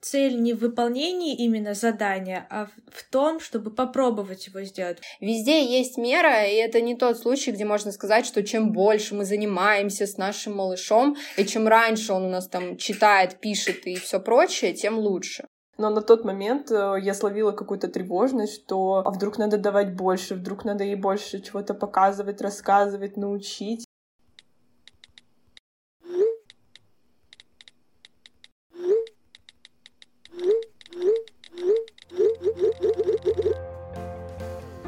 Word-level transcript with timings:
цель 0.00 0.40
не 0.40 0.54
в 0.54 0.58
выполнении 0.58 1.34
именно 1.34 1.74
задания, 1.74 2.46
а 2.50 2.66
в 2.66 3.02
том, 3.10 3.40
чтобы 3.40 3.70
попробовать 3.70 4.46
его 4.46 4.62
сделать. 4.62 4.98
Везде 5.20 5.64
есть 5.64 5.96
мера, 5.98 6.44
и 6.44 6.54
это 6.54 6.80
не 6.80 6.96
тот 6.96 7.18
случай, 7.18 7.52
где 7.52 7.64
можно 7.64 7.92
сказать, 7.92 8.26
что 8.26 8.42
чем 8.42 8.72
больше 8.72 9.14
мы 9.14 9.24
занимаемся 9.24 10.06
с 10.06 10.16
нашим 10.16 10.56
малышом, 10.56 11.16
и 11.36 11.44
чем 11.44 11.68
раньше 11.68 12.12
он 12.12 12.24
у 12.24 12.30
нас 12.30 12.48
там 12.48 12.76
читает, 12.76 13.40
пишет 13.40 13.86
и 13.86 13.96
все 13.96 14.20
прочее, 14.20 14.72
тем 14.72 14.98
лучше. 14.98 15.44
Но 15.78 15.90
на 15.90 16.02
тот 16.02 16.24
момент 16.24 16.72
э, 16.72 16.96
я 17.00 17.14
словила 17.14 17.52
какую-то 17.52 17.86
тревожность, 17.86 18.64
что 18.64 19.02
а 19.04 19.10
вдруг 19.12 19.38
надо 19.38 19.58
давать 19.58 19.94
больше, 19.94 20.34
вдруг 20.34 20.64
надо 20.64 20.82
ей 20.82 20.96
больше 20.96 21.40
чего-то 21.40 21.72
показывать, 21.72 22.40
рассказывать, 22.40 23.16
научить. 23.16 23.86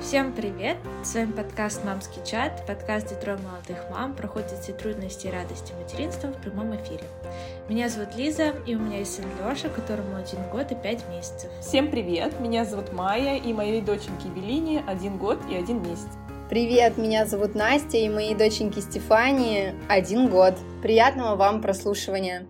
Всем 0.00 0.32
привет! 0.32 0.76
С 1.02 1.14
вами 1.14 1.32
подкаст 1.32 1.84
«Мамский 1.84 2.24
чат», 2.24 2.64
подкаст, 2.66 3.06
где 3.06 3.16
трое 3.16 3.38
молодых 3.38 3.78
мам 3.90 4.14
проходят 4.14 4.52
все 4.60 4.72
трудности 4.72 5.26
и 5.26 5.30
радости 5.30 5.72
материнства 5.72 6.28
в 6.28 6.40
прямом 6.40 6.76
эфире. 6.76 7.02
Меня 7.68 7.88
зовут 7.88 8.14
Лиза, 8.16 8.54
и 8.66 8.76
у 8.76 8.78
меня 8.78 8.98
есть 8.98 9.16
сын 9.16 9.24
Лёша, 9.40 9.68
которому 9.70 10.16
один 10.16 10.38
год 10.50 10.70
и 10.70 10.76
пять 10.76 11.08
месяцев. 11.08 11.50
Всем 11.60 11.90
привет! 11.90 12.38
Меня 12.38 12.64
зовут 12.64 12.92
Майя, 12.92 13.36
и 13.36 13.52
моей 13.52 13.80
доченьке 13.80 14.28
Белине 14.28 14.84
один 14.86 15.18
год 15.18 15.38
и 15.50 15.56
один 15.56 15.82
месяц. 15.82 16.08
Привет, 16.48 16.96
меня 16.96 17.26
зовут 17.26 17.54
Настя, 17.56 17.96
и 17.96 18.08
моей 18.08 18.34
доченьке 18.36 18.80
Стефании 18.80 19.74
один 19.88 20.28
год. 20.28 20.54
Приятного 20.82 21.34
вам 21.34 21.60
прослушивания! 21.60 22.46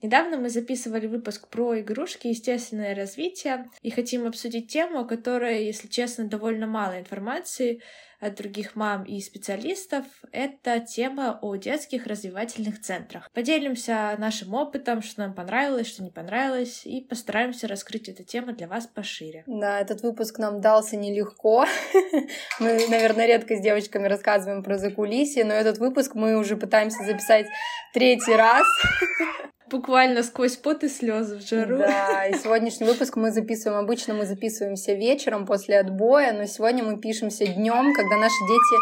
Недавно 0.00 0.36
мы 0.36 0.48
записывали 0.48 1.06
выпуск 1.06 1.48
про 1.48 1.80
игрушки 1.80 2.28
естественное 2.28 2.94
развитие 2.94 3.68
и 3.82 3.90
хотим 3.90 4.26
обсудить 4.26 4.70
тему, 4.70 5.00
о 5.00 5.04
которой, 5.04 5.64
если 5.64 5.88
честно, 5.88 6.24
довольно 6.24 6.66
мало 6.66 7.00
информации 7.00 7.82
от 8.20 8.34
других 8.34 8.74
мам 8.74 9.04
и 9.04 9.20
специалистов. 9.20 10.04
Это 10.32 10.80
тема 10.80 11.38
о 11.40 11.56
детских 11.56 12.06
развивательных 12.06 12.80
центрах. 12.80 13.30
Поделимся 13.32 14.14
нашим 14.18 14.54
опытом, 14.54 15.02
что 15.02 15.20
нам 15.20 15.34
понравилось, 15.34 15.86
что 15.86 16.02
не 16.02 16.10
понравилось, 16.10 16.84
и 16.84 17.00
постараемся 17.00 17.68
раскрыть 17.68 18.08
эту 18.08 18.24
тему 18.24 18.52
для 18.52 18.66
вас 18.66 18.86
пошире. 18.86 19.44
Да, 19.46 19.80
этот 19.80 20.02
выпуск 20.02 20.38
нам 20.38 20.60
дался 20.60 20.96
нелегко. 20.96 21.64
Мы, 22.60 22.88
наверное, 22.88 23.26
редко 23.26 23.56
с 23.56 23.60
девочками 23.60 24.08
рассказываем 24.08 24.62
про 24.62 24.78
закулисье, 24.78 25.44
но 25.44 25.54
этот 25.54 25.78
выпуск 25.78 26.14
мы 26.14 26.36
уже 26.36 26.56
пытаемся 26.56 27.04
записать 27.04 27.46
третий 27.92 28.34
раз. 28.34 28.66
буквально 29.70 30.22
сквозь 30.22 30.56
пот 30.56 30.84
и 30.84 30.88
слезы 30.88 31.36
в 31.36 31.46
жару. 31.46 31.78
Да, 31.78 32.26
и 32.26 32.34
сегодняшний 32.34 32.86
выпуск 32.86 33.16
мы 33.16 33.30
записываем. 33.30 33.80
Обычно 33.80 34.14
мы 34.14 34.26
записываемся 34.26 34.94
вечером 34.94 35.46
после 35.46 35.78
отбоя, 35.78 36.32
но 36.32 36.46
сегодня 36.46 36.84
мы 36.84 36.98
пишемся 36.98 37.46
днем, 37.46 37.94
когда 37.94 38.16
наши 38.16 38.38
дети 38.48 38.76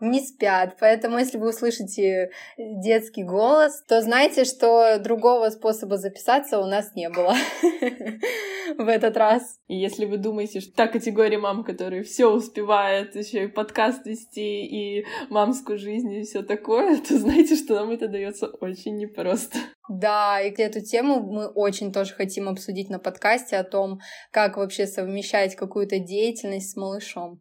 не 0.00 0.20
спят. 0.20 0.76
Поэтому, 0.80 1.18
если 1.18 1.38
вы 1.38 1.50
услышите 1.50 2.30
детский 2.56 3.24
голос, 3.24 3.82
то 3.86 4.00
знайте, 4.00 4.44
что 4.44 4.98
другого 4.98 5.50
способа 5.50 5.96
записаться 5.96 6.60
у 6.60 6.66
нас 6.66 6.94
не 6.94 7.08
было 7.08 7.34
в 8.78 8.88
этот 8.88 9.16
раз. 9.16 9.58
И 9.66 9.76
если 9.76 10.04
вы 10.04 10.18
думаете, 10.18 10.60
что 10.60 10.72
та 10.72 10.86
категория 10.86 11.38
мам, 11.38 11.64
которые 11.64 12.02
все 12.02 12.26
успевают, 12.26 13.14
еще 13.14 13.44
и 13.44 13.48
подкаст 13.48 14.06
вести, 14.06 14.66
и 14.66 15.06
мамскую 15.30 15.78
жизнь, 15.78 16.12
и 16.12 16.22
все 16.22 16.42
такое, 16.42 16.96
то 16.96 17.18
знайте, 17.18 17.56
что 17.56 17.74
нам 17.74 17.90
это 17.90 18.08
дается 18.08 18.46
очень 18.46 18.96
непросто. 18.96 19.58
Да, 19.88 20.40
и 20.40 20.50
эту 20.50 20.80
тему 20.80 21.20
мы 21.20 21.46
очень 21.48 21.92
тоже 21.92 22.14
хотим 22.14 22.48
обсудить 22.48 22.90
на 22.90 22.98
подкасте 22.98 23.56
о 23.56 23.64
том, 23.64 24.00
как 24.30 24.56
вообще 24.56 24.86
совмещать 24.86 25.56
какую-то 25.56 25.98
деятельность 25.98 26.72
с 26.72 26.76
малышом. 26.76 27.40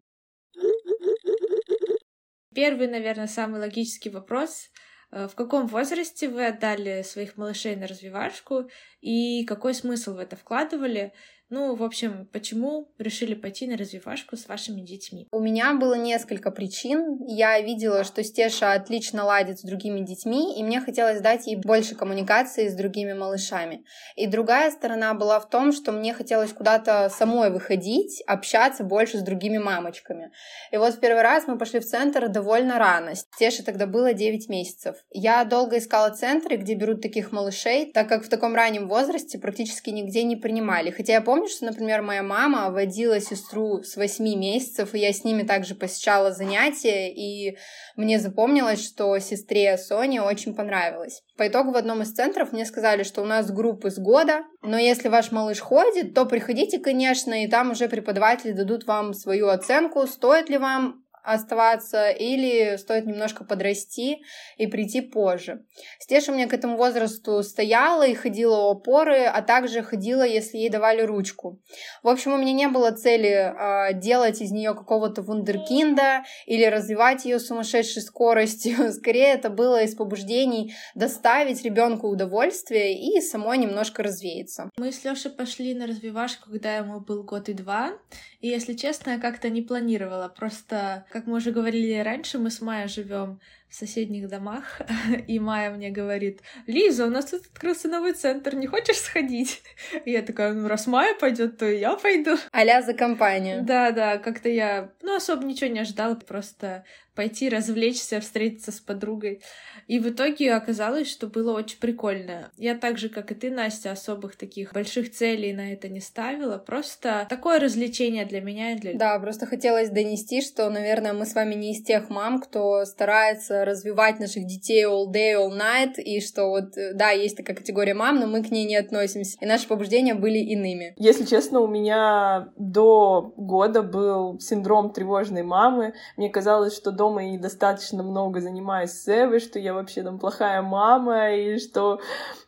Первый, 2.58 2.88
наверное, 2.88 3.28
самый 3.28 3.60
логический 3.60 4.10
вопрос. 4.10 4.72
Э, 5.12 5.28
в 5.28 5.36
каком 5.36 5.68
возрасте 5.68 6.28
вы 6.28 6.48
отдали 6.48 7.04
своих 7.04 7.38
малышей 7.38 7.76
на 7.76 7.86
развивашку 7.86 8.68
и 9.00 9.46
какой 9.46 9.76
смысл 9.76 10.16
в 10.16 10.18
это 10.18 10.36
вкладывали? 10.36 11.14
Ну, 11.50 11.76
в 11.76 11.84
общем, 11.84 12.28
почему 12.34 12.90
решили 12.98 13.34
пойти 13.34 13.68
на 13.68 13.78
развивашку 13.78 14.36
с 14.36 14.50
вашими 14.50 14.82
детьми? 14.82 15.30
У 15.32 15.40
меня 15.40 15.74
было 15.76 15.94
несколько 15.94 16.52
причин. 16.52 17.20
Я 17.26 17.62
видела, 17.62 18.04
что 18.04 18.22
Стеша 18.22 18.74
отлично 18.74 19.24
ладит 19.24 19.60
с 19.60 19.62
другими 19.64 20.02
детьми, 20.02 20.60
и 20.60 20.64
мне 20.64 20.82
хотелось 20.82 21.22
дать 21.22 21.48
ей 21.48 21.56
больше 21.56 21.96
коммуникации 21.96 22.68
с 22.68 22.74
другими 22.74 23.14
малышами. 23.14 23.86
И 24.18 24.28
другая 24.28 24.72
сторона 24.72 25.14
была 25.14 25.40
в 25.40 25.50
том, 25.50 25.72
что 25.72 25.94
мне 25.94 26.14
хотелось 26.14 26.52
куда-то 26.52 27.10
самой 27.10 27.50
выходить, 27.50 28.22
общаться 28.28 28.84
больше 28.84 29.20
с 29.20 29.22
другими 29.22 29.58
мамочками. 29.58 30.32
И 30.74 30.78
вот 30.78 30.96
в 30.96 31.00
первый 31.00 31.22
раз 31.22 31.48
мы 31.48 31.58
пошли 31.58 31.80
в 31.80 31.86
центр 31.86 32.28
довольно 32.28 32.78
рано. 32.78 33.16
Стеше 33.16 33.64
тогда 33.64 33.88
было 33.88 34.12
9 34.12 34.50
месяцев. 34.50 34.98
Я 35.12 35.46
долго 35.46 35.78
искала 35.78 36.10
центры, 36.10 36.58
где 36.58 36.76
берут 36.76 37.02
таких 37.02 37.32
малышей, 37.32 37.90
так 37.94 38.10
как 38.10 38.26
в 38.26 38.30
таком 38.30 38.54
раннем 38.54 38.90
возрасте 38.90 39.40
практически 39.40 39.92
нигде 39.92 40.24
не 40.24 40.36
принимали. 40.36 40.92
Хотя 40.92 41.14
я 41.14 41.22
помню, 41.22 41.37
помню, 41.38 41.50
что, 41.50 41.66
например, 41.66 42.02
моя 42.02 42.24
мама 42.24 42.72
водила 42.72 43.20
сестру 43.20 43.84
с 43.84 43.96
8 43.96 44.24
месяцев, 44.24 44.96
и 44.96 45.00
я 45.00 45.14
с 45.14 45.24
ними 45.24 45.44
также 45.44 45.76
посещала 45.76 46.32
занятия, 46.32 47.14
и 47.14 47.58
мне 47.96 48.20
запомнилось, 48.20 48.84
что 48.84 49.18
сестре 49.20 49.78
Соне 49.78 50.22
очень 50.22 50.56
понравилось. 50.56 51.22
По 51.38 51.48
итогу 51.48 51.72
в 51.72 51.78
одном 51.78 52.02
из 52.02 52.12
центров 52.12 52.52
мне 52.52 52.66
сказали, 52.66 53.04
что 53.04 53.22
у 53.22 53.26
нас 53.26 53.52
группы 53.52 53.92
с 53.92 54.00
года, 54.00 54.42
но 54.64 54.78
если 54.78 55.10
ваш 55.10 55.32
малыш 55.32 55.60
ходит, 55.60 56.16
то 56.16 56.26
приходите, 56.26 56.80
конечно, 56.80 57.44
и 57.44 57.48
там 57.48 57.72
уже 57.72 57.88
преподаватели 57.88 58.52
дадут 58.52 58.88
вам 58.88 59.14
свою 59.14 59.50
оценку, 59.50 60.08
стоит 60.08 60.50
ли 60.50 60.58
вам 60.58 61.04
оставаться, 61.28 62.10
или 62.10 62.78
стоит 62.78 63.06
немножко 63.06 63.44
подрасти 63.44 64.22
и 64.58 64.68
прийти 64.68 65.02
позже. 65.02 65.66
Стеша 66.00 66.32
меня 66.32 66.48
к 66.48 66.54
этому 66.54 66.78
возрасту 66.78 67.44
стояла 67.44 68.08
и 68.08 68.14
ходила 68.14 68.68
у 68.68 68.72
опоры, 68.72 69.26
а 69.26 69.42
также 69.42 69.84
ходила, 69.84 70.24
если 70.26 70.58
ей 70.58 70.70
давали 70.70 71.02
ручку. 71.02 71.60
В 72.04 72.08
общем, 72.08 72.34
у 72.34 72.38
меня 72.38 72.54
не 72.54 72.68
было 72.70 72.92
цели 72.92 73.28
э, 73.28 73.94
делать 73.94 74.42
из 74.42 74.52
нее 74.52 74.74
какого-то 74.74 75.22
вундеркинда 75.22 76.24
или 76.46 76.66
развивать 76.66 77.26
ее 77.26 77.40
сумасшедшей 77.40 78.02
скоростью. 78.02 78.92
Скорее, 78.94 79.34
это 79.34 79.50
было 79.50 79.84
из 79.84 79.96
побуждений 79.96 80.74
доставить 80.96 81.64
ребенку 81.64 82.08
удовольствие 82.08 82.98
и 82.98 83.20
самой 83.22 83.58
немножко 83.58 84.02
развеяться. 84.02 84.70
Мы 84.78 84.92
с 84.92 85.04
Лешей 85.04 85.32
пошли 85.32 85.74
на 85.74 85.88
развивашку, 85.88 86.50
когда 86.50 86.78
ему 86.78 87.02
был 87.02 87.24
год 87.24 87.50
и 87.50 87.54
два, 87.54 87.94
и, 88.40 88.48
если 88.48 88.74
честно, 88.74 89.12
я 89.12 89.20
как-то 89.20 89.50
не 89.50 89.62
планировала, 89.62 90.30
просто 90.30 91.06
как 91.18 91.26
мы 91.26 91.38
уже 91.38 91.52
говорили 91.52 91.98
раньше, 91.98 92.38
мы 92.38 92.52
с 92.52 92.62
Майей 92.62 92.88
живем 92.88 93.40
в 93.70 93.76
соседних 93.76 94.28
домах, 94.30 94.82
и 95.28 95.40
Майя 95.40 95.72
мне 95.72 95.90
говорит, 95.90 96.42
Лиза, 96.68 97.06
у 97.06 97.10
нас 97.10 97.26
тут 97.26 97.46
открылся 97.46 97.88
новый 97.88 98.14
центр, 98.14 98.56
не 98.56 98.68
хочешь 98.68 98.98
сходить? 98.98 99.62
И 100.06 100.12
я 100.12 100.22
такая, 100.22 100.54
ну 100.54 100.68
раз 100.68 100.88
Майя 100.88 101.16
пойдет, 101.16 101.58
то 101.58 101.66
и 101.66 101.80
я 101.80 101.96
пойду. 101.96 102.38
Аля 102.54 102.82
за 102.82 102.94
компанию. 102.94 103.64
Да, 103.64 103.92
да, 103.92 104.18
как-то 104.18 104.50
я, 104.50 104.92
ну, 105.02 105.16
особо 105.16 105.44
ничего 105.46 105.70
не 105.70 105.80
ожидала, 105.80 106.16
просто 106.16 106.86
пойти 107.18 107.50
развлечься, 107.50 108.22
встретиться 108.22 108.72
с 108.72 108.80
подругой. 108.80 109.42
И 109.88 110.00
в 110.00 110.10
итоге 110.10 110.54
оказалось, 110.54 111.10
что 111.10 111.26
было 111.26 111.58
очень 111.58 111.80
прикольно. 111.80 112.52
Я 112.58 112.78
так 112.78 113.00
же, 113.00 113.10
как 113.10 113.32
и 113.32 113.36
ты, 113.36 113.50
Настя, 113.50 113.92
особых 113.92 114.36
таких 114.36 114.74
больших 114.74 115.12
целей 115.12 115.52
на 115.52 115.74
это 115.74 115.90
не 115.90 116.00
ставила. 116.00 116.60
Просто 116.60 117.26
такое 117.28 117.60
развлечение 117.60 118.26
для 118.26 118.40
меня 118.40 118.74
и 118.74 118.76
для... 118.76 118.94
Да, 118.94 119.18
просто 119.18 119.48
хотелось 119.48 119.90
донести, 119.90 120.42
что, 120.42 120.70
наверное, 120.70 121.14
мы 121.14 121.26
с 121.26 121.34
вами 121.34 121.56
не 121.56 121.72
из 121.74 121.84
тех 121.84 122.10
мам, 122.12 122.40
кто 122.40 122.86
старается 122.86 123.57
развивать 123.66 124.20
наших 124.20 124.46
детей 124.46 124.86
all 124.86 125.12
day, 125.12 125.34
all 125.34 125.50
night, 125.50 126.02
и 126.02 126.22
что 126.22 126.50
вот, 126.50 126.76
да, 126.94 127.10
есть 127.10 127.38
такая 127.38 127.56
категория 127.56 127.94
мам, 127.94 128.20
но 128.20 128.28
мы 128.28 128.44
к 128.44 128.52
ней 128.52 128.66
не 128.66 128.76
относимся. 128.76 129.38
И 129.42 129.46
наши 129.46 129.68
побуждения 129.68 130.14
были 130.14 130.38
иными. 130.38 130.94
Если 130.98 131.26
честно, 131.26 131.62
у 131.62 131.68
меня 131.68 132.50
до 132.58 133.34
года 133.38 133.82
был 133.82 134.40
синдром 134.40 134.92
тревожной 134.92 135.44
мамы. 135.44 135.94
Мне 136.16 136.30
казалось, 136.30 136.76
что 136.76 136.92
до 136.92 137.08
дома 137.08 137.24
и 137.24 137.32
недостаточно 137.32 138.04
много 138.04 138.42
занимаюсь 138.42 138.92
с 138.92 139.08
Эвой, 139.08 139.40
что 139.40 139.60
я 139.60 139.74
вообще 139.74 140.04
там 140.04 140.20
плохая 140.20 140.62
мама, 140.62 141.34
и 141.34 141.58
что 141.58 142.00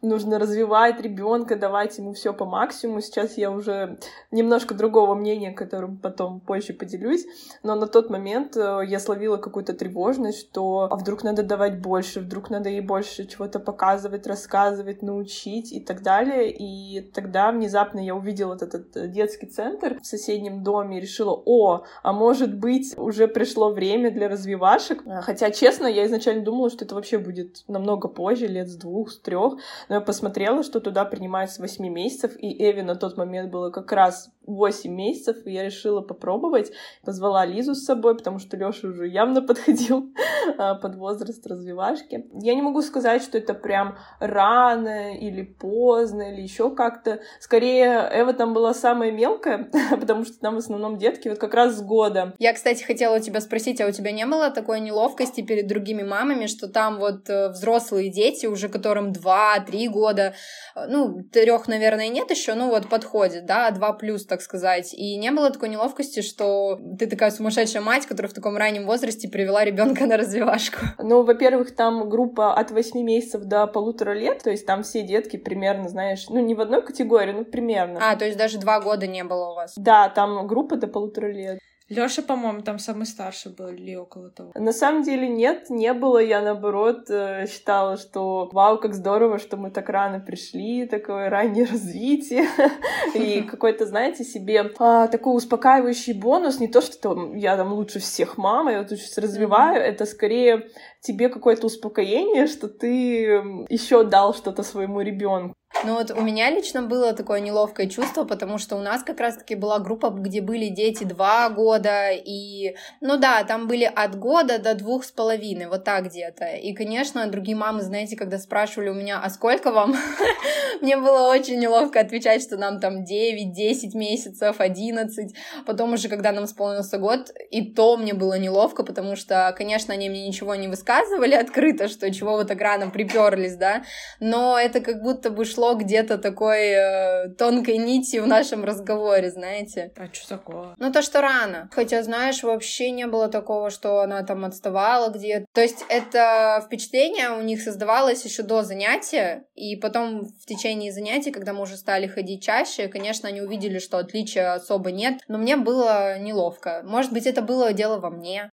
нужно 0.02 0.38
развивать 0.38 1.00
ребенка, 1.02 1.56
давать 1.56 1.98
ему 1.98 2.14
все 2.14 2.34
по 2.34 2.46
максимуму. 2.46 3.02
Сейчас 3.02 3.38
я 3.38 3.52
уже 3.52 3.98
немножко 4.32 4.74
другого 4.74 5.16
мнения, 5.16 5.52
которым 5.52 5.98
потом 5.98 6.42
позже 6.42 6.74
поделюсь, 6.74 7.26
но 7.64 7.76
на 7.76 7.88
тот 7.88 8.10
момент 8.10 8.58
э, 8.58 8.82
я 8.86 9.00
словила 9.00 9.38
какую-то 9.38 9.74
тревожность, 9.74 10.40
что 10.40 10.88
вдруг 11.00 11.24
надо 11.24 11.44
давать 11.44 11.82
больше, 11.82 12.20
вдруг 12.20 12.50
надо 12.50 12.70
ей 12.70 12.82
больше 12.82 13.26
чего-то 13.26 13.60
показывать, 13.60 14.28
рассказывать, 14.28 15.02
научить 15.02 15.72
и 15.72 15.80
так 15.80 16.02
далее. 16.04 16.52
И 16.52 17.02
тогда 17.02 17.52
внезапно 17.52 18.00
я 18.00 18.16
увидела 18.16 18.56
этот, 18.56 18.76
этот 18.76 19.12
детский 19.12 19.48
центр 19.48 20.00
в 20.02 20.06
соседнем 20.06 20.64
доме 20.64 20.98
и 20.98 21.02
решила, 21.02 21.42
о, 21.46 21.84
а 22.04 22.14
может 22.14 22.56
быть, 22.56 22.98
уже 22.98 23.28
пришло 23.28 23.72
время 23.72 24.12
для 24.12 24.28
развивашек. 24.30 25.04
Хотя, 25.22 25.52
честно, 25.52 25.88
я 25.88 26.06
изначально 26.06 26.44
думала, 26.44 26.70
что 26.70 26.86
это 26.86 26.96
вообще 26.96 27.18
будет 27.18 27.64
намного 27.68 28.08
позже, 28.08 28.48
лет 28.48 28.70
с 28.70 28.76
двух, 28.76 29.12
с 29.12 29.20
трех. 29.20 29.56
Но 29.88 29.96
я 29.96 30.02
посмотрела, 30.02 30.64
что 30.64 30.80
туда 30.80 31.06
принимают 31.06 31.52
с 31.52 31.60
8 31.60 31.88
месяцев, 31.88 32.34
и 32.38 32.64
Эви 32.64 32.82
на 32.82 32.96
тот 32.96 33.18
момент 33.18 33.52
было 33.52 33.70
как 33.70 33.92
раз 33.92 34.30
8 34.46 34.92
месяцев, 34.92 35.38
и 35.46 35.52
я 35.52 35.64
решила 35.64 36.02
попробовать. 36.02 36.72
Позвала 37.04 37.46
Лизу 37.46 37.76
с 37.76 37.86
собой, 37.86 38.18
потому 38.18 38.40
что 38.40 38.58
Лёша 38.58 38.88
уже 38.88 39.08
явно 39.08 39.42
подходил 39.50 40.12
а, 40.58 40.76
под 40.76 40.96
возраст 40.96 41.46
развивашки. 41.46 42.26
Я 42.34 42.56
не 42.56 42.62
могу 42.62 42.82
сказать, 42.82 43.22
что 43.22 43.38
это 43.38 43.54
прям 43.54 43.98
рано 44.20 45.18
или 45.18 45.44
поздно, 45.44 46.34
или 46.34 46.42
еще 46.42 46.74
как-то. 46.74 47.20
Скорее, 47.40 48.10
Эва 48.14 48.34
там 48.34 48.54
была 48.54 48.74
самая 48.74 49.12
мелкая, 49.12 49.70
потому 49.92 50.26
что 50.26 50.40
там 50.40 50.56
в 50.56 50.60
основном 50.60 50.98
детки 50.98 51.30
вот 51.30 51.38
как 51.38 51.54
раз 51.54 51.78
с 51.78 51.82
года. 51.82 52.34
Я, 52.40 52.54
кстати, 52.54 52.84
хотела 52.84 53.18
у 53.18 53.20
тебя 53.20 53.42
спросить, 53.42 53.82
а 53.82 53.88
у 53.88 53.92
тебя 53.92 54.12
не 54.12 54.26
было 54.26 54.50
такой 54.50 54.80
неловкости 54.80 55.42
перед 55.42 55.68
другими 55.68 56.04
мамами, 56.04 56.48
что 56.48 56.68
там 56.68 57.00
вот 57.00 57.30
э, 57.30 57.50
взрослые 57.50 58.10
дети, 58.10 58.46
уже 58.46 58.70
которым 58.70 59.12
2-3 59.12 59.90
года, 59.90 60.34
э, 60.76 60.86
ну, 60.88 61.24
трех, 61.24 61.68
наверное, 61.68 62.10
нет 62.10 62.32
еще, 62.32 62.54
ну 62.56 62.70
вот 62.70 62.90
подходит, 62.90 63.46
да, 63.46 63.70
2 63.72 63.94
плюс, 63.94 64.26
так 64.26 64.39
сказать. 64.42 64.94
И 64.94 65.18
не 65.18 65.32
было 65.32 65.50
такой 65.50 65.70
неловкости, 65.70 66.22
что 66.22 66.80
ты 66.98 67.08
такая 67.08 67.32
сумасшедшая 67.32 67.82
мать, 67.82 68.06
которая 68.06 68.30
в 68.30 68.34
таком 68.34 68.58
раннем 68.58 68.86
возрасте 68.86 69.28
привела 69.28 69.64
ребенка 69.64 70.06
на 70.06 70.18
развивашку. 70.18 70.80
Ну, 70.98 71.24
во-первых, 71.24 71.76
там 71.76 72.10
группа 72.10 72.54
от 72.54 72.72
8 72.72 73.02
месяцев 73.02 73.44
до 73.44 73.68
полутора 73.68 74.14
лет, 74.14 74.44
то 74.44 74.50
есть 74.50 74.66
там 74.66 74.84
все 74.84 75.02
детки 75.02 75.38
примерно, 75.38 75.90
знаешь, 75.90 76.28
ну, 76.30 76.40
не 76.40 76.56
в 76.56 76.62
одной 76.62 76.82
категории, 76.82 77.34
ну, 77.34 77.46
примерно. 77.46 78.00
А, 78.02 78.16
то 78.16 78.26
есть 78.26 78.38
даже 78.38 78.60
два 78.60 78.80
года 78.80 79.08
не 79.08 79.24
было 79.24 79.52
у 79.52 79.56
вас? 79.56 79.74
Да, 79.76 80.10
там 80.10 80.48
группа 80.48 80.76
до 80.76 80.88
полутора 80.88 81.32
лет. 81.32 81.60
Лёша, 81.90 82.22
по-моему, 82.22 82.62
там 82.62 82.78
самый 82.78 83.06
старший 83.06 83.52
был 83.52 83.70
или 83.70 83.96
около 83.96 84.30
того. 84.30 84.52
На 84.56 84.72
самом 84.72 85.02
деле 85.02 85.28
нет, 85.28 85.70
не 85.70 85.92
было. 85.94 86.20
Я, 86.20 86.42
наоборот, 86.42 87.10
э, 87.10 87.48
считала, 87.48 87.98
что 87.98 88.48
вау, 88.52 88.78
как 88.78 88.94
здорово, 88.94 89.40
что 89.40 89.58
мы 89.58 89.72
так 89.72 89.90
рано 89.90 90.20
пришли, 90.20 90.86
такое 90.86 91.30
раннее 91.30 91.66
развитие. 91.66 92.46
И 93.16 93.42
какой-то, 93.50 93.88
знаете, 93.88 94.24
себе 94.24 94.72
а, 94.78 95.08
такой 95.08 95.36
успокаивающий 95.36 96.14
бонус. 96.14 96.60
Не 96.60 96.68
то, 96.68 96.82
что 96.82 97.34
я 97.34 97.58
там 97.58 97.74
лучше 97.74 98.00
всех 98.00 98.38
мама, 98.38 98.72
я 98.72 98.84
тут 98.84 99.00
сейчас 99.00 99.18
развиваю. 99.18 99.82
Это 99.82 100.06
скорее 100.06 100.68
тебе 101.02 101.30
какое-то 101.30 101.68
успокоение, 101.68 102.48
что 102.48 102.68
ты 102.68 103.42
еще 103.70 104.04
дал 104.04 104.34
что-то 104.34 104.64
своему 104.64 105.02
ребенку. 105.02 105.56
Ну 105.86 105.94
вот 105.94 106.12
у 106.12 106.22
меня 106.22 106.50
лично 106.50 106.82
было 106.82 107.14
такое 107.14 107.40
неловкое 107.40 107.88
чувство, 107.88 108.26
потому 108.26 108.58
что 108.58 108.76
у 108.76 108.80
нас 108.80 109.02
как 109.02 109.20
раз-таки 109.22 109.56
была 109.56 109.80
группа, 109.80 110.10
где 110.10 110.42
были 110.42 110.68
дети 110.68 111.06
два 111.06 111.48
года, 111.50 112.10
и, 112.12 112.76
ну 113.00 113.18
да, 113.18 113.46
там 113.46 113.68
были 113.68 113.86
от 113.86 114.18
года 114.18 114.60
до 114.60 114.74
двух 114.76 115.06
с 115.06 115.12
половиной, 115.12 115.68
вот 115.68 115.86
так 115.86 116.08
где-то. 116.08 116.56
И, 116.56 116.74
конечно, 116.74 117.26
другие 117.28 117.56
мамы, 117.56 117.82
знаете, 117.82 118.18
когда 118.18 118.40
спрашивали 118.40 118.90
у 118.90 118.94
меня, 118.94 119.22
а 119.24 119.30
сколько 119.30 119.72
вам, 119.72 119.96
мне 120.82 120.98
было 120.98 121.30
очень 121.30 121.60
неловко 121.60 122.02
отвечать, 122.02 122.42
что 122.42 122.58
нам 122.58 122.82
там 122.82 123.06
9, 123.06 123.54
10 123.54 123.94
месяцев, 123.94 124.60
11. 124.60 125.34
Потом 125.66 125.94
уже, 125.94 126.10
когда 126.10 126.34
нам 126.34 126.44
исполнился 126.44 126.98
год, 126.98 127.32
и 127.52 127.74
то 127.74 127.96
мне 127.96 128.14
было 128.14 128.38
неловко, 128.38 128.84
потому 128.84 129.16
что, 129.16 129.54
конечно, 129.58 129.94
они 129.94 130.10
мне 130.10 130.28
ничего 130.28 130.56
не 130.56 130.68
высказывали 130.68 130.89
открыто, 130.90 131.88
что 131.88 132.12
чего 132.14 132.38
вы 132.38 132.46
так 132.46 132.60
рано 132.62 132.90
приперлись, 132.90 133.56
да, 133.56 133.84
но 134.20 134.58
это 134.58 134.82
как 134.82 135.02
будто 135.02 135.30
бы 135.30 135.46
шло 135.46 135.74
где-то 135.76 136.18
такой 136.18 136.70
э, 136.70 137.30
тонкой 137.38 137.78
нитью 137.78 138.24
в 138.24 138.28
нашем 138.28 138.64
разговоре, 138.64 139.30
знаете. 139.32 139.92
А 139.98 140.08
что 140.14 140.30
такого? 140.30 140.76
Ну, 140.78 140.92
то, 140.92 141.02
что 141.02 141.22
рано. 141.22 141.70
Хотя, 141.72 142.04
знаешь, 142.04 142.44
вообще 142.44 142.92
не 142.92 143.08
было 143.08 143.28
такого, 143.28 143.70
что 143.70 144.02
она 144.02 144.24
там 144.24 144.46
отставала 144.46 145.10
где-то. 145.10 145.46
То 145.54 145.62
есть 145.62 145.84
это 145.90 146.64
впечатление 146.66 147.32
у 147.32 147.42
них 147.42 147.62
создавалось 147.62 148.26
еще 148.26 148.44
до 148.44 148.64
занятия, 148.64 149.46
и 149.56 149.76
потом 149.76 150.26
в 150.26 150.46
течение 150.46 150.92
занятий, 150.92 151.32
когда 151.32 151.54
мы 151.54 151.62
уже 151.62 151.78
стали 151.78 152.08
ходить 152.08 152.44
чаще, 152.44 152.88
конечно, 152.88 153.30
они 153.30 153.42
увидели, 153.42 153.80
что 153.80 153.98
отличия 153.98 154.54
особо 154.54 154.92
нет, 154.92 155.20
но 155.28 155.38
мне 155.38 155.58
было 155.58 156.18
неловко. 156.20 156.82
Может 156.84 157.12
быть, 157.12 157.26
это 157.26 157.42
было 157.42 157.74
дело 157.74 158.00
во 158.00 158.10
мне. 158.10 158.50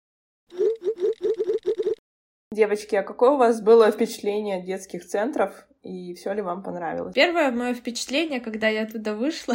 Девочки, 2.52 2.94
а 2.94 3.02
какое 3.02 3.30
у 3.30 3.36
вас 3.36 3.60
было 3.60 3.90
впечатление 3.90 4.58
от 4.58 4.64
детских 4.64 5.06
центров? 5.06 5.66
и 5.86 6.14
все 6.14 6.32
ли 6.32 6.42
вам 6.42 6.62
понравилось? 6.62 7.14
Первое 7.14 7.50
мое 7.52 7.74
впечатление, 7.74 8.40
когда 8.40 8.68
я 8.68 8.86
туда 8.86 9.14
вышла, 9.14 9.54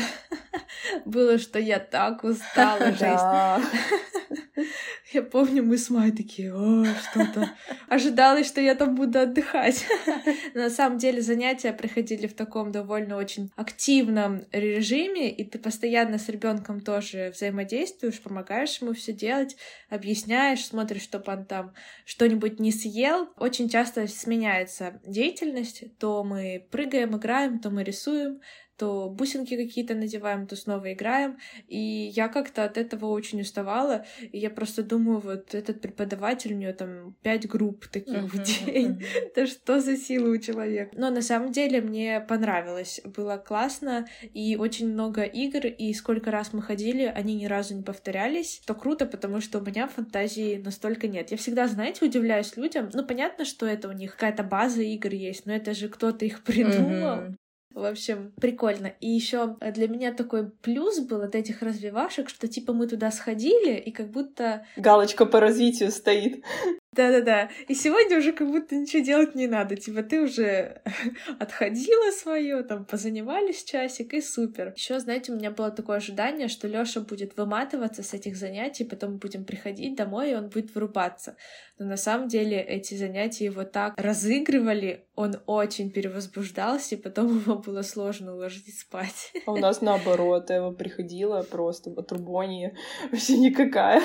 было, 1.06 1.38
что 1.38 1.60
я 1.60 1.80
так 1.80 2.24
устала, 2.24 2.92
жесть. 2.92 4.66
Я 5.14 5.24
помню, 5.24 5.64
мы 5.64 5.78
с 5.78 5.90
Май 5.90 6.12
такие, 6.12 6.54
о, 6.54 6.86
что-то. 6.86 7.52
Ожидалось, 7.90 8.48
что 8.48 8.62
я 8.62 8.76
там 8.76 8.96
буду 8.96 9.20
отдыхать. 9.20 9.86
На 10.54 10.70
самом 10.70 10.98
деле 10.98 11.22
занятия 11.22 11.74
проходили 11.74 12.28
в 12.28 12.34
таком 12.34 12.72
довольно 12.72 13.18
очень 13.18 13.52
активном 13.56 14.46
режиме, 14.52 15.30
и 15.30 15.44
ты 15.44 15.60
постоянно 15.60 16.18
с 16.18 16.30
ребенком 16.30 16.80
тоже 16.82 17.32
взаимодействуешь, 17.36 18.22
помогаешь 18.22 18.82
ему 18.82 18.94
все 18.94 19.12
делать, 19.12 19.58
объясняешь, 19.90 20.66
смотришь, 20.66 21.04
чтобы 21.04 21.32
он 21.34 21.46
там 21.46 21.74
что-нибудь 22.06 22.60
не 22.60 22.72
съел. 22.72 23.30
Очень 23.38 23.70
часто 23.70 24.08
сменяется 24.08 25.02
деятельность, 25.06 25.84
то 25.98 26.24
мы 26.24 26.66
прыгаем, 26.72 27.18
играем, 27.18 27.60
то 27.60 27.70
мы 27.70 27.84
рисуем, 27.84 28.40
то 28.78 29.10
бусинки 29.10 29.56
какие-то 29.56 29.96
надеваем, 29.96 30.48
то 30.48 30.56
снова 30.56 30.92
играем. 30.94 31.38
И 31.68 32.12
я 32.16 32.28
как-то 32.28 32.64
от 32.64 32.78
этого 32.78 33.08
очень 33.08 33.42
уставала. 33.42 34.06
И 34.32 34.40
я 34.40 34.50
просто 34.50 34.84
думаю, 34.84 35.20
вот 35.20 35.54
этот 35.54 35.82
преподаватель, 35.82 36.54
у 36.54 36.58
нее 36.58 36.74
там 36.74 37.16
пять 37.22 37.48
групп 37.48 37.88
таких 37.88 38.24
uh-huh, 38.24 38.28
в 38.28 38.66
день. 38.66 38.92
Uh-huh. 38.92 39.32
Да 39.36 39.48
что 39.48 39.80
за 39.80 39.98
сила 39.98 40.30
у 40.30 40.38
человека? 40.38 40.92
Но 40.98 41.10
на 41.10 41.22
самом 41.22 41.52
деле 41.52 41.82
мне 41.82 42.20
понравилось. 42.22 43.02
Было 43.06 43.38
классно. 43.38 44.08
И 44.34 44.56
очень 44.56 44.92
много 44.92 45.24
игр. 45.24 45.68
И 45.68 45.94
сколько 45.94 46.32
раз 46.32 46.54
мы 46.54 46.62
ходили, 46.62 47.04
они 47.04 47.36
ни 47.36 47.46
разу 47.46 47.76
не 47.76 47.84
повторялись. 47.84 48.62
То 48.66 48.74
круто, 48.74 49.06
потому 49.06 49.42
что 49.42 49.60
у 49.60 49.62
меня 49.62 49.88
фантазии 49.88 50.62
настолько 50.64 51.08
нет. 51.08 51.32
Я 51.32 51.38
всегда, 51.38 51.68
знаете, 51.68 52.04
удивляюсь 52.06 52.58
людям. 52.58 52.90
Ну, 52.94 53.06
понятно, 53.06 53.46
что 53.46 53.66
это 53.66 53.90
у 53.90 53.92
них 53.92 54.14
какая-то 54.14 54.44
база 54.44 54.82
игр 54.82 55.12
есть, 55.12 55.46
но 55.46 55.54
это 55.54 55.74
же 55.74 55.88
кто-то 55.88 56.26
их 56.26 56.44
придумал. 56.44 57.18
Uh-huh. 57.20 57.36
В 57.74 57.86
общем, 57.86 58.32
прикольно. 58.40 58.94
И 59.00 59.10
еще 59.10 59.56
для 59.74 59.88
меня 59.88 60.14
такой 60.14 60.50
плюс 60.50 61.00
был 61.00 61.22
от 61.22 61.36
этих 61.36 61.62
развивашек, 61.62 62.30
что 62.30 62.48
типа 62.48 62.74
мы 62.74 62.88
туда 62.88 63.12
сходили, 63.12 63.78
и 63.78 63.92
как 63.92 64.10
будто... 64.10 64.66
Галочка 64.76 65.26
по 65.26 65.40
развитию 65.40 65.92
стоит. 65.92 66.44
Да-да-да. 66.94 67.50
И 67.70 67.74
сегодня 67.74 68.18
уже 68.18 68.34
как 68.34 68.50
будто 68.50 68.76
ничего 68.76 69.02
делать 69.02 69.34
не 69.34 69.48
надо. 69.48 69.78
Типа 69.78 70.04
ты 70.04 70.22
уже 70.22 70.82
отходила 71.40 72.12
свое, 72.12 72.64
там 72.64 72.84
позанимались 72.84 73.64
часик, 73.64 74.14
и 74.14 74.20
супер. 74.20 74.74
Еще, 74.76 75.00
знаете, 75.00 75.32
у 75.32 75.38
меня 75.38 75.52
было 75.52 75.72
такое 75.72 75.98
ожидание, 75.98 76.50
что 76.50 76.68
Лёша 76.68 77.00
будет 77.00 77.38
выматываться 77.38 78.04
с 78.04 78.14
этих 78.14 78.36
занятий, 78.36 78.84
потом 78.84 79.20
будем 79.20 79.46
приходить 79.46 79.96
домой, 79.96 80.32
и 80.32 80.36
он 80.36 80.50
будет 80.50 80.76
вырубаться. 80.76 81.38
Но 81.80 81.86
на 81.86 81.96
самом 81.96 82.28
деле 82.28 82.60
эти 82.60 82.96
занятия 82.96 83.46
его 83.46 83.64
так 83.64 83.94
разыгрывали, 83.98 85.06
он 85.16 85.38
очень 85.46 85.92
перевозбуждался, 85.92 86.96
и 86.96 87.02
потом 87.02 87.38
его 87.40 87.56
было 87.56 87.84
сложно 87.84 88.36
уложить 88.36 88.78
спать. 88.78 89.32
А 89.46 89.54
у 89.54 89.58
нас 89.58 89.80
наоборот, 89.80 90.52
Эва 90.52 90.72
приходила 90.72 91.42
просто 91.44 91.90
отрубонье 91.96 92.76
вообще 93.12 93.38
никакая. 93.38 94.02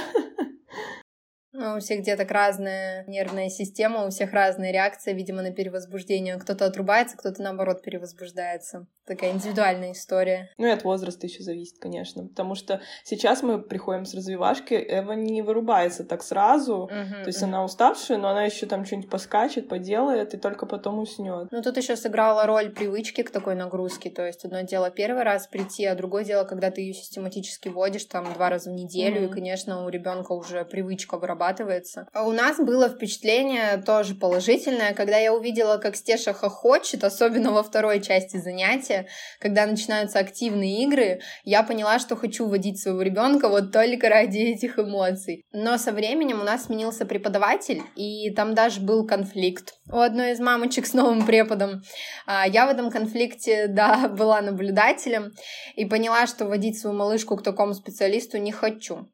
Ну, 1.59 1.77
у 1.77 1.81
всех 1.81 2.03
деток 2.03 2.31
разная 2.31 3.05
нервная 3.07 3.49
система, 3.49 4.05
у 4.05 4.11
всех 4.11 4.33
разные 4.33 4.73
реакции, 4.73 5.15
видимо, 5.15 5.41
на 5.41 5.53
перевозбуждение. 5.53 6.37
Кто-то 6.37 6.67
отрубается, 6.67 7.17
кто-то, 7.17 7.43
наоборот, 7.43 7.83
перевозбуждается. 7.83 8.87
Такая 9.07 9.31
индивидуальная 9.31 9.93
история. 9.93 10.51
Ну 10.59 10.67
и 10.67 10.71
от 10.71 10.83
возраста 10.83 11.27
еще 11.29 11.43
зависит, 11.45 11.79
конечно. 11.79 12.27
Потому 12.27 12.57
что 12.57 12.81
сейчас 13.05 13.43
мы 13.43 13.63
приходим 13.63 14.05
с 14.05 14.13
развивашки, 14.15 14.75
Эва 14.75 15.13
не 15.13 15.43
вырубается 15.43 16.05
так 16.05 16.25
сразу. 16.25 16.91
Uh-huh, 16.93 17.23
То 17.23 17.29
есть 17.29 17.41
uh-huh. 17.41 17.45
она 17.45 17.65
уставшая, 17.65 18.19
но 18.19 18.31
она 18.31 18.45
еще 18.45 18.67
там 18.67 18.85
что-нибудь 18.85 19.09
поскачет, 19.09 19.69
поделает, 19.69 20.35
и 20.35 20.39
только 20.39 20.67
потом 20.67 20.99
уснет. 20.99 21.49
Ну 21.53 21.63
тут 21.63 21.77
еще 21.77 21.95
сыграла 21.95 22.47
роль 22.47 22.71
привычки 22.71 23.23
к 23.23 23.31
такой 23.31 23.55
нагрузке. 23.55 24.11
То 24.11 24.27
есть 24.27 24.45
одно 24.45 24.63
дело 24.63 24.91
первый 24.91 25.23
раз 25.23 25.47
прийти, 25.47 25.87
а 25.87 25.95
другое 25.95 26.25
дело, 26.25 26.43
когда 26.43 26.73
ты 26.73 26.81
ее 26.81 26.93
систематически 26.93 27.69
водишь 27.69 28.07
там 28.07 28.31
два 28.35 28.51
раза 28.51 28.71
в 28.71 28.75
неделю, 28.75 29.23
uh-huh. 29.23 29.31
и, 29.31 29.33
конечно, 29.33 29.87
у 29.87 29.89
ребенка 29.89 30.33
уже 30.33 30.65
привычка 30.65 31.17
вырабатывается 31.17 31.46
схватывается. 31.47 32.09
А 32.13 32.27
у 32.27 32.33
нас 32.33 32.59
было 32.59 32.89
впечатление 32.89 33.77
тоже 33.79 34.15
положительное, 34.15 34.95
когда 34.95 35.19
я 35.19 35.33
увидела, 35.33 35.79
как 35.79 35.97
Стеша 35.97 36.33
хохочет, 36.33 37.05
особенно 37.05 37.53
во 37.53 37.63
второй 37.63 38.01
части 38.01 38.37
занятия, 38.39 39.07
когда 39.41 39.67
начинаются 39.67 40.19
активные 40.19 40.83
игры, 40.85 41.21
я 41.45 41.63
поняла, 41.63 41.99
что 41.99 42.17
хочу 42.17 42.49
водить 42.49 42.81
своего 42.81 43.03
ребенка 43.03 43.49
вот 43.49 43.73
только 43.73 44.09
ради 44.09 44.39
этих 44.39 44.79
эмоций. 44.79 45.45
Но 45.53 45.79
со 45.79 45.93
временем 45.93 46.41
у 46.41 46.45
нас 46.45 46.65
сменился 46.65 47.07
преподаватель, 47.07 47.83
и 47.95 48.31
там 48.35 48.55
даже 48.55 48.81
был 48.81 49.07
конфликт 49.07 49.75
у 49.91 49.99
одной 49.99 50.33
из 50.33 50.41
мамочек 50.41 50.87
с 50.87 50.95
новым 50.95 51.25
преподом. 51.27 51.83
А, 52.27 52.47
я 52.47 52.67
в 52.67 52.71
этом 52.71 52.91
конфликте, 52.91 53.67
да, 53.69 54.09
была 54.09 54.41
наблюдателем 54.41 55.33
и 55.77 55.85
поняла, 55.85 56.27
что 56.27 56.47
водить 56.47 56.79
свою 56.79 56.97
малышку 56.97 57.37
к 57.37 57.43
такому 57.43 57.75
специалисту 57.75 58.39
не 58.39 58.53
хочу. 58.53 59.09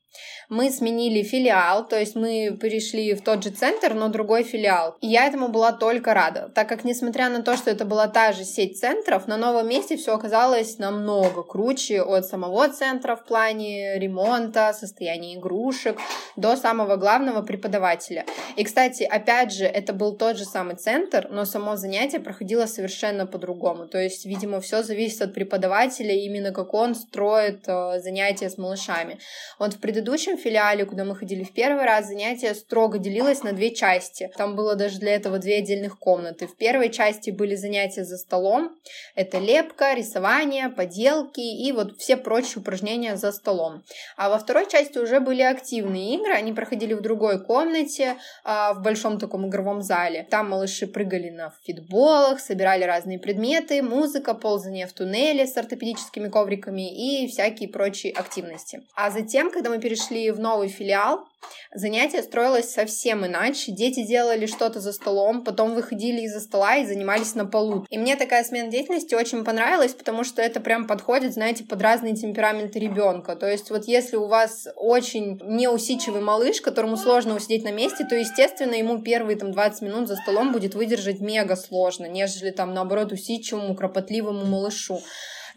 Мы 0.48 0.70
сменили 0.70 1.22
филиал, 1.22 1.88
то 1.88 1.98
есть 1.98 2.14
мы 2.14 2.56
перешли 2.60 3.14
в 3.14 3.22
тот 3.22 3.42
же 3.42 3.50
центр, 3.50 3.94
но 3.94 4.08
другой 4.08 4.42
филиал. 4.42 4.96
И 5.00 5.06
я 5.06 5.26
этому 5.26 5.48
была 5.48 5.72
только 5.72 6.12
рада, 6.14 6.50
так 6.54 6.68
как, 6.68 6.84
несмотря 6.84 7.30
на 7.30 7.42
то, 7.42 7.56
что 7.56 7.70
это 7.70 7.84
была 7.84 8.06
та 8.06 8.32
же 8.32 8.44
сеть 8.44 8.78
центров, 8.78 9.26
на 9.26 9.36
новом 9.36 9.68
месте 9.68 9.96
все 9.96 10.14
оказалось 10.14 10.78
намного 10.78 11.42
круче 11.42 12.02
от 12.02 12.26
самого 12.26 12.68
центра 12.68 13.16
в 13.16 13.24
плане 13.24 13.98
ремонта, 13.98 14.74
состояния 14.78 15.36
игрушек 15.36 15.98
до 16.36 16.56
самого 16.56 16.96
главного 16.96 17.42
преподавателя. 17.42 18.26
И, 18.56 18.64
кстати, 18.64 19.04
опять 19.04 19.52
же, 19.52 19.64
это 19.64 19.92
был 19.92 20.16
тот 20.16 20.36
же 20.36 20.44
самый 20.44 20.76
центр, 20.76 21.28
но 21.30 21.44
само 21.46 21.76
занятие 21.76 22.20
проходило 22.20 22.66
совершенно 22.66 23.26
по-другому. 23.26 23.86
То 23.86 23.98
есть, 23.98 24.26
видимо, 24.26 24.60
все 24.60 24.82
зависит 24.82 25.22
от 25.22 25.34
преподавателя, 25.34 26.14
именно 26.14 26.52
как 26.52 26.74
он 26.74 26.94
строит 26.94 27.64
э, 27.66 28.00
занятия 28.00 28.50
с 28.50 28.58
малышами. 28.58 29.18
Вот 29.58 29.74
в 29.74 29.78
предыдущем 29.78 30.01
филиале, 30.06 30.84
куда 30.84 31.04
мы 31.04 31.16
ходили 31.16 31.44
в 31.44 31.52
первый 31.52 31.84
раз, 31.84 32.08
занятие 32.08 32.54
строго 32.54 32.98
делилось 32.98 33.42
на 33.42 33.52
две 33.52 33.74
части. 33.74 34.30
Там 34.36 34.56
было 34.56 34.74
даже 34.74 34.98
для 34.98 35.14
этого 35.14 35.38
две 35.38 35.56
отдельных 35.58 35.98
комнаты. 35.98 36.46
В 36.46 36.56
первой 36.56 36.90
части 36.90 37.30
были 37.30 37.54
занятия 37.54 38.04
за 38.04 38.16
столом. 38.16 38.76
Это 39.14 39.38
лепка, 39.38 39.94
рисование, 39.94 40.68
поделки 40.68 41.40
и 41.40 41.72
вот 41.72 41.98
все 41.98 42.16
прочие 42.16 42.58
упражнения 42.58 43.16
за 43.16 43.32
столом. 43.32 43.82
А 44.16 44.28
во 44.28 44.38
второй 44.38 44.68
части 44.68 44.98
уже 44.98 45.20
были 45.20 45.42
активные 45.42 46.16
игры. 46.16 46.32
Они 46.32 46.52
проходили 46.52 46.94
в 46.94 47.00
другой 47.00 47.42
комнате, 47.44 48.16
а, 48.44 48.74
в 48.74 48.82
большом 48.82 49.18
таком 49.18 49.48
игровом 49.48 49.82
зале. 49.82 50.26
Там 50.30 50.50
малыши 50.50 50.86
прыгали 50.86 51.30
на 51.30 51.52
фитболах, 51.64 52.40
собирали 52.40 52.84
разные 52.84 53.18
предметы, 53.18 53.82
музыка, 53.82 54.34
ползание 54.34 54.86
в 54.86 54.92
туннеле 54.92 55.46
с 55.46 55.56
ортопедическими 55.56 56.28
ковриками 56.28 57.22
и 57.22 57.28
всякие 57.28 57.68
прочие 57.68 58.12
активности. 58.12 58.82
А 58.94 59.10
затем, 59.10 59.50
когда 59.50 59.70
мы 59.70 59.78
перешли 59.78 59.91
в 60.30 60.40
новый 60.40 60.68
филиал, 60.68 61.26
Занятие 61.74 62.22
строилось 62.22 62.70
совсем 62.70 63.24
иначе. 63.24 63.72
Дети 63.72 64.04
делали 64.04 64.46
что-то 64.46 64.80
за 64.80 64.92
столом, 64.92 65.42
потом 65.42 65.74
выходили 65.74 66.20
из-за 66.22 66.40
стола 66.40 66.76
и 66.76 66.86
занимались 66.86 67.34
на 67.34 67.46
полу. 67.46 67.86
И 67.88 67.96
мне 67.96 68.16
такая 68.16 68.44
смена 68.44 68.70
деятельности 68.70 69.14
очень 69.14 69.42
понравилась, 69.42 69.94
потому 69.94 70.22
что 70.22 70.42
это 70.42 70.60
прям 70.60 70.86
подходит, 70.86 71.32
знаете, 71.32 71.64
под 71.64 71.80
разные 71.80 72.14
темпераменты 72.14 72.78
ребенка. 72.78 73.36
То 73.36 73.50
есть 73.50 73.70
вот 73.70 73.86
если 73.86 74.16
у 74.16 74.26
вас 74.26 74.68
очень 74.76 75.40
неусидчивый 75.42 76.20
малыш, 76.20 76.60
которому 76.60 76.96
сложно 76.96 77.36
усидеть 77.36 77.64
на 77.64 77.72
месте, 77.72 78.04
то, 78.04 78.14
естественно, 78.14 78.74
ему 78.74 79.00
первые 79.00 79.38
там 79.38 79.52
20 79.52 79.82
минут 79.82 80.08
за 80.08 80.16
столом 80.16 80.52
будет 80.52 80.74
выдержать 80.74 81.20
мега 81.20 81.56
сложно, 81.56 82.04
нежели 82.04 82.50
там, 82.50 82.74
наоборот, 82.74 83.12
усидчивому, 83.12 83.74
кропотливому 83.74 84.44
малышу. 84.44 85.00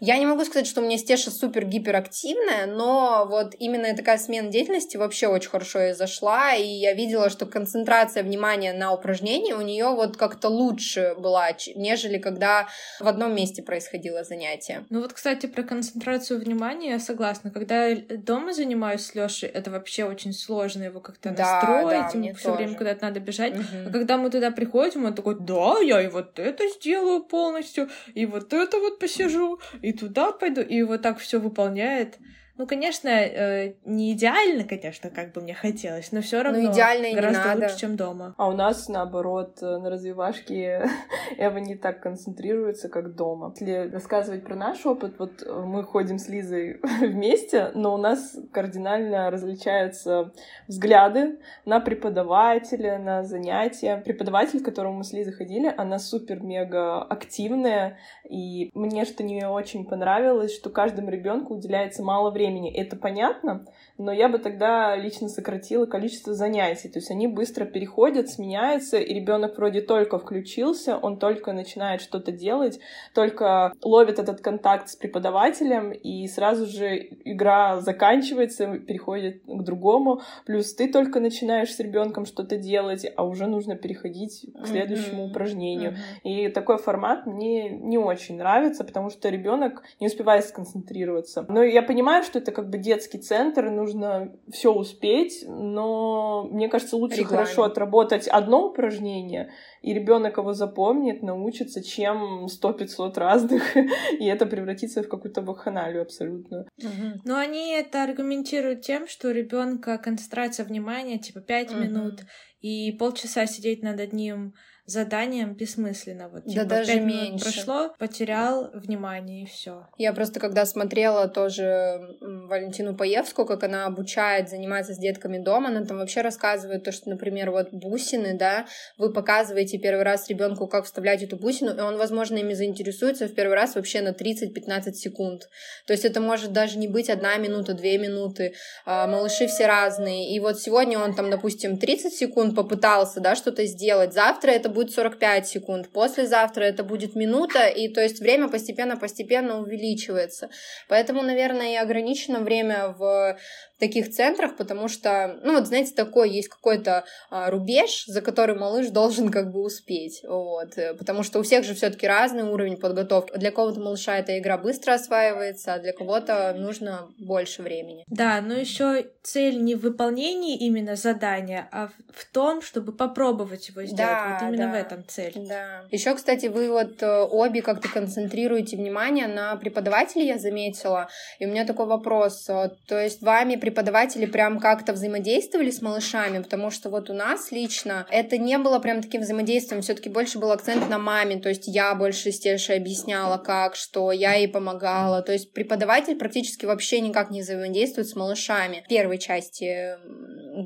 Я 0.00 0.18
не 0.18 0.26
могу 0.26 0.44
сказать, 0.44 0.66
что 0.66 0.80
у 0.80 0.84
меня 0.84 0.98
Стеша 0.98 1.30
супер 1.30 1.64
гиперактивная, 1.64 2.66
но 2.66 3.26
вот 3.28 3.54
именно 3.58 3.94
такая 3.96 4.18
смена 4.18 4.50
деятельности 4.50 4.96
вообще 4.96 5.26
очень 5.26 5.50
хорошо 5.50 5.80
ей 5.80 5.94
зашла, 5.94 6.54
и 6.54 6.66
я 6.66 6.92
видела, 6.94 7.30
что 7.30 7.46
концентрация 7.46 8.22
внимания 8.22 8.72
на 8.72 8.92
упражнении 8.92 9.52
у 9.52 9.60
нее 9.60 9.86
вот 9.86 10.16
как-то 10.16 10.48
лучше 10.48 11.14
была, 11.18 11.48
нежели 11.74 12.18
когда 12.18 12.68
в 13.00 13.06
одном 13.06 13.34
месте 13.34 13.62
происходило 13.62 14.24
занятие. 14.24 14.84
Ну 14.90 15.00
вот, 15.00 15.12
кстати, 15.12 15.46
про 15.46 15.62
концентрацию 15.62 16.40
внимания 16.40 16.90
я 16.90 16.98
согласна. 16.98 17.50
Когда 17.50 17.86
я 17.86 17.96
дома 17.96 18.52
занимаюсь 18.52 19.02
с 19.02 19.14
Лешей, 19.14 19.48
это 19.48 19.70
вообще 19.70 20.04
очень 20.04 20.32
сложно 20.32 20.84
его 20.84 21.00
как-то 21.00 21.30
да, 21.30 21.60
настроить, 21.60 22.12
да, 22.12 22.18
ему 22.18 22.34
все 22.34 22.54
время 22.54 22.74
куда-то 22.76 23.04
надо 23.04 23.20
бежать. 23.20 23.54
Угу. 23.54 23.88
А 23.88 23.90
когда 23.90 24.16
мы 24.16 24.30
туда 24.30 24.50
приходим, 24.50 25.04
он 25.04 25.14
такой, 25.14 25.36
да, 25.40 25.78
я 25.80 26.02
и 26.02 26.08
вот 26.08 26.38
это 26.38 26.68
сделаю 26.68 27.22
полностью, 27.22 27.88
и 28.14 28.26
вот 28.26 28.52
это 28.52 28.78
вот 28.78 28.98
посижу, 28.98 29.58
и 29.86 29.92
туда 29.92 30.32
пойду, 30.32 30.62
и 30.62 30.82
вот 30.82 31.02
так 31.02 31.18
все 31.20 31.38
выполняет. 31.38 32.18
Ну, 32.58 32.66
конечно, 32.66 33.08
э, 33.08 33.74
не 33.84 34.12
идеально, 34.12 34.64
конечно, 34.64 35.10
как 35.10 35.32
бы 35.32 35.42
мне 35.42 35.52
хотелось, 35.52 36.10
но 36.10 36.22
все 36.22 36.42
равно 36.42 36.62
но 36.62 36.72
идеально 36.72 37.14
гораздо 37.14 37.38
не 37.38 37.44
надо. 37.44 37.60
лучше, 37.64 37.78
чем 37.78 37.96
дома. 37.96 38.34
А 38.38 38.48
у 38.48 38.52
нас, 38.52 38.88
наоборот, 38.88 39.58
э, 39.60 39.76
на 39.76 39.90
развивашке 39.90 40.88
Эва 41.36 41.58
не 41.58 41.74
так 41.74 42.00
концентрируется, 42.00 42.88
как 42.88 43.14
дома. 43.14 43.52
Если 43.60 43.90
рассказывать 43.92 44.44
про 44.44 44.54
наш 44.54 44.86
опыт, 44.86 45.18
вот 45.18 45.42
э, 45.42 45.52
мы 45.52 45.84
ходим 45.84 46.18
с 46.18 46.28
Лизой 46.28 46.80
вместе, 47.00 47.72
но 47.74 47.92
у 47.92 47.98
нас 47.98 48.38
кардинально 48.52 49.30
различаются 49.30 50.32
взгляды 50.66 51.38
на 51.66 51.80
преподавателя, 51.80 52.98
на 52.98 53.22
занятия. 53.22 53.98
Преподаватель, 53.98 54.62
к 54.62 54.64
которому 54.64 54.98
мы 54.98 55.04
с 55.04 55.12
Лизой 55.12 55.34
ходили, 55.34 55.72
она 55.76 55.98
супер-мега 55.98 57.02
активная, 57.02 57.98
и 58.26 58.70
мне 58.72 59.04
что 59.04 59.22
не 59.22 59.46
очень 59.46 59.84
понравилось, 59.84 60.54
что 60.54 60.70
каждому 60.70 61.10
ребенку 61.10 61.54
уделяется 61.54 62.02
мало 62.02 62.30
времени 62.30 62.45
времени. 62.46 62.72
Это 62.72 62.96
понятно, 62.96 63.66
но 63.98 64.12
я 64.12 64.28
бы 64.28 64.38
тогда 64.38 64.96
лично 64.96 65.28
сократила 65.28 65.86
количество 65.86 66.34
занятий. 66.34 66.88
То 66.88 66.98
есть 66.98 67.10
они 67.10 67.26
быстро 67.26 67.64
переходят, 67.64 68.28
сменяются, 68.28 68.98
и 68.98 69.14
ребенок 69.14 69.56
вроде 69.56 69.80
только 69.80 70.18
включился, 70.18 70.96
он 70.96 71.18
только 71.18 71.52
начинает 71.52 72.00
что-то 72.00 72.32
делать, 72.32 72.78
только 73.14 73.72
ловит 73.82 74.18
этот 74.18 74.40
контакт 74.40 74.88
с 74.88 74.96
преподавателем, 74.96 75.92
и 75.92 76.26
сразу 76.28 76.66
же 76.66 76.96
игра 77.24 77.80
заканчивается, 77.80 78.78
переходит 78.78 79.42
к 79.46 79.62
другому. 79.62 80.20
Плюс 80.44 80.74
ты 80.74 80.90
только 80.90 81.20
начинаешь 81.20 81.74
с 81.74 81.80
ребенком 81.80 82.26
что-то 82.26 82.56
делать, 82.56 83.06
а 83.16 83.24
уже 83.24 83.46
нужно 83.46 83.76
переходить 83.76 84.46
к 84.62 84.66
следующему 84.66 85.24
mm-hmm. 85.24 85.30
упражнению. 85.30 85.92
Mm-hmm. 85.92 85.96
И 86.24 86.48
такой 86.48 86.78
формат 86.78 87.26
мне 87.26 87.70
не 87.70 87.98
очень 87.98 88.36
нравится, 88.36 88.84
потому 88.84 89.10
что 89.10 89.28
ребенок 89.28 89.82
не 90.00 90.06
успевает 90.06 90.44
сконцентрироваться. 90.44 91.44
Но 91.48 91.62
я 91.62 91.82
понимаю, 91.82 92.22
что 92.22 92.35
это 92.36 92.52
как 92.52 92.70
бы 92.70 92.78
детский 92.78 93.18
центр, 93.18 93.66
и 93.66 93.70
нужно 93.70 94.32
все 94.50 94.72
успеть, 94.72 95.44
но 95.46 96.48
мне 96.50 96.68
кажется, 96.68 96.96
лучше 96.96 97.20
Рекламе. 97.20 97.44
хорошо 97.44 97.64
отработать 97.64 98.28
одно 98.28 98.68
упражнение, 98.68 99.50
и 99.82 99.94
ребенок 99.94 100.38
его 100.38 100.52
запомнит, 100.52 101.22
научится, 101.22 101.82
чем 101.82 102.48
сто 102.48 102.72
пятьсот 102.72 103.18
разных, 103.18 103.76
и 104.18 104.24
это 104.26 104.46
превратится 104.46 105.02
в 105.02 105.08
какую-то 105.08 105.42
вакханалию 105.42 106.02
абсолютно. 106.02 106.66
Угу. 106.78 107.22
Но 107.24 107.36
они 107.36 107.72
это 107.72 108.04
аргументируют 108.04 108.82
тем, 108.82 109.06
что 109.06 109.28
у 109.28 109.32
ребенка 109.32 109.98
концентрация 109.98 110.64
внимания 110.66 111.18
типа 111.18 111.40
пять 111.40 111.72
угу. 111.72 111.80
минут, 111.80 112.20
и 112.60 112.92
полчаса 112.92 113.46
сидеть 113.46 113.82
над 113.82 114.00
одним 114.00 114.54
заданием 114.86 115.54
бессмысленно. 115.54 116.28
Вот, 116.28 116.44
типа, 116.44 116.64
да 116.64 116.78
даже 116.78 117.00
меньше. 117.00 117.44
прошло, 117.44 117.94
потерял 117.98 118.70
внимание 118.72 119.42
и 119.42 119.46
все. 119.46 119.86
Я 119.98 120.12
просто 120.12 120.40
когда 120.40 120.64
смотрела 120.64 121.28
тоже 121.28 122.16
Валентину 122.20 122.96
Паевскую, 122.96 123.46
как 123.46 123.64
она 123.64 123.86
обучает 123.86 124.48
заниматься 124.48 124.94
с 124.94 124.98
детками 124.98 125.38
дома, 125.38 125.68
она 125.68 125.84
там 125.84 125.98
вообще 125.98 126.20
рассказывает 126.20 126.84
то, 126.84 126.92
что, 126.92 127.10
например, 127.10 127.50
вот 127.50 127.72
бусины, 127.72 128.36
да, 128.38 128.66
вы 128.96 129.12
показываете 129.12 129.78
первый 129.78 130.04
раз 130.04 130.28
ребенку, 130.28 130.68
как 130.68 130.84
вставлять 130.84 131.22
эту 131.22 131.36
бусину, 131.36 131.74
и 131.74 131.80
он, 131.80 131.96
возможно, 131.96 132.36
ими 132.36 132.54
заинтересуется 132.54 133.26
в 133.26 133.34
первый 133.34 133.54
раз 133.54 133.74
вообще 133.74 134.00
на 134.02 134.10
30-15 134.10 134.92
секунд. 134.92 135.48
То 135.86 135.92
есть 135.92 136.04
это 136.04 136.20
может 136.20 136.52
даже 136.52 136.78
не 136.78 136.86
быть 136.86 137.10
одна 137.10 137.36
минута, 137.36 137.74
две 137.74 137.98
минуты. 137.98 138.54
А, 138.84 139.06
малыши 139.06 139.46
все 139.48 139.66
разные. 139.66 140.34
И 140.34 140.40
вот 140.40 140.60
сегодня 140.60 140.98
он 140.98 141.14
там, 141.14 141.30
допустим, 141.30 141.78
30 141.78 142.12
секунд 142.12 142.54
попытался, 142.54 143.20
да, 143.20 143.34
что-то 143.34 143.64
сделать. 143.66 144.12
Завтра 144.12 144.50
это 144.52 144.75
будет 144.76 144.92
45 144.92 145.48
секунд, 145.48 145.88
послезавтра 145.88 146.64
это 146.64 146.84
будет 146.84 147.16
минута, 147.16 147.66
и 147.66 147.88
то 147.88 148.02
есть 148.02 148.20
время 148.20 148.48
постепенно-постепенно 148.48 149.58
увеличивается. 149.58 150.50
Поэтому, 150.88 151.22
наверное, 151.22 151.72
и 151.72 151.76
ограничено 151.76 152.40
время 152.40 152.88
в 152.88 153.38
таких 153.78 154.10
центрах, 154.10 154.56
потому 154.56 154.88
что, 154.88 155.38
ну 155.42 155.54
вот, 155.54 155.66
знаете, 155.66 155.92
такой 155.94 156.30
есть 156.30 156.48
какой-то 156.48 157.04
а, 157.30 157.50
рубеж, 157.50 158.04
за 158.06 158.22
который 158.22 158.56
малыш 158.56 158.88
должен 158.88 159.30
как 159.30 159.52
бы 159.52 159.62
успеть, 159.62 160.22
вот, 160.26 160.78
э, 160.78 160.94
потому 160.94 161.22
что 161.22 161.40
у 161.40 161.42
всех 161.42 161.64
же 161.64 161.74
все-таки 161.74 162.06
разный 162.06 162.44
уровень 162.44 162.78
подготовки. 162.78 163.36
Для 163.36 163.50
кого-то 163.50 163.80
малыша 163.80 164.18
эта 164.18 164.38
игра 164.38 164.56
быстро 164.56 164.94
осваивается, 164.94 165.74
а 165.74 165.78
для 165.78 165.92
кого-то 165.92 166.54
нужно 166.56 167.08
больше 167.18 167.62
времени. 167.62 168.04
Да, 168.08 168.40
но 168.40 168.54
еще 168.54 169.06
цель 169.22 169.62
не 169.62 169.74
в 169.74 169.80
выполнении 169.80 170.56
именно 170.56 170.96
задания, 170.96 171.68
а 171.70 171.90
в 172.14 172.24
том, 172.32 172.62
чтобы 172.62 172.92
попробовать 172.92 173.68
его 173.68 173.82
сделать. 173.82 173.98
Да, 173.98 174.38
вот 174.40 174.48
именно 174.48 174.72
да. 174.72 174.72
в 174.72 174.74
этом 174.74 175.04
цель. 175.06 175.32
Да. 175.36 175.84
Еще, 175.90 176.14
кстати, 176.14 176.46
вы 176.46 176.70
вот 176.70 177.02
э, 177.02 177.22
обе 177.22 177.60
как-то 177.60 177.88
концентрируете 177.88 178.76
внимание 178.76 179.26
на 179.26 179.56
преподавателе, 179.56 180.26
я 180.26 180.38
заметила. 180.38 181.08
И 181.38 181.46
у 181.46 181.50
меня 181.50 181.66
такой 181.66 181.86
вопрос. 181.86 182.44
То 182.44 182.72
есть 182.90 183.20
вами 183.20 183.56
преподаватели 183.66 184.26
прям 184.26 184.60
как-то 184.60 184.92
взаимодействовали 184.92 185.70
с 185.70 185.82
малышами? 185.82 186.40
Потому 186.40 186.70
что 186.70 186.88
вот 186.88 187.10
у 187.10 187.14
нас 187.14 187.50
лично 187.50 188.06
это 188.10 188.38
не 188.38 188.58
было 188.58 188.78
прям 188.78 189.02
таким 189.02 189.22
взаимодействием, 189.22 189.82
все-таки 189.82 190.08
больше 190.08 190.38
был 190.38 190.52
акцент 190.52 190.88
на 190.88 190.98
маме. 190.98 191.40
То 191.40 191.48
есть 191.48 191.64
я 191.66 191.94
больше 191.96 192.30
с 192.30 192.38
Тешей 192.38 192.76
объясняла, 192.76 193.38
как, 193.38 193.74
что 193.74 194.12
я 194.12 194.34
ей 194.34 194.46
помогала. 194.46 195.20
То 195.22 195.32
есть 195.32 195.52
преподаватель 195.52 196.16
практически 196.16 196.64
вообще 196.64 197.00
никак 197.00 197.30
не 197.30 197.40
взаимодействует 197.40 198.08
с 198.08 198.14
малышами. 198.14 198.82
В 198.84 198.88
первой 198.88 199.18
части, 199.18 199.96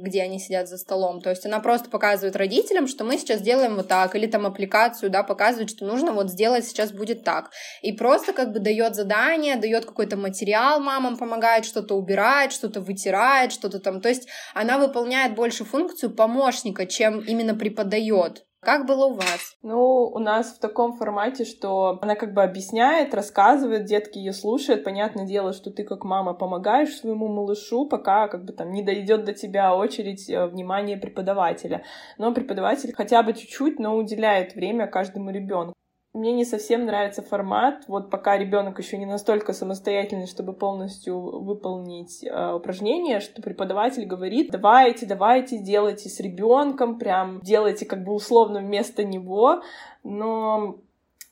где 0.03 0.23
они 0.23 0.39
сидят 0.39 0.69
за 0.69 0.77
столом. 0.77 1.23
То 1.23 1.31
есть 1.31 1.47
она 1.47 1.61
просто 1.61 1.89
показывает 1.89 2.37
родителям, 2.37 2.87
что 2.87 3.05
мы 3.05 3.17
сейчас 3.17 3.41
делаем 3.41 3.77
вот 3.77 3.89
так, 3.89 4.15
или 4.15 4.27
там 4.27 4.45
аппликацию, 4.45 5.09
да, 5.09 5.23
показывает, 5.23 5.71
что 5.71 5.87
нужно 5.87 6.13
вот 6.13 6.31
сделать 6.31 6.67
сейчас 6.67 6.93
будет 6.93 7.25
так. 7.25 7.51
И 7.81 7.93
просто 7.93 8.35
как 8.35 8.53
бы 8.53 8.59
дает 8.59 8.95
задание, 8.95 9.57
дает 9.57 9.87
какой-то 9.87 10.19
материал 10.19 10.81
мамам, 10.81 11.17
помогает 11.17 11.65
что-то 11.65 11.95
убирать, 11.95 12.53
что-то 12.53 12.81
вытирает, 12.91 13.53
что-то 13.53 13.79
там. 13.79 14.01
То 14.01 14.09
есть 14.09 14.29
она 14.55 14.79
выполняет 14.79 15.35
больше 15.35 15.65
функцию 15.65 16.15
помощника, 16.15 16.87
чем 16.87 17.21
именно 17.21 17.55
преподает. 17.55 18.45
Как 18.63 18.85
было 18.87 19.07
у 19.07 19.15
вас? 19.15 19.57
Ну, 19.63 20.11
у 20.15 20.19
нас 20.19 20.53
в 20.53 20.61
таком 20.61 20.93
формате, 20.93 21.47
что 21.47 21.99
она 22.03 22.15
как 22.15 22.35
бы 22.35 22.43
объясняет, 22.43 23.15
рассказывает, 23.15 23.87
детки 23.87 24.19
ее 24.19 24.35
слушают. 24.35 24.85
Понятное 24.85 25.27
дело, 25.27 25.55
что 25.55 25.71
ты 25.71 25.83
как 25.83 26.05
мама 26.05 26.35
помогаешь 26.35 26.95
своему 26.95 27.29
малышу, 27.29 27.89
пока 27.89 28.29
как 28.29 28.45
бы 28.45 28.53
там 28.53 28.71
не 28.71 28.83
дойдет 28.83 29.25
до 29.25 29.33
тебя 29.33 29.75
очередь 29.75 30.29
э, 30.29 30.47
внимания 30.47 30.99
преподавателя. 30.99 31.85
Но 32.19 32.35
преподаватель 32.35 32.93
хотя 32.95 33.23
бы 33.23 33.33
чуть-чуть, 33.33 33.79
но 33.79 33.97
уделяет 33.97 34.55
время 34.55 34.87
каждому 34.87 35.31
ребенку. 35.31 35.75
Мне 36.13 36.33
не 36.33 36.45
совсем 36.45 36.87
нравится 36.87 37.23
формат, 37.23 37.85
вот 37.87 38.11
пока 38.11 38.37
ребенок 38.37 38.81
еще 38.81 38.99
не 38.99 39.07
настолько 39.07 39.53
самостоятельный, 39.53 40.27
чтобы 40.27 40.53
полностью 40.53 41.21
выполнить 41.21 42.25
э, 42.25 42.53
упражнение, 42.53 43.21
что 43.21 43.41
преподаватель 43.41 44.05
говорит, 44.07 44.51
давайте, 44.51 45.07
давайте, 45.07 45.59
делайте 45.59 46.09
с 46.09 46.19
ребенком, 46.19 46.99
прям 46.99 47.39
делайте 47.43 47.87
как 47.87 48.03
бы 48.03 48.13
условно 48.13 48.59
вместо 48.59 49.05
него, 49.05 49.63
но 50.03 50.79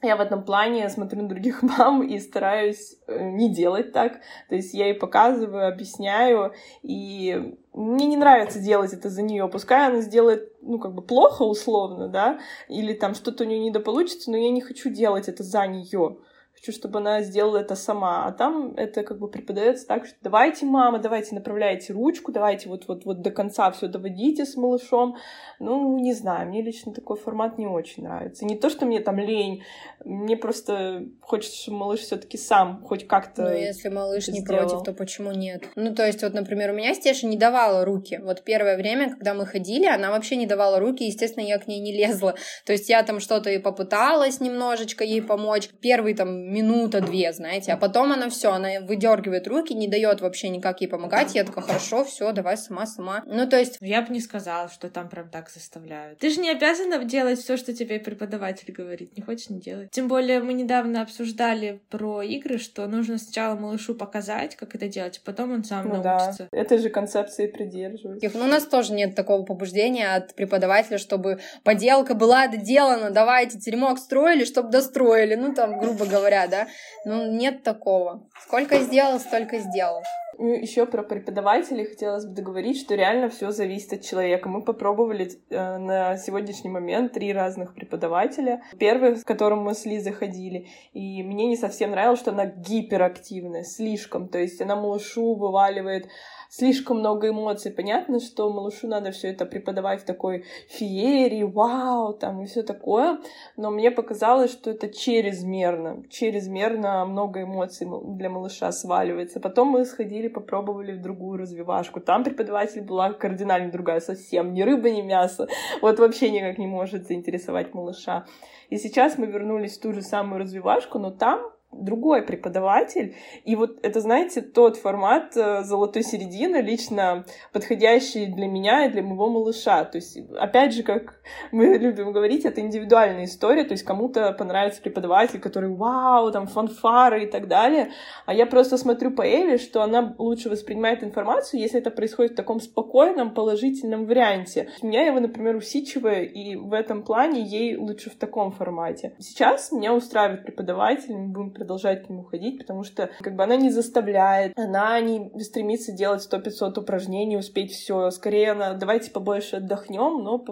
я 0.03 0.17
в 0.17 0.21
этом 0.21 0.45
плане 0.45 0.89
смотрю 0.89 1.23
на 1.23 1.29
других 1.29 1.63
мам 1.63 2.03
и 2.03 2.19
стараюсь 2.19 2.97
э, 3.07 3.31
не 3.31 3.53
делать 3.53 3.93
так. 3.93 4.21
То 4.49 4.55
есть 4.55 4.73
я 4.75 4.87
ей 4.87 4.95
показываю, 4.95 5.69
объясняю, 5.69 6.53
и 6.83 7.57
мне 7.73 8.07
не 8.07 8.17
нравится 8.17 8.61
делать 8.61 8.93
это 8.93 9.11
за 9.11 9.23
нее. 9.23 9.49
Пускай 9.49 9.89
она 9.89 10.01
сделает, 10.01 10.53
ну, 10.63 10.79
как 10.79 10.95
бы 10.95 11.03
плохо 11.03 11.43
условно, 11.43 12.09
да, 12.09 12.39
или 12.69 12.93
там 12.93 13.15
что-то 13.15 13.45
у 13.45 13.47
нее 13.47 13.59
недополучится, 13.59 14.31
но 14.31 14.37
я 14.37 14.51
не 14.51 14.61
хочу 14.61 14.91
делать 14.91 15.29
это 15.29 15.43
за 15.43 15.67
нее 15.67 16.19
хочу, 16.59 16.73
чтобы 16.73 16.99
она 16.99 17.23
сделала 17.23 17.59
это 17.59 17.75
сама. 17.75 18.27
А 18.27 18.33
там 18.33 18.75
это 18.77 19.03
как 19.03 19.19
бы 19.19 19.29
преподается 19.29 19.87
так, 19.87 20.07
что 20.07 20.17
давайте, 20.23 20.67
мама, 20.67 20.99
давайте 20.99 21.35
направляйте 21.35 21.93
ручку, 21.93 22.33
давайте 22.33 22.69
вот-вот-вот 22.69 23.23
до 23.23 23.31
конца 23.31 23.71
все 23.71 23.89
доводите 23.89 24.45
с 24.45 24.57
малышом. 24.57 25.17
Ну, 25.59 25.99
не 25.99 26.13
знаю, 26.13 26.49
мне 26.49 26.63
лично 26.63 26.93
такой 26.93 27.17
формат 27.17 27.59
не 27.59 27.67
очень 27.67 28.05
нравится. 28.05 28.45
Не 28.45 28.57
то, 28.57 28.71
что 28.71 28.87
мне 28.87 29.01
там 29.01 29.19
лень, 29.19 29.63
мне 30.05 30.37
просто 30.37 31.05
хочется, 31.21 31.57
чтобы 31.63 31.79
малыш 31.79 32.01
все 32.01 32.17
таки 32.17 32.39
сам 32.39 32.83
хоть 32.85 33.07
как-то 33.07 33.43
Ну, 33.43 33.53
если 33.53 33.89
малыш 33.89 34.29
не 34.29 34.41
сделал. 34.41 34.69
против, 34.69 34.85
то 34.85 34.93
почему 34.93 35.33
нет? 35.33 35.65
Ну, 35.77 35.95
то 35.95 36.07
есть, 36.07 36.23
вот, 36.23 36.35
например, 36.35 36.71
у 36.71 36.75
меня 36.75 36.95
Стеша 36.95 37.27
не 37.27 37.37
давала 37.37 37.85
руки. 37.85 38.21
Вот 38.23 38.43
первое 38.43 38.77
время, 38.77 39.11
когда 39.11 39.35
мы 39.35 39.47
ходили, 39.47 39.87
она 39.87 40.11
вообще 40.11 40.37
не 40.37 40.47
давала 40.47 40.79
руки, 40.79 41.05
естественно, 41.05 41.45
я 41.45 41.59
к 41.59 41.67
ней 41.67 41.81
не 41.81 41.93
лезла. 41.93 42.35
То 42.65 42.73
есть 42.73 42.89
я 42.89 43.03
там 43.03 43.21
что-то 43.21 43.51
и 43.51 43.59
попыталась 43.59 44.41
немножечко 44.41 45.05
ей 45.05 45.23
помочь. 45.23 45.69
Первый 45.81 46.15
там 46.15 46.48
минута-две, 46.49 47.33
знаете, 47.33 47.73
а 47.73 47.77
потом 47.77 48.13
она 48.13 48.29
все, 48.31 48.53
она 48.53 48.81
выдергивает 48.81 49.47
руки, 49.47 49.75
не 49.75 49.89
дает 49.89 50.21
вообще 50.21 50.49
никак 50.49 50.81
ей 50.81 50.89
помогать. 50.89 51.35
Я 51.35 51.45
такая, 51.45 51.65
хорошо, 51.65 52.05
все, 52.05 52.33
давай 52.33 52.57
сама, 52.57 52.87
сама. 52.87 53.23
Ну, 53.27 53.49
то 53.49 53.59
есть... 53.59 53.79
Я 53.81 54.03
бы 54.03 54.13
не 54.13 54.21
сказала, 54.21 54.69
что 54.69 54.89
там 54.89 55.09
прям 55.09 55.29
так 55.29 55.51
заставляют. 55.51 56.19
Ты 56.19 56.31
же 56.31 56.41
не 56.41 56.51
обязана 56.51 57.05
делать 57.05 57.39
все, 57.39 57.57
что 57.57 57.73
тебе 57.73 57.99
преподаватель 58.01 58.73
говорит. 58.73 59.17
Не 59.17 59.23
хочешь, 59.23 59.51
не 59.51 59.61
делать. 59.61 59.91
Тем 59.91 60.09
более 60.09 60.41
мы 60.41 60.53
недавно 60.53 61.03
обсуждали 61.03 61.81
про 61.91 62.23
игры, 62.23 62.59
что 62.59 62.87
нужно 62.87 63.19
сначала 63.19 63.55
малышу 63.55 63.95
показать, 63.95 64.57
как 64.57 64.75
это 64.75 64.89
делать, 64.89 65.21
а 65.23 65.27
потом 65.27 65.53
он 65.53 65.65
сам 65.65 65.89
ну, 65.89 66.03
научится. 66.03 66.49
Да. 66.51 66.59
Этой 66.59 66.79
же 66.79 66.89
концепции 66.89 67.47
придерживаюсь. 67.47 68.23
Ну, 68.35 68.45
у 68.45 68.49
нас 68.49 68.65
тоже 68.65 68.93
нет 68.93 69.15
такого 69.15 69.45
побуждения 69.45 70.15
от 70.15 70.35
преподавателя, 70.35 70.99
чтобы 70.99 71.41
поделка 71.65 72.15
была 72.15 72.47
доделана, 72.49 73.11
давайте 73.11 73.59
теремок 73.59 73.99
строили, 73.99 74.45
чтобы 74.45 74.71
достроили, 74.71 75.35
ну, 75.35 75.55
там, 75.55 75.79
грубо 75.79 76.07
говоря, 76.07 76.38
говоря, 76.47 76.65
да, 76.65 76.69
ну 77.05 77.33
нет 77.33 77.63
такого. 77.63 78.27
Сколько 78.41 78.79
сделал, 78.81 79.19
столько 79.19 79.59
сделал. 79.59 80.03
Ну, 80.41 80.55
еще 80.55 80.87
про 80.87 81.03
преподавателей 81.03 81.85
хотелось 81.85 82.25
бы 82.25 82.33
договорить, 82.33 82.79
что 82.79 82.95
реально 82.95 83.29
все 83.29 83.51
зависит 83.51 83.95
от 83.95 84.03
человека. 84.03 84.49
Мы 84.49 84.63
попробовали 84.63 85.33
э, 85.51 85.79
на 85.79 86.17
сегодняшний 86.17 86.71
момент 86.71 87.13
три 87.13 87.33
разных 87.33 87.75
преподавателя. 87.75 88.63
Первый, 88.79 89.17
с 89.17 89.25
которым 89.25 89.63
мы 89.63 89.75
с 89.75 89.85
Лизой 89.85 90.13
ходили, 90.13 90.69
и 90.93 91.25
мне 91.25 91.47
не 91.47 91.57
совсем 91.57 91.91
нравилось, 91.91 92.21
что 92.21 92.31
она 92.31 92.47
гиперактивная, 92.47 93.65
слишком. 93.65 94.29
То 94.29 94.39
есть 94.39 94.61
она 94.61 94.77
малышу 94.77 95.35
вываливает 95.35 96.07
слишком 96.49 96.99
много 96.99 97.29
эмоций. 97.29 97.71
Понятно, 97.71 98.21
что 98.21 98.51
малышу 98.51 98.89
надо 98.89 99.11
все 99.11 99.29
это 99.29 99.47
преподавать 99.47 100.03
в 100.03 100.05
такой 100.05 100.45
феерии, 100.69 101.43
вау, 101.43 102.15
там 102.15 102.43
и 102.43 102.47
все 102.47 102.63
такое, 102.63 103.19
но 103.57 103.71
мне 103.71 103.91
показалось, 103.91 104.53
что 104.53 104.71
это 104.71 104.89
чрезмерно, 104.89 106.03
чрезмерно 106.11 107.05
много 107.05 107.43
эмоций 107.43 107.87
для 108.17 108.31
малыша 108.31 108.73
сваливается. 108.73 109.41
Потом 109.41 109.69
мы 109.69 109.85
сходили, 109.85 110.29
попробовали 110.29 110.93
в 110.93 111.03
другую 111.03 111.39
развивашку. 111.39 112.01
Там 112.01 112.25
преподаватель 112.25 112.83
была 112.83 113.13
кардинально 113.13 113.71
другая 113.71 114.01
совсем, 114.01 114.55
ни 114.55 114.63
рыба, 114.63 114.91
ни 114.91 115.03
мясо. 115.03 115.49
Вот 115.83 115.99
вообще 115.99 116.31
никак 116.31 116.59
не 116.59 116.67
может 116.67 117.07
заинтересовать 117.07 117.75
малыша. 117.75 118.27
И 118.71 118.77
сейчас 118.77 119.19
мы 119.19 119.27
вернулись 119.27 119.79
в 119.79 119.81
ту 119.81 119.93
же 119.93 120.03
самую 120.03 120.41
развивашку, 120.41 120.99
но 120.99 121.11
там 121.11 121.41
другой 121.71 122.23
преподаватель. 122.23 123.15
И 123.45 123.55
вот 123.55 123.79
это, 123.83 124.01
знаете, 124.01 124.41
тот 124.41 124.77
формат 124.77 125.37
э, 125.37 125.63
золотой 125.65 126.03
середины, 126.03 126.59
лично 126.59 127.25
подходящий 127.53 128.27
для 128.27 128.47
меня 128.47 128.87
и 128.87 128.91
для 128.91 129.03
моего 129.03 129.29
малыша. 129.29 129.85
То 129.85 129.99
есть, 129.99 130.19
опять 130.39 130.73
же, 130.73 130.83
как 130.83 131.21
мы 131.53 131.67
любим 131.79 132.13
говорить, 132.13 132.45
это 132.45 132.61
индивидуальная 132.61 133.25
история. 133.25 133.65
То 133.65 133.73
есть, 133.73 133.85
кому-то 133.85 134.33
понравится 134.33 134.81
преподаватель, 134.81 135.41
который 135.41 135.69
вау, 135.69 136.33
там, 136.33 136.47
фанфары 136.47 137.25
и 137.25 137.27
так 137.27 137.49
далее. 137.49 137.91
А 138.25 138.33
я 138.33 138.47
просто 138.47 138.79
смотрю 138.79 139.11
по 139.11 139.23
Эле, 139.23 139.59
что 139.59 139.83
она 139.83 140.15
лучше 140.19 140.49
воспринимает 140.49 141.05
информацию, 141.05 141.61
если 141.61 141.79
это 141.79 141.91
происходит 141.91 142.33
в 142.33 142.37
таком 142.37 142.61
спокойном, 142.61 143.35
положительном 143.35 144.07
варианте. 144.07 144.71
У 144.81 144.87
меня 144.87 145.05
его, 145.05 145.21
например, 145.21 145.57
усидчивая, 145.57 146.23
и 146.23 146.57
в 146.57 146.73
этом 146.73 147.03
плане 147.03 147.43
ей 147.43 147.77
лучше 147.77 148.09
в 148.11 148.17
таком 148.17 148.53
формате. 148.53 149.15
Сейчас 149.19 149.71
меня 149.71 149.93
устраивает 149.95 150.45
преподаватель, 150.45 151.15
мы 151.15 151.29
будем 151.29 151.58
продолжать 151.59 152.07
к 152.07 152.09
нему 152.09 152.23
ходить, 152.23 152.59
потому 152.59 152.85
что 152.85 153.11
как 153.21 153.35
бы 153.35 153.43
она 153.43 153.57
не 153.57 153.71
заставляет, 153.71 154.53
она 154.57 155.01
не 155.01 155.31
стремится 155.41 155.93
делать 155.93 156.23
сто 156.23 156.39
пятьсот 156.39 156.79
упражнений, 156.79 157.37
успеть 157.37 157.73
все. 157.73 158.11
Скорее 158.11 158.53
она 158.53 158.75
давайте 158.75 159.11
побольше 159.11 159.57
отдохнем, 159.57 160.23
но 160.23 160.45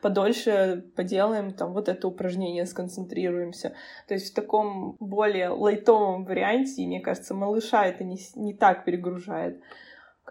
подольше 0.00 0.84
поделаем 0.96 1.52
там 1.52 1.72
вот 1.72 1.88
это 1.88 2.08
упражнение, 2.08 2.64
сконцентрируемся. 2.66 3.74
То 4.08 4.14
есть 4.14 4.32
в 4.32 4.34
таком 4.34 4.96
более 5.00 5.48
лайтовом 5.48 6.24
варианте, 6.24 6.86
мне 6.86 7.00
кажется, 7.00 7.34
малыша 7.34 7.84
это 7.86 8.04
не, 8.04 8.18
не 8.36 8.54
так 8.54 8.84
перегружает 8.84 9.60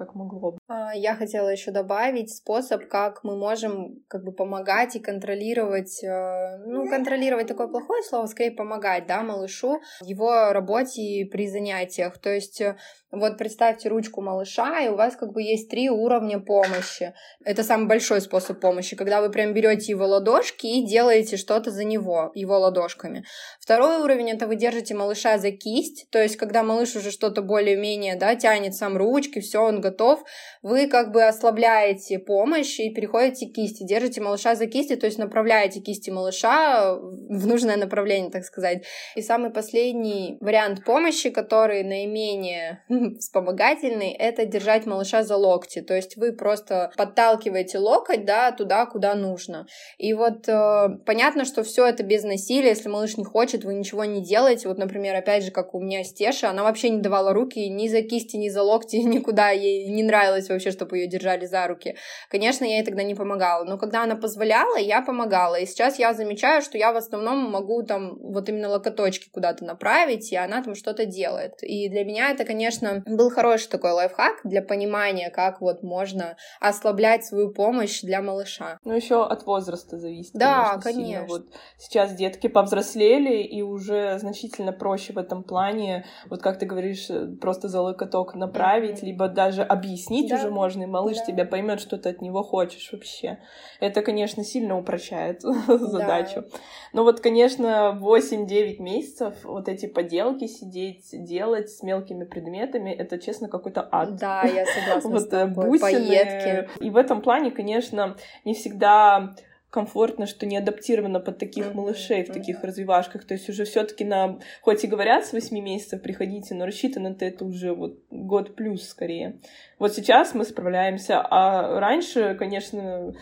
как 0.06 0.16
могло 0.16 0.52
бы. 0.52 0.58
А, 0.68 0.94
я 0.96 1.16
хотела 1.16 1.50
еще 1.50 1.72
добавить 1.72 2.36
способ, 2.36 2.88
как 2.88 3.24
мы 3.24 3.36
можем 3.38 4.04
как 4.08 4.24
бы 4.24 4.32
помогать 4.32 4.96
и 4.96 5.00
контролировать, 5.00 6.04
э, 6.04 6.58
ну, 6.66 6.90
контролировать 6.90 7.48
такое 7.48 7.68
плохое 7.68 8.02
слово, 8.04 8.26
скорее 8.28 8.52
помогать, 8.52 9.06
да, 9.08 9.22
малышу 9.22 9.80
в 10.00 10.06
его 10.06 10.54
работе 10.54 11.28
при 11.32 11.48
занятиях. 11.48 12.18
То 12.18 12.30
есть 12.34 12.62
э, 12.62 12.78
вот 13.12 13.38
представьте 13.38 13.90
ручку 13.90 14.22
малыша, 14.22 14.82
и 14.82 14.90
у 14.90 14.96
вас 14.96 15.16
как 15.16 15.34
бы 15.34 15.42
есть 15.44 15.70
три 15.70 15.90
уровня 15.90 16.40
помощи. 16.40 17.14
Это 17.44 17.64
самый 17.64 17.88
большой 17.88 18.22
способ 18.22 18.60
помощи, 18.60 18.96
когда 18.96 19.22
вы 19.22 19.30
прям 19.30 19.54
берете 19.54 19.92
его 19.92 20.08
ладошки 20.08 20.66
и 20.66 20.88
делаете 20.88 21.38
что-то 21.38 21.72
за 21.72 21.84
него, 21.84 22.32
его 22.34 22.58
ладошками. 22.58 23.24
Второй 23.60 24.02
уровень— 24.02 24.32
это 24.32 24.48
вы 24.48 24.56
держите 24.56 24.96
малыша 24.96 25.38
за 25.38 25.52
кисть, 25.52 26.08
то 26.10 26.22
есть 26.22 26.38
когда 26.38 26.64
малыш 26.64 26.96
уже 26.96 27.12
что-то 27.12 27.42
более-менее, 27.42 28.16
да, 28.16 28.36
тянет 28.36 28.74
сам 28.76 28.98
ручки, 28.98 29.40
все, 29.42 29.60
он 29.60 29.82
он 29.82 29.82
готов, 29.92 30.24
вы 30.62 30.88
как 30.88 31.12
бы 31.12 31.24
ослабляете 31.24 32.20
помощь 32.20 32.80
и 32.80 32.94
переходите 32.94 33.48
к 33.48 33.54
кисти, 33.54 33.84
держите 33.84 34.22
малыша 34.22 34.56
за 34.56 34.68
кисти, 34.68 34.96
то 34.96 35.06
есть 35.06 35.18
направляете 35.18 35.80
кисти 35.80 36.10
малыша 36.10 36.96
в 36.96 37.48
нужное 37.48 37.78
направление, 37.78 38.32
так 38.32 38.44
сказать. 38.44 38.84
И 39.16 39.22
самый 39.22 39.52
последний 39.52 40.38
вариант 40.42 40.84
помощи, 40.86 41.30
который 41.30 41.84
наименее 41.84 42.84
вспомогательный, 43.20 44.12
это 44.12 44.46
держать 44.46 44.86
малыша 44.86 45.24
за 45.24 45.36
локти, 45.36 45.82
то 45.82 45.96
есть 45.96 46.18
вы 46.18 46.34
просто 46.34 46.92
подталкиваете 46.98 47.78
локоть, 47.78 48.26
да, 48.26 48.52
туда, 48.52 48.86
куда 48.86 49.16
нужно. 49.16 49.68
И 49.98 50.14
вот 50.14 50.48
э, 50.48 50.90
понятно, 51.06 51.46
что 51.46 51.64
все 51.64 51.86
это 51.88 52.04
без 52.04 52.24
насилия, 52.24 52.70
если 52.70 52.90
малыш 52.90 53.18
не 53.18 53.24
хочет, 53.24 53.64
вы 53.64 53.74
ничего 53.74 54.06
не 54.06 54.24
делаете. 54.24 54.68
Вот, 54.68 54.78
например, 54.78 55.16
опять 55.16 55.44
же, 55.44 55.52
как 55.52 55.74
у 55.74 55.82
меня 55.82 56.04
Стеша, 56.04 56.50
она 56.50 56.64
вообще 56.64 56.90
не 56.90 57.02
давала 57.02 57.34
руки 57.34 57.68
ни 57.70 57.88
за 57.88 58.02
кисти, 58.02 58.38
ни 58.38 58.50
за 58.50 58.64
локти, 58.64 58.96
никуда. 59.16 59.52
Ей 59.52 59.81
не 59.90 60.04
нравилось 60.04 60.50
вообще, 60.50 60.72
чтобы 60.72 60.98
ее 60.98 61.08
держали 61.08 61.46
за 61.46 61.68
руки. 61.68 61.96
Конечно, 62.30 62.66
я 62.66 62.78
ей 62.78 62.86
тогда 62.86 63.04
не 63.04 63.16
помогала. 63.16 63.64
Но 63.64 63.78
когда 63.78 64.04
она 64.04 64.16
позволяла, 64.16 64.78
я 64.78 65.02
помогала. 65.02 65.56
И 65.56 65.66
сейчас 65.66 66.00
я 66.00 66.14
замечаю, 66.14 66.62
что 66.62 66.78
я 66.78 66.94
в 66.94 66.98
основном 66.98 67.50
могу 67.50 67.84
там 67.84 68.18
вот 68.20 68.50
именно 68.50 68.70
локоточки 68.70 69.30
куда-то 69.30 69.66
направить, 69.66 70.32
и 70.32 70.36
она 70.36 70.64
там 70.64 70.76
что-то 70.76 71.06
делает. 71.06 71.54
И 71.62 71.90
для 71.90 72.04
меня 72.04 72.30
это, 72.32 72.46
конечно, 72.46 73.04
был 73.06 73.30
хороший 73.30 73.70
такой 73.70 73.92
лайфхак 73.92 74.42
для 74.44 74.62
понимания, 74.62 75.30
как 75.30 75.62
вот 75.62 75.84
можно 75.84 76.36
ослаблять 76.60 77.26
свою 77.26 77.52
помощь 77.52 78.02
для 78.02 78.22
малыша. 78.22 78.78
Ну, 78.84 78.94
еще 78.94 79.26
от 79.26 79.46
возраста 79.46 79.98
зависит. 79.98 80.34
Да, 80.34 80.80
конечно. 80.84 81.04
конечно. 81.04 81.28
Вот 81.28 81.46
сейчас 81.78 82.14
детки 82.14 82.48
повзрослели, 82.48 83.44
и 83.44 83.62
уже 83.62 84.18
значительно 84.20 84.72
проще 84.72 85.14
в 85.14 85.18
этом 85.18 85.44
плане, 85.44 86.06
вот 86.30 86.42
как 86.42 86.60
ты 86.60 86.66
говоришь, 86.66 87.08
просто 87.40 87.68
за 87.68 87.82
локоток 87.82 88.36
направить, 88.36 89.02
mm-hmm. 89.02 89.06
либо 89.06 89.28
даже 89.28 89.61
объяснить 89.64 90.30
да. 90.30 90.36
уже 90.36 90.50
можно, 90.50 90.84
и 90.84 90.86
малыш 90.86 91.18
да. 91.18 91.26
тебя 91.26 91.46
поймет, 91.46 91.80
что 91.80 91.98
ты 91.98 92.10
от 92.10 92.22
него 92.22 92.44
хочешь 92.44 92.90
вообще. 92.92 93.40
Это, 93.80 94.02
конечно, 94.02 94.44
сильно 94.44 94.78
упрощает 94.78 95.42
задачу. 95.68 96.42
Да. 96.42 96.58
Но 96.94 97.04
вот, 97.04 97.20
конечно, 97.20 97.98
8-9 98.02 98.82
месяцев 98.82 99.36
вот 99.44 99.68
эти 99.70 99.86
поделки 99.86 100.48
сидеть, 100.48 101.10
делать 101.12 101.70
с 101.70 101.84
мелкими 101.84 102.24
предметами, 102.24 102.92
это, 102.92 103.18
честно, 103.18 103.48
какой-то 103.48 103.88
ад. 103.92 104.16
Да, 104.18 104.44
я 104.44 104.66
согласна 104.66 105.10
вот, 105.12 105.22
с 105.22 105.28
тобой. 105.28 105.70
Бусины. 105.70 106.68
И 106.80 106.90
в 106.90 106.98
этом 106.98 107.22
плане, 107.22 107.52
конечно, 107.52 108.16
не 108.46 108.54
всегда 108.54 109.36
комфортно, 109.72 110.28
что 110.28 110.46
не 110.46 110.58
адаптировано 110.58 111.20
под 111.20 111.40
таких 111.40 111.74
малышей 111.74 112.24
в 112.24 112.32
таких 112.32 112.64
развивашках. 112.64 113.26
То 113.26 113.34
есть 113.34 113.50
уже 113.50 113.64
все 113.64 113.84
таки 113.84 114.04
на... 114.04 114.38
Хоть 114.62 114.84
и 114.84 114.88
говорят 114.88 115.26
с 115.26 115.32
8 115.32 115.58
месяцев 115.60 116.02
приходите, 116.02 116.54
но 116.54 116.66
рассчитано-то 116.66 117.26
это 117.26 117.46
уже 117.46 117.74
вот 117.74 117.98
год 118.12 118.56
плюс 118.56 118.88
скорее. 118.88 119.40
Вот 119.80 119.94
сейчас 119.96 120.36
мы 120.36 120.44
справляемся, 120.44 121.22
а 121.22 121.80
раньше, 121.80 122.36
конечно, 122.38 123.16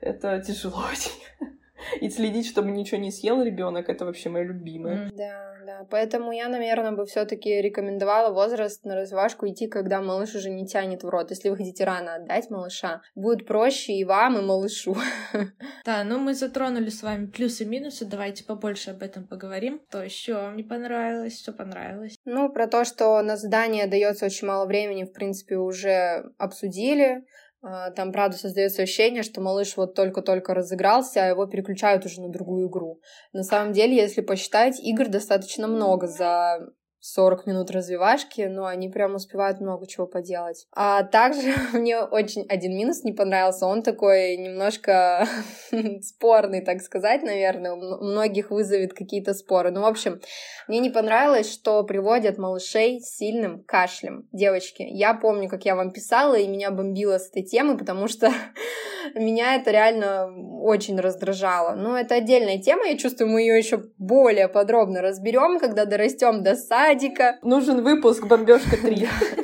это 0.00 0.40
тяжело 0.40 0.84
очень. 0.90 1.50
И 2.00 2.10
следить, 2.10 2.46
чтобы 2.46 2.70
ничего 2.70 3.00
не 3.00 3.10
съел 3.10 3.42
ребенок, 3.42 3.88
это 3.88 4.04
вообще 4.04 4.28
мое 4.28 4.44
любимое. 4.44 5.08
Mm, 5.08 5.16
да, 5.16 5.54
да. 5.66 5.86
Поэтому 5.90 6.32
я, 6.32 6.48
наверное, 6.48 6.92
бы 6.92 7.06
все-таки 7.06 7.60
рекомендовала 7.60 8.32
возраст 8.32 8.84
на 8.84 8.96
развивашку 8.96 9.48
идти, 9.48 9.66
когда 9.66 10.00
малыш 10.00 10.34
уже 10.34 10.50
не 10.50 10.66
тянет 10.66 11.02
в 11.02 11.08
рот. 11.08 11.30
Если 11.30 11.48
вы 11.48 11.56
хотите 11.56 11.84
рано 11.84 12.16
отдать 12.16 12.50
малыша, 12.50 13.02
будет 13.14 13.46
проще 13.46 13.92
и 13.94 14.04
вам, 14.04 14.38
и 14.38 14.42
малышу. 14.42 14.96
Да, 15.84 16.04
ну 16.04 16.18
мы 16.18 16.34
затронули 16.34 16.90
с 16.90 17.02
вами 17.02 17.26
плюсы 17.26 17.64
и 17.64 17.66
минусы. 17.66 18.04
Давайте 18.04 18.44
побольше 18.44 18.90
об 18.90 19.02
этом 19.02 19.26
поговорим. 19.26 19.80
То 19.90 20.02
еще 20.02 20.34
вам 20.34 20.56
не 20.56 20.62
понравилось, 20.62 21.40
что 21.40 21.52
понравилось? 21.52 22.16
Ну, 22.24 22.52
про 22.52 22.66
то, 22.66 22.84
что 22.84 23.20
на 23.22 23.36
задание 23.36 23.86
дается 23.86 24.26
очень 24.26 24.46
мало 24.46 24.66
времени, 24.66 25.04
в 25.04 25.12
принципе, 25.12 25.56
уже 25.56 26.30
обсудили. 26.38 27.24
А, 27.62 27.90
там, 27.90 28.10
правда, 28.12 28.36
создается 28.36 28.82
ощущение, 28.82 29.22
что 29.22 29.40
малыш 29.40 29.76
вот 29.76 29.94
только-только 29.94 30.54
разыгрался, 30.54 31.24
а 31.24 31.28
его 31.28 31.46
переключают 31.46 32.06
уже 32.06 32.22
на 32.22 32.30
другую 32.30 32.68
игру. 32.68 33.00
На 33.32 33.42
самом 33.42 33.72
деле, 33.72 33.96
если 33.96 34.22
посчитать, 34.22 34.80
игр 34.80 35.08
достаточно 35.08 35.66
много 35.66 36.06
за 36.06 36.70
40 37.00 37.46
минут 37.46 37.70
развивашки, 37.70 38.42
но 38.42 38.66
они 38.66 38.88
прям 38.88 39.14
успевают 39.14 39.60
много 39.60 39.86
чего 39.86 40.06
поделать. 40.06 40.66
А 40.72 41.02
также 41.02 41.54
мне 41.72 41.98
очень 42.00 42.46
один 42.48 42.76
минус 42.76 43.02
не 43.04 43.12
понравился, 43.12 43.66
он 43.66 43.82
такой 43.82 44.36
немножко 44.36 45.26
спорный, 46.02 46.60
так 46.60 46.82
сказать, 46.82 47.22
наверное, 47.22 47.72
у 47.72 48.04
многих 48.04 48.50
вызовет 48.50 48.92
какие-то 48.92 49.34
споры. 49.34 49.70
Ну, 49.70 49.82
в 49.82 49.86
общем, 49.86 50.20
мне 50.68 50.78
не 50.78 50.90
понравилось, 50.90 51.50
что 51.50 51.82
приводят 51.84 52.38
малышей 52.38 53.00
с 53.00 53.16
сильным 53.16 53.62
кашлем. 53.64 54.28
Девочки, 54.32 54.82
я 54.82 55.14
помню, 55.14 55.48
как 55.48 55.64
я 55.64 55.74
вам 55.74 55.90
писала, 55.90 56.34
и 56.34 56.48
меня 56.48 56.70
бомбило 56.70 57.18
с 57.18 57.28
этой 57.28 57.42
темы, 57.42 57.76
потому 57.76 58.08
что 58.08 58.30
меня 59.14 59.56
это 59.56 59.70
реально 59.70 60.28
очень 60.62 60.98
раздражало. 61.00 61.74
Но 61.74 61.98
это 61.98 62.16
отдельная 62.16 62.58
тема, 62.58 62.86
я 62.86 62.96
чувствую, 62.96 63.30
мы 63.30 63.40
ее 63.40 63.58
еще 63.58 63.82
более 63.98 64.48
подробно 64.48 65.02
разберем, 65.02 65.58
когда 65.58 65.84
дорастем 65.84 66.42
до 66.42 66.56
садика. 66.56 67.38
Нужен 67.42 67.82
выпуск 67.82 68.26
«Бомбежка 68.26 68.76
3». 68.76 69.08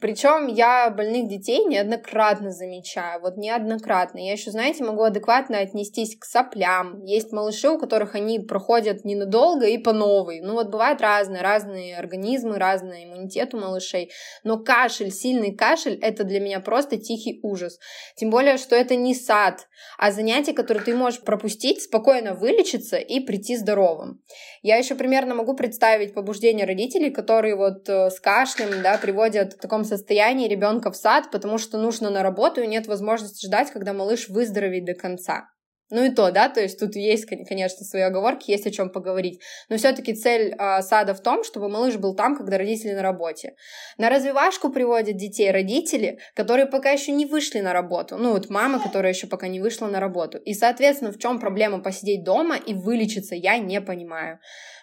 Причем 0.00 0.46
я 0.46 0.88
больных 0.88 1.28
детей 1.28 1.64
неоднократно 1.66 2.52
замечаю, 2.52 3.20
вот 3.20 3.36
неоднократно. 3.36 4.18
Я 4.18 4.32
еще, 4.32 4.50
знаете, 4.50 4.82
могу 4.82 5.02
адекватно 5.02 5.58
отнестись 5.58 6.16
к 6.16 6.24
соплям. 6.24 7.04
Есть 7.04 7.32
малыши, 7.32 7.68
у 7.68 7.78
которых 7.78 8.14
они 8.14 8.40
проходят 8.40 9.04
ненадолго 9.04 9.66
и 9.66 9.76
по 9.76 9.92
новой. 9.92 10.40
Ну 10.40 10.54
вот 10.54 10.70
бывают 10.70 11.02
разные, 11.02 11.42
разные 11.42 11.98
организмы, 11.98 12.58
разный 12.58 13.04
иммунитет 13.04 13.52
у 13.52 13.58
малышей. 13.58 14.10
Но 14.42 14.58
кашель, 14.58 15.10
сильный 15.10 15.54
кашель, 15.54 15.98
это 16.00 16.24
для 16.24 16.40
меня 16.40 16.60
просто 16.60 16.96
тихий 16.96 17.38
ужас. 17.42 17.78
Тем 18.16 18.30
более, 18.30 18.56
что 18.56 18.74
это 18.74 18.96
не 18.96 19.14
сад, 19.14 19.68
а 19.98 20.12
занятие, 20.12 20.54
которое 20.54 20.80
ты 20.80 20.94
можешь 20.94 21.20
пропустить, 21.20 21.82
спокойно 21.82 22.34
вылечиться 22.34 22.96
и 22.96 23.20
прийти 23.20 23.56
здоровым. 23.56 24.22
Я 24.62 24.76
еще 24.76 24.94
примерно 24.94 25.34
могу 25.34 25.54
представить 25.54 26.14
побуждение 26.14 26.66
родителей, 26.66 27.10
которые 27.10 27.56
вот 27.56 27.88
э, 27.88 28.10
с 28.10 28.20
кашлем, 28.20 28.82
да, 28.82 28.98
приводят 28.98 29.54
в 29.54 29.58
таком 29.58 29.84
состоянии 29.90 30.48
ребенка 30.48 30.90
в 30.90 30.96
сад, 30.96 31.30
потому 31.30 31.58
что 31.58 31.78
нужно 31.78 32.10
на 32.10 32.22
работу 32.22 32.62
и 32.62 32.66
нет 32.66 32.86
возможности 32.86 33.46
ждать, 33.46 33.70
когда 33.70 33.92
малыш 33.92 34.28
выздоровеет 34.28 34.84
до 34.84 34.94
конца. 34.94 35.48
Ну 35.90 36.04
и 36.04 36.10
то, 36.10 36.30
да, 36.30 36.48
то 36.48 36.60
есть 36.60 36.78
тут 36.78 36.94
есть, 36.94 37.26
конечно, 37.26 37.84
свои 37.84 38.02
оговорки, 38.02 38.52
есть 38.52 38.66
о 38.66 38.70
чем 38.70 38.90
поговорить. 38.90 39.40
Но 39.68 39.76
все-таки 39.76 40.14
цель 40.14 40.54
э, 40.56 40.82
сада 40.82 41.14
в 41.14 41.20
том, 41.20 41.42
чтобы 41.42 41.68
малыш 41.68 41.96
был 41.96 42.14
там, 42.14 42.36
когда 42.36 42.58
родители 42.58 42.92
на 42.92 43.02
работе. 43.02 43.54
На 43.98 44.08
развивашку 44.08 44.70
приводят 44.70 45.16
детей 45.16 45.50
родители, 45.50 46.20
которые 46.34 46.66
пока 46.66 46.90
еще 46.90 47.10
не 47.10 47.26
вышли 47.26 47.58
на 47.58 47.72
работу. 47.72 48.18
Ну 48.18 48.32
вот 48.32 48.50
мама, 48.50 48.80
которая 48.80 49.12
еще 49.12 49.26
пока 49.26 49.48
не 49.48 49.60
вышла 49.60 49.88
на 49.88 49.98
работу. 49.98 50.38
И, 50.38 50.54
соответственно, 50.54 51.10
в 51.10 51.18
чем 51.18 51.40
проблема 51.40 51.82
посидеть 51.82 52.22
дома 52.22 52.56
и 52.56 52.72
вылечиться, 52.72 53.34
я 53.34 53.58
не 53.58 53.80
понимаю. 53.80 54.38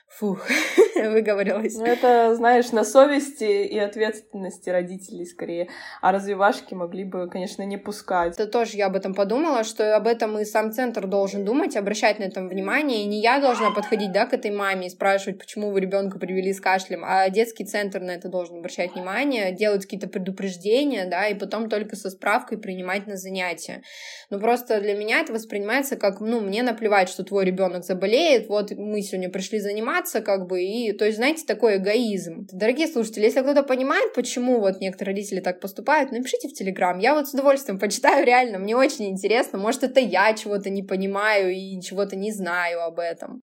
Фух, 0.10 0.48
выговорилась. 0.96 1.76
Ну, 1.76 1.86
это, 1.86 2.34
знаешь, 2.36 2.72
на 2.72 2.84
совести 2.84 3.66
и 3.66 3.78
ответственности 3.78 4.70
родителей 4.70 5.26
скорее. 5.26 5.70
А 6.02 6.12
развивашки 6.12 6.74
могли 6.74 7.04
бы, 7.04 7.30
конечно, 7.30 7.62
не 7.64 7.78
пускать. 7.78 8.34
Это 8.34 8.48
тоже 8.48 8.78
я 8.78 8.88
об 8.88 8.96
этом 8.96 9.14
подумала, 9.14 9.64
что 9.64 9.96
об 9.96 10.08
этом 10.08 10.40
и 10.40 10.46
сам 10.46 10.72
центр 10.72 11.06
должен 11.06 11.46
думать, 11.46 11.76
обращать 11.76 12.20
на 12.20 12.24
этом 12.24 12.48
внимание. 12.48 13.04
И 13.04 13.06
не 13.06 13.22
я 13.22 13.40
должна 13.40 13.72
подходить, 13.72 14.12
да, 14.12 14.26
к 14.26 14.34
этой 14.34 14.50
маме 14.50 14.88
и 14.88 14.90
спрашивать, 14.90 15.38
почему 15.38 15.72
вы 15.72 15.82
ребенка 15.82 16.18
привели 16.18 16.52
с 16.52 16.62
кашлем, 16.62 17.04
а 17.06 17.30
детский 17.30 17.66
центр 17.66 18.00
на 18.00 18.12
это 18.12 18.28
должен 18.30 18.58
обращать 18.58 18.96
внимание, 18.96 19.52
делать 19.52 19.84
какие-то 19.84 20.08
предупреждения, 20.08 21.06
да, 21.06 21.28
и 21.28 21.36
потом 21.36 21.70
только 21.70 21.96
со 21.96 22.10
справкой 22.10 22.58
принимать 22.58 23.08
на 23.08 23.18
занятия. 23.18 23.84
Но 24.30 24.40
просто 24.40 24.82
для 24.82 24.96
меня 24.96 25.20
это 25.20 25.34
воспринимается 25.34 25.96
как, 25.96 26.22
ну, 26.22 26.40
мне 26.40 26.64
наплевать, 26.64 27.10
что 27.10 27.24
твой 27.24 27.46
ребенок 27.46 27.84
заболеет, 27.84 28.48
вот 28.48 28.72
мы 28.72 29.02
сегодня 29.02 29.30
пришли 29.30 29.60
заниматься, 29.60 29.97
заниматься, 29.98 30.22
как 30.22 30.48
бы, 30.48 30.64
и, 30.64 30.92
то 30.94 31.06
есть, 31.06 31.18
знаете, 31.18 31.46
такой 31.46 31.78
эгоизм. 31.78 32.48
Дорогие 32.52 32.88
слушатели, 32.88 33.26
если 33.26 33.42
кто-то 33.42 33.64
понимает, 33.64 34.14
почему 34.14 34.60
вот 34.60 34.80
некоторые 34.80 35.16
родители 35.16 35.40
так 35.40 35.60
поступают, 35.60 36.12
напишите 36.12 36.48
в 36.48 36.54
Телеграм, 36.54 37.00
я 37.00 37.14
вот 37.14 37.28
с 37.28 37.34
удовольствием 37.34 37.80
почитаю, 37.80 38.26
реально, 38.26 38.60
мне 38.60 38.76
очень 38.76 39.10
интересно, 39.10 39.60
может, 39.60 39.84
это 39.84 40.00
я 40.00 40.34
чего-то 40.34 40.70
не 40.70 40.84
понимаю 40.84 41.54
и 41.54 41.82
чего-то 41.82 42.16
не 42.16 42.32
знаю 42.32 42.84
об 42.84 43.00
этом. 43.00 43.42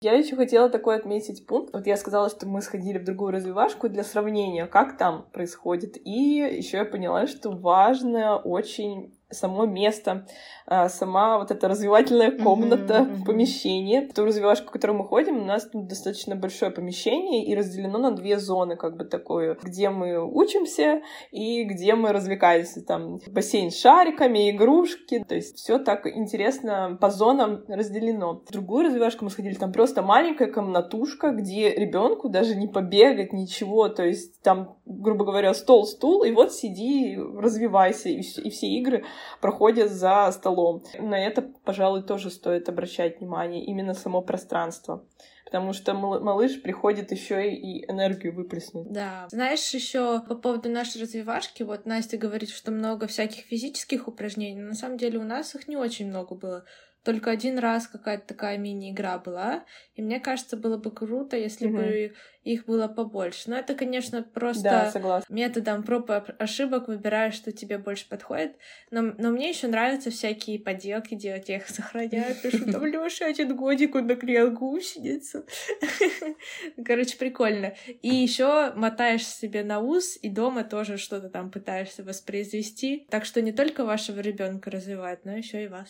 Я 0.00 0.14
еще 0.14 0.34
хотела 0.34 0.68
такой 0.68 0.96
отметить 0.96 1.46
пункт. 1.46 1.72
Вот 1.72 1.86
я 1.86 1.96
сказала, 1.96 2.28
что 2.28 2.44
мы 2.44 2.60
сходили 2.60 2.98
в 2.98 3.04
другую 3.04 3.30
развивашку 3.30 3.88
для 3.88 4.02
сравнения, 4.02 4.66
как 4.66 4.98
там 4.98 5.30
происходит. 5.32 5.96
И 6.04 6.38
еще 6.58 6.78
я 6.78 6.84
поняла, 6.84 7.28
что 7.28 7.50
важно 7.50 8.36
очень 8.38 9.14
само 9.32 9.66
место, 9.66 10.26
а, 10.66 10.88
сама 10.88 11.38
вот 11.38 11.50
эта 11.50 11.68
развивательная 11.68 12.30
комната, 12.30 12.94
mm-hmm, 12.94 13.24
помещение. 13.24 14.08
В 14.08 14.14
ту 14.14 14.24
развивашку, 14.24 14.68
в 14.68 14.70
которую 14.70 14.98
мы 14.98 15.06
ходим, 15.06 15.42
у 15.42 15.44
нас 15.44 15.68
тут 15.68 15.86
достаточно 15.86 16.36
большое 16.36 16.70
помещение 16.70 17.44
и 17.44 17.54
разделено 17.54 17.98
на 17.98 18.12
две 18.12 18.38
зоны, 18.38 18.76
как 18.76 18.96
бы 18.96 19.04
такое, 19.04 19.58
где 19.62 19.90
мы 19.90 20.24
учимся 20.24 21.02
и 21.30 21.64
где 21.64 21.94
мы 21.94 22.12
развлекаемся. 22.12 22.84
Там 22.84 23.18
бассейн 23.30 23.70
с 23.70 23.80
шариками, 23.80 24.50
игрушки, 24.50 25.24
то 25.26 25.34
есть 25.34 25.58
все 25.58 25.78
так 25.78 26.06
интересно 26.06 26.96
по 27.00 27.10
зонам 27.10 27.64
разделено. 27.68 28.42
В 28.46 28.52
другую 28.52 28.86
развивашку 28.86 29.24
мы 29.24 29.30
сходили, 29.30 29.54
там 29.54 29.72
просто 29.72 30.02
маленькая 30.02 30.50
комнатушка, 30.50 31.30
где 31.30 31.70
ребенку 31.70 32.28
даже 32.28 32.54
не 32.54 32.68
побегать, 32.68 33.32
ничего, 33.32 33.88
то 33.88 34.04
есть 34.04 34.40
там, 34.42 34.76
грубо 34.86 35.24
говоря, 35.24 35.54
стол, 35.54 35.86
стул, 35.86 36.22
и 36.22 36.30
вот 36.30 36.52
сиди, 36.52 37.18
развивайся, 37.18 38.08
и, 38.08 38.20
и 38.20 38.50
все 38.50 38.66
игры 38.68 39.04
проходят 39.40 39.90
за 39.90 40.30
столом. 40.32 40.82
На 40.98 41.18
это, 41.18 41.42
пожалуй, 41.64 42.02
тоже 42.02 42.30
стоит 42.30 42.68
обращать 42.68 43.20
внимание, 43.20 43.64
именно 43.64 43.94
само 43.94 44.22
пространство 44.22 45.04
потому 45.52 45.74
что 45.74 45.92
малыш 45.92 46.62
приходит 46.62 47.12
еще 47.12 47.52
и 47.52 47.84
энергию 47.84 48.34
выплеснуть. 48.34 48.90
Да. 48.90 49.26
Знаешь, 49.30 49.68
еще 49.74 50.22
по 50.26 50.34
поводу 50.34 50.70
нашей 50.70 51.02
развивашки, 51.02 51.62
вот 51.62 51.84
Настя 51.84 52.16
говорит, 52.16 52.48
что 52.48 52.70
много 52.70 53.06
всяких 53.06 53.44
физических 53.44 54.08
упражнений, 54.08 54.62
на 54.62 54.72
самом 54.72 54.96
деле 54.96 55.18
у 55.18 55.24
нас 55.24 55.54
их 55.54 55.68
не 55.68 55.76
очень 55.76 56.08
много 56.08 56.34
было 56.34 56.64
только 57.04 57.30
один 57.30 57.58
раз 57.58 57.88
какая-то 57.88 58.26
такая 58.26 58.58
мини-игра 58.58 59.18
была, 59.18 59.64
и 59.94 60.02
мне 60.02 60.20
кажется, 60.20 60.56
было 60.56 60.76
бы 60.76 60.90
круто, 60.90 61.36
если 61.36 61.66
угу. 61.66 61.76
бы 61.76 62.14
их 62.44 62.66
было 62.66 62.88
побольше. 62.88 63.50
Но 63.50 63.56
это, 63.56 63.74
конечно, 63.74 64.22
просто 64.22 64.92
да, 64.94 65.22
методом 65.28 65.82
проб 65.82 66.10
и 66.10 66.14
ошибок 66.38 66.88
выбираешь, 66.88 67.34
что 67.34 67.52
тебе 67.52 67.78
больше 67.78 68.08
подходит. 68.08 68.56
Но, 68.90 69.02
но 69.02 69.30
мне 69.30 69.50
еще 69.50 69.68
нравятся 69.68 70.10
всякие 70.10 70.58
поделки 70.58 71.14
делать, 71.14 71.48
я 71.48 71.56
их 71.56 71.68
сохраняю, 71.68 72.34
пишу 72.34 72.70
там, 72.70 72.84
Лёша, 72.84 73.26
один 73.26 73.56
годик 73.56 73.94
он 73.94 74.06
наклеил 74.06 74.50
гусеницу. 74.52 75.44
Короче, 76.84 77.16
прикольно. 77.16 77.74
И 78.02 78.08
еще 78.08 78.72
мотаешь 78.74 79.26
себе 79.26 79.62
на 79.62 79.80
ус, 79.80 80.18
и 80.20 80.28
дома 80.28 80.64
тоже 80.64 80.96
что-то 80.96 81.28
там 81.30 81.50
пытаешься 81.50 82.02
воспроизвести. 82.02 83.06
Так 83.10 83.24
что 83.24 83.40
не 83.40 83.52
только 83.52 83.84
вашего 83.84 84.20
ребенка 84.20 84.70
развивать, 84.70 85.24
но 85.24 85.36
еще 85.36 85.64
и 85.64 85.68
вас. 85.68 85.88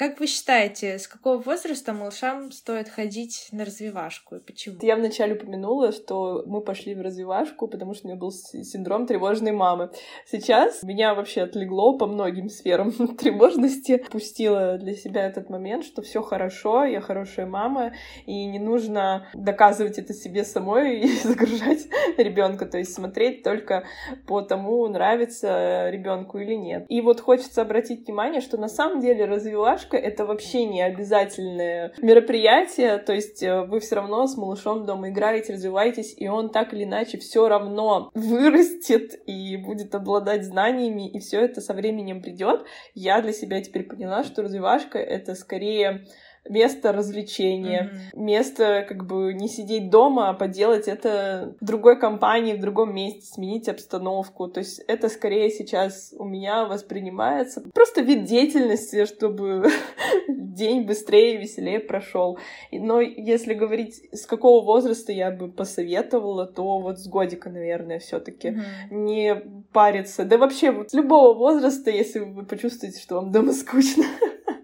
Как 0.00 0.18
вы 0.18 0.28
считаете, 0.28 0.98
с 0.98 1.06
какого 1.06 1.36
возраста 1.36 1.92
малышам 1.92 2.52
стоит 2.52 2.88
ходить 2.88 3.50
на 3.52 3.66
развивашку 3.66 4.36
и 4.36 4.40
почему? 4.40 4.78
Я 4.80 4.96
вначале 4.96 5.34
упомянула, 5.34 5.92
что 5.92 6.42
мы 6.46 6.62
пошли 6.62 6.94
в 6.94 7.02
развивашку, 7.02 7.68
потому 7.68 7.92
что 7.92 8.06
у 8.06 8.08
меня 8.08 8.18
был 8.18 8.30
синдром 8.32 9.06
тревожной 9.06 9.52
мамы. 9.52 9.90
Сейчас 10.24 10.82
меня 10.82 11.14
вообще 11.14 11.42
отлегло 11.42 11.98
по 11.98 12.06
многим 12.06 12.48
сферам 12.48 12.92
тревожности. 13.18 14.02
Пустила 14.10 14.78
для 14.78 14.94
себя 14.94 15.26
этот 15.26 15.50
момент, 15.50 15.84
что 15.84 16.00
все 16.00 16.22
хорошо, 16.22 16.84
я 16.84 17.02
хорошая 17.02 17.44
мама, 17.44 17.92
и 18.24 18.46
не 18.46 18.58
нужно 18.58 19.26
доказывать 19.34 19.98
это 19.98 20.14
себе 20.14 20.44
самой 20.44 21.00
и 21.02 21.08
загружать 21.08 21.88
ребенка, 22.16 22.64
то 22.64 22.78
есть 22.78 22.94
смотреть 22.94 23.42
только 23.42 23.84
по 24.26 24.40
тому, 24.40 24.88
нравится 24.88 25.90
ребенку 25.90 26.38
или 26.38 26.54
нет. 26.54 26.86
И 26.88 27.02
вот 27.02 27.20
хочется 27.20 27.60
обратить 27.60 28.06
внимание, 28.06 28.40
что 28.40 28.56
на 28.56 28.68
самом 28.68 29.00
деле 29.00 29.26
развивашка 29.26 29.89
девушка, 29.90 29.96
это 29.96 30.24
вообще 30.24 30.64
не 30.64 30.82
обязательное 30.82 31.92
мероприятие, 32.00 32.98
то 32.98 33.12
есть 33.12 33.42
э, 33.42 33.62
вы 33.62 33.80
все 33.80 33.96
равно 33.96 34.26
с 34.26 34.36
малышом 34.36 34.86
дома 34.86 35.10
играете, 35.10 35.52
развиваетесь, 35.54 36.14
и 36.16 36.28
он 36.28 36.50
так 36.50 36.72
или 36.72 36.84
иначе 36.84 37.18
все 37.18 37.48
равно 37.48 38.10
вырастет 38.14 39.20
и 39.26 39.56
будет 39.56 39.94
обладать 39.94 40.44
знаниями, 40.44 41.08
и 41.08 41.18
все 41.18 41.40
это 41.40 41.60
со 41.60 41.74
временем 41.74 42.22
придет. 42.22 42.64
Я 42.94 43.20
для 43.20 43.32
себя 43.32 43.60
теперь 43.62 43.84
поняла, 43.84 44.24
что 44.24 44.42
развивашка 44.42 44.98
это 44.98 45.34
скорее 45.34 46.06
место 46.48 46.92
развлечения, 46.92 47.90
mm-hmm. 47.92 48.20
место 48.20 48.84
как 48.88 49.06
бы 49.06 49.34
не 49.34 49.48
сидеть 49.48 49.90
дома, 49.90 50.30
а 50.30 50.34
поделать 50.34 50.88
это 50.88 51.54
в 51.60 51.64
другой 51.64 51.98
компании, 51.98 52.54
в 52.54 52.60
другом 52.60 52.94
месте, 52.94 53.22
сменить 53.22 53.68
обстановку. 53.68 54.48
То 54.48 54.60
есть 54.60 54.80
это 54.88 55.08
скорее 55.08 55.50
сейчас 55.50 56.14
у 56.16 56.24
меня 56.24 56.64
воспринимается 56.64 57.62
просто 57.74 58.00
вид 58.00 58.24
деятельности, 58.24 59.04
чтобы 59.04 59.68
день 60.28 60.82
быстрее 60.82 61.34
и 61.34 61.38
веселее 61.38 61.80
прошел. 61.80 62.38
Но 62.72 63.00
если 63.00 63.54
говорить, 63.54 64.02
с 64.12 64.26
какого 64.26 64.64
возраста 64.64 65.12
я 65.12 65.30
бы 65.30 65.48
посоветовала, 65.48 66.46
то 66.46 66.78
вот 66.80 66.98
с 66.98 67.06
годика, 67.06 67.50
наверное, 67.50 67.98
все-таки 67.98 68.48
mm-hmm. 68.48 68.62
не 68.90 69.36
париться. 69.72 70.24
Да 70.24 70.38
вообще 70.38 70.70
вот 70.70 70.90
с 70.90 70.94
любого 70.94 71.36
возраста, 71.36 71.90
если 71.90 72.20
вы 72.20 72.44
почувствуете, 72.44 73.00
что 73.00 73.16
вам 73.16 73.30
дома 73.30 73.52
скучно. 73.52 74.04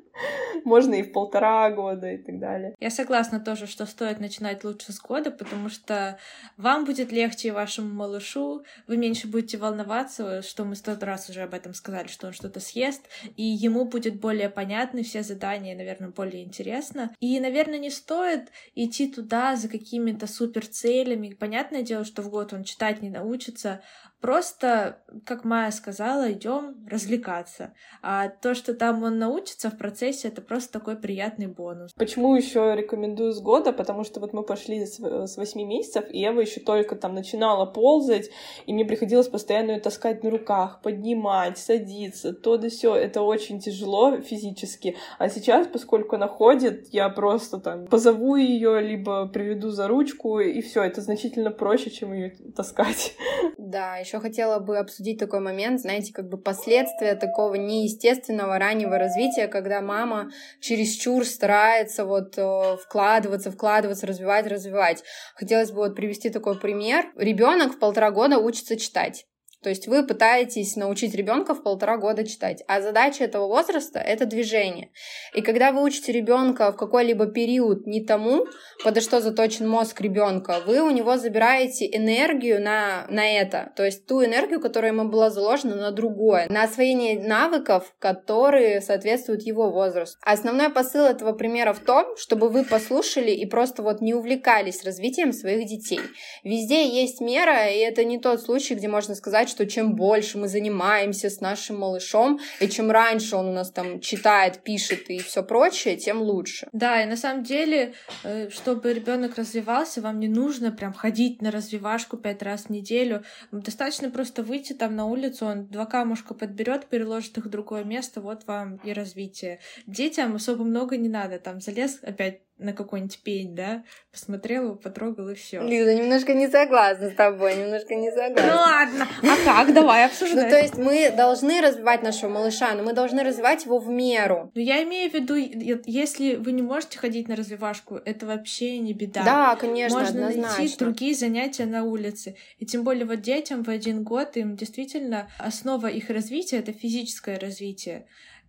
можно 0.67 0.95
и 0.95 1.03
в 1.03 1.13
полтора 1.13 1.71
года 1.71 2.13
и 2.13 2.19
так 2.19 2.39
далее. 2.39 2.75
Я 2.79 2.91
согласна 2.91 3.41
тоже, 3.41 3.67
что 3.67 3.87
стоит 3.87 4.21
начинать 4.21 4.65
лучше 4.65 4.93
с 4.93 5.01
года, 5.01 5.31
потому 5.31 5.69
что 5.69 6.19
вам 6.57 6.85
будет 6.85 7.13
легче 7.13 7.49
и 7.49 7.53
вашему 7.53 7.95
малышу, 7.95 8.65
вы 8.87 8.97
меньше 8.97 9.29
будете 9.29 9.57
волноваться, 9.57 10.43
что 10.43 10.65
мы 10.65 10.75
сто 10.75 10.97
раз 11.01 11.31
уже 11.31 11.43
об 11.43 11.55
этом 11.55 11.73
сказали, 11.73 12.09
что 12.09 12.27
он 12.27 12.33
что-то 12.33 12.61
съест, 12.61 13.09
и 13.37 13.43
ему 13.43 13.85
будет 13.85 14.21
более 14.21 14.51
понятны 14.51 15.03
все 15.05 15.23
задания, 15.23 15.77
наверное, 15.77 16.11
более 16.11 16.45
интересно. 16.45 17.15
И, 17.21 17.39
наверное, 17.39 17.79
не 17.79 17.91
стоит 17.91 18.51
идти 18.75 19.11
туда 19.11 19.57
за 19.57 19.69
какими-то 19.69 20.27
супер 20.27 20.67
целями. 20.67 21.37
Понятное 21.39 21.83
дело, 21.83 22.05
что 22.05 22.23
в 22.23 22.31
год 22.31 22.53
он 22.53 22.65
читать 22.65 23.03
не 23.03 23.11
научится, 23.11 23.83
Просто, 24.21 25.03
как 25.25 25.45
Майя 25.45 25.71
сказала, 25.71 26.33
идем 26.33 26.87
развлекаться. 26.89 27.75
А 28.03 28.29
то, 28.29 28.55
что 28.55 28.75
там 28.75 29.03
он 29.03 29.19
научится 29.19 29.71
в 29.71 29.77
процессе, 29.77 30.29
это 30.29 30.41
просто 30.41 30.73
такой 30.73 30.97
приятный 30.97 31.47
бонус. 31.47 31.93
Почему 31.93 32.35
еще 32.35 32.75
рекомендую 32.75 33.33
с 33.33 33.41
года? 33.41 33.73
Потому 33.73 34.05
что 34.05 34.21
вот 34.21 34.33
мы 34.33 34.43
пошли 34.43 34.87
с, 34.87 34.99
с 34.99 35.37
8 35.37 35.61
месяцев, 35.63 36.05
и 36.11 36.27
Эва 36.27 36.41
еще 36.41 36.61
только 36.61 36.97
там 36.97 37.15
начинала 37.15 37.67
ползать, 37.67 38.31
и 38.67 38.73
мне 38.73 38.85
приходилось 38.85 39.29
постоянно 39.29 39.73
ее 39.73 39.81
таскать 39.81 40.25
на 40.25 40.31
руках, 40.31 40.81
поднимать, 40.83 41.59
садиться, 41.59 42.33
то 42.33 42.57
да 42.57 42.69
все. 42.69 42.95
Это 42.95 43.23
очень 43.23 43.61
тяжело 43.61 44.19
физически. 44.21 44.97
А 45.19 45.29
сейчас, 45.29 45.67
поскольку 45.67 46.17
она 46.17 46.29
ходит, 46.29 46.89
я 46.93 47.09
просто 47.11 47.59
там 47.59 47.87
позову 47.87 48.37
ее, 48.37 48.81
либо 48.81 49.27
приведу 49.29 49.71
за 49.71 49.89
ручку, 49.89 50.41
и 50.41 50.63
все. 50.63 50.83
Это 50.83 51.01
значительно 51.01 51.51
проще, 51.51 51.91
чем 51.91 52.13
ее 52.13 52.35
таскать. 52.57 53.15
Да, 53.59 53.99
еще 54.07 54.21
хотела 54.21 54.61
бы 54.61 54.79
обсудить 54.79 55.19
такой 55.19 55.41
момент, 55.41 55.81
знаете, 55.81 56.13
как 56.13 56.29
бы 56.29 56.39
последствия 56.39 57.15
такого 57.17 57.55
неестественного 57.55 58.59
раннего 58.59 58.99
развития, 58.99 59.49
когда 59.49 59.81
мама 59.81 60.31
чересчур 60.61 61.25
старается 61.25 62.05
вот 62.05 62.39
э, 62.39 62.77
вкладываться, 62.83 63.51
вкладываться, 63.51 64.07
развивать, 64.07 64.47
развивать. 64.47 65.03
Хотелось 65.35 65.73
бы 65.73 65.79
вот 65.79 65.97
привести 65.97 66.31
такой 66.31 66.59
пример. 66.59 67.07
Ребенок 67.17 67.75
в 67.75 67.79
полтора 67.79 68.11
года 68.11 68.39
учится 68.39 68.77
читать. 68.77 69.27
То 69.67 69.71
есть 69.71 69.89
вы 69.89 70.07
пытаетесь 70.07 70.77
научить 70.77 71.13
ребенка 71.17 71.53
в 71.53 71.61
полтора 71.61 71.97
года 71.97 72.25
читать, 72.25 72.63
а 72.69 72.81
задача 72.81 73.25
этого 73.25 73.49
возраста— 73.49 73.99
это 74.07 74.25
движение. 74.25 74.91
И 75.35 75.43
когда 75.43 75.73
вы 75.73 75.83
учите 75.83 76.13
ребенка 76.13 76.71
в 76.71 76.77
какой-либо 76.77 77.27
период 77.27 77.85
не 77.85 78.05
тому, 78.05 78.47
подо 78.85 79.01
что 79.01 79.21
заточен 79.21 79.69
мозг 79.69 80.01
ребенка, 80.01 80.61
вы 80.65 80.83
у 80.83 80.91
него 80.91 81.17
забираете 81.17 81.85
энергию 81.85 82.63
на, 82.63 83.09
на 83.11 83.27
это, 83.29 83.73
то 83.75 83.85
есть 83.85 84.07
ту 84.07 84.25
энергию, 84.25 84.61
которая 84.61 84.93
ему 84.93 85.09
была 85.09 85.31
заложена 85.31 85.75
на 85.75 85.91
другое, 85.91 86.47
на 86.49 86.63
освоение 86.63 87.19
навыков, 87.19 87.93
которые 87.99 88.81
соответствуют 88.81 89.43
его 89.43 89.73
возрасту. 89.73 90.17
Основной 90.23 90.69
посыл 90.69 91.07
этого 91.07 91.33
примера 91.33 91.73
в 91.73 91.81
том, 91.81 92.17
чтобы 92.19 92.51
вы 92.51 92.63
послушали 92.65 93.33
и 93.33 93.45
просто 93.47 93.83
вот 93.83 94.01
не 94.01 94.15
увлекались 94.15 94.85
развитием 94.85 95.33
своих 95.33 95.67
детей. 95.67 95.99
Везде 96.45 96.89
есть 96.89 97.21
мера, 97.21 97.67
и 97.67 97.79
это 97.79 98.05
не 98.05 98.21
тот 98.21 98.41
случай, 98.41 98.77
где 98.77 98.87
можно 98.87 99.17
сказать, 99.17 99.56
что 99.57 99.67
чем 99.67 99.95
больше 99.95 100.37
мы 100.37 100.49
занимаемся 100.49 101.31
с 101.31 101.41
нашим 101.41 101.79
малышом, 101.79 102.41
и 102.61 102.69
чем 102.69 102.91
раньше 102.91 103.37
он 103.37 103.47
у 103.49 103.53
нас 103.53 103.71
там 103.71 104.01
читает, 104.01 104.63
пишет 104.63 105.09
и 105.09 105.19
все 105.19 105.43
прочее, 105.43 105.97
тем 105.97 106.21
лучше. 106.21 106.69
Да, 106.73 107.03
и 107.03 107.07
на 107.07 107.17
самом 107.17 107.43
деле, 107.43 107.95
э, 108.23 108.51
чтобы 108.51 108.93
ребенок 108.93 109.37
развивался, 109.39 110.03
вам 110.03 110.21
не 110.21 110.29
нужно 110.29 110.73
прям 110.73 110.93
ходить 110.93 111.41
на 111.41 111.51
развивашку 111.51 112.19
пять 112.19 112.43
раз 112.43 112.65
в 112.65 112.71
неделю. 112.71 113.23
Достаточно 113.51 114.11
просто 114.11 114.43
выйти 114.43 114.75
там 114.75 114.95
на 114.95 115.07
улицу, 115.07 115.47
он 115.47 115.67
два 115.69 115.87
камушка 115.87 116.35
подберет, 116.35 116.87
переложит 116.87 117.39
их 117.39 117.47
в 117.47 117.49
другое 117.49 117.85
место, 117.85 118.21
вот 118.21 118.47
вам 118.47 118.77
и 118.85 118.93
развитие. 118.93 119.61
Детям 119.87 120.35
особо 120.35 120.65
много 120.65 120.99
не 120.99 121.09
надо, 121.09 121.39
там 121.39 121.63
залез 121.63 121.99
опять 122.03 122.46
на 122.59 122.73
какой-нибудь 122.73 123.19
пень, 123.23 123.55
да, 123.55 123.85
посмотрел 124.11 124.65
его, 124.65 124.75
потрогал 124.77 125.29
и 125.29 125.35
все. 125.35 125.61
Лиза, 125.61 125.95
немножко 125.95 126.33
не 126.33 126.49
согласна 126.49 127.11
с 127.11 127.15
тобой, 127.15 127.55
немножко 127.57 127.95
не 127.95 128.11
согласна. 128.11 128.47
Ну 128.47 128.57
ладно, 128.57 129.09
а 129.23 129.45
как? 129.45 129.75
Давай 129.75 130.07
обсуждай. 130.07 130.45
Ну, 130.45 130.51
то 130.51 130.59
есть 130.59 130.77
мы 130.77 131.11
должны 131.15 131.61
развивать 131.61 132.03
нашего 132.03 132.31
малыша, 132.31 132.73
но 132.75 132.83
мы 132.83 132.95
должны 132.95 133.23
развивать 133.23 133.65
его 133.67 133.79
в 133.79 133.89
меру. 133.89 134.51
Ну, 134.55 134.61
я 134.61 134.83
имею 134.85 135.11
в 135.11 135.15
виду, 135.15 135.35
если 135.35 136.37
вы 136.37 136.53
не 136.53 136.63
можете 136.63 136.99
ходить 136.99 137.29
на 137.29 137.37
развивашку, 137.37 137.97
это 137.97 138.25
вообще 138.25 138.79
не 138.79 138.95
беда. 138.95 139.23
Да, 139.23 139.57
конечно, 139.57 139.99
Можно 139.99 140.29
однозначно. 140.29 140.59
найти 140.59 140.77
другие 140.79 141.15
занятия 141.15 141.67
на 141.67 141.85
улице. 141.85 142.37
И 142.59 142.65
тем 142.65 142.85
более 142.85 143.05
вот 143.05 143.21
детям 143.21 143.65
в 143.65 143.69
один 143.69 144.03
год 144.03 144.37
им 144.37 144.57
действительно 144.57 145.29
основа 145.39 145.89
их 145.89 146.09
развития— 146.09 146.57
это 146.59 146.73
физическое 146.73 147.39
развитие. 147.39 148.07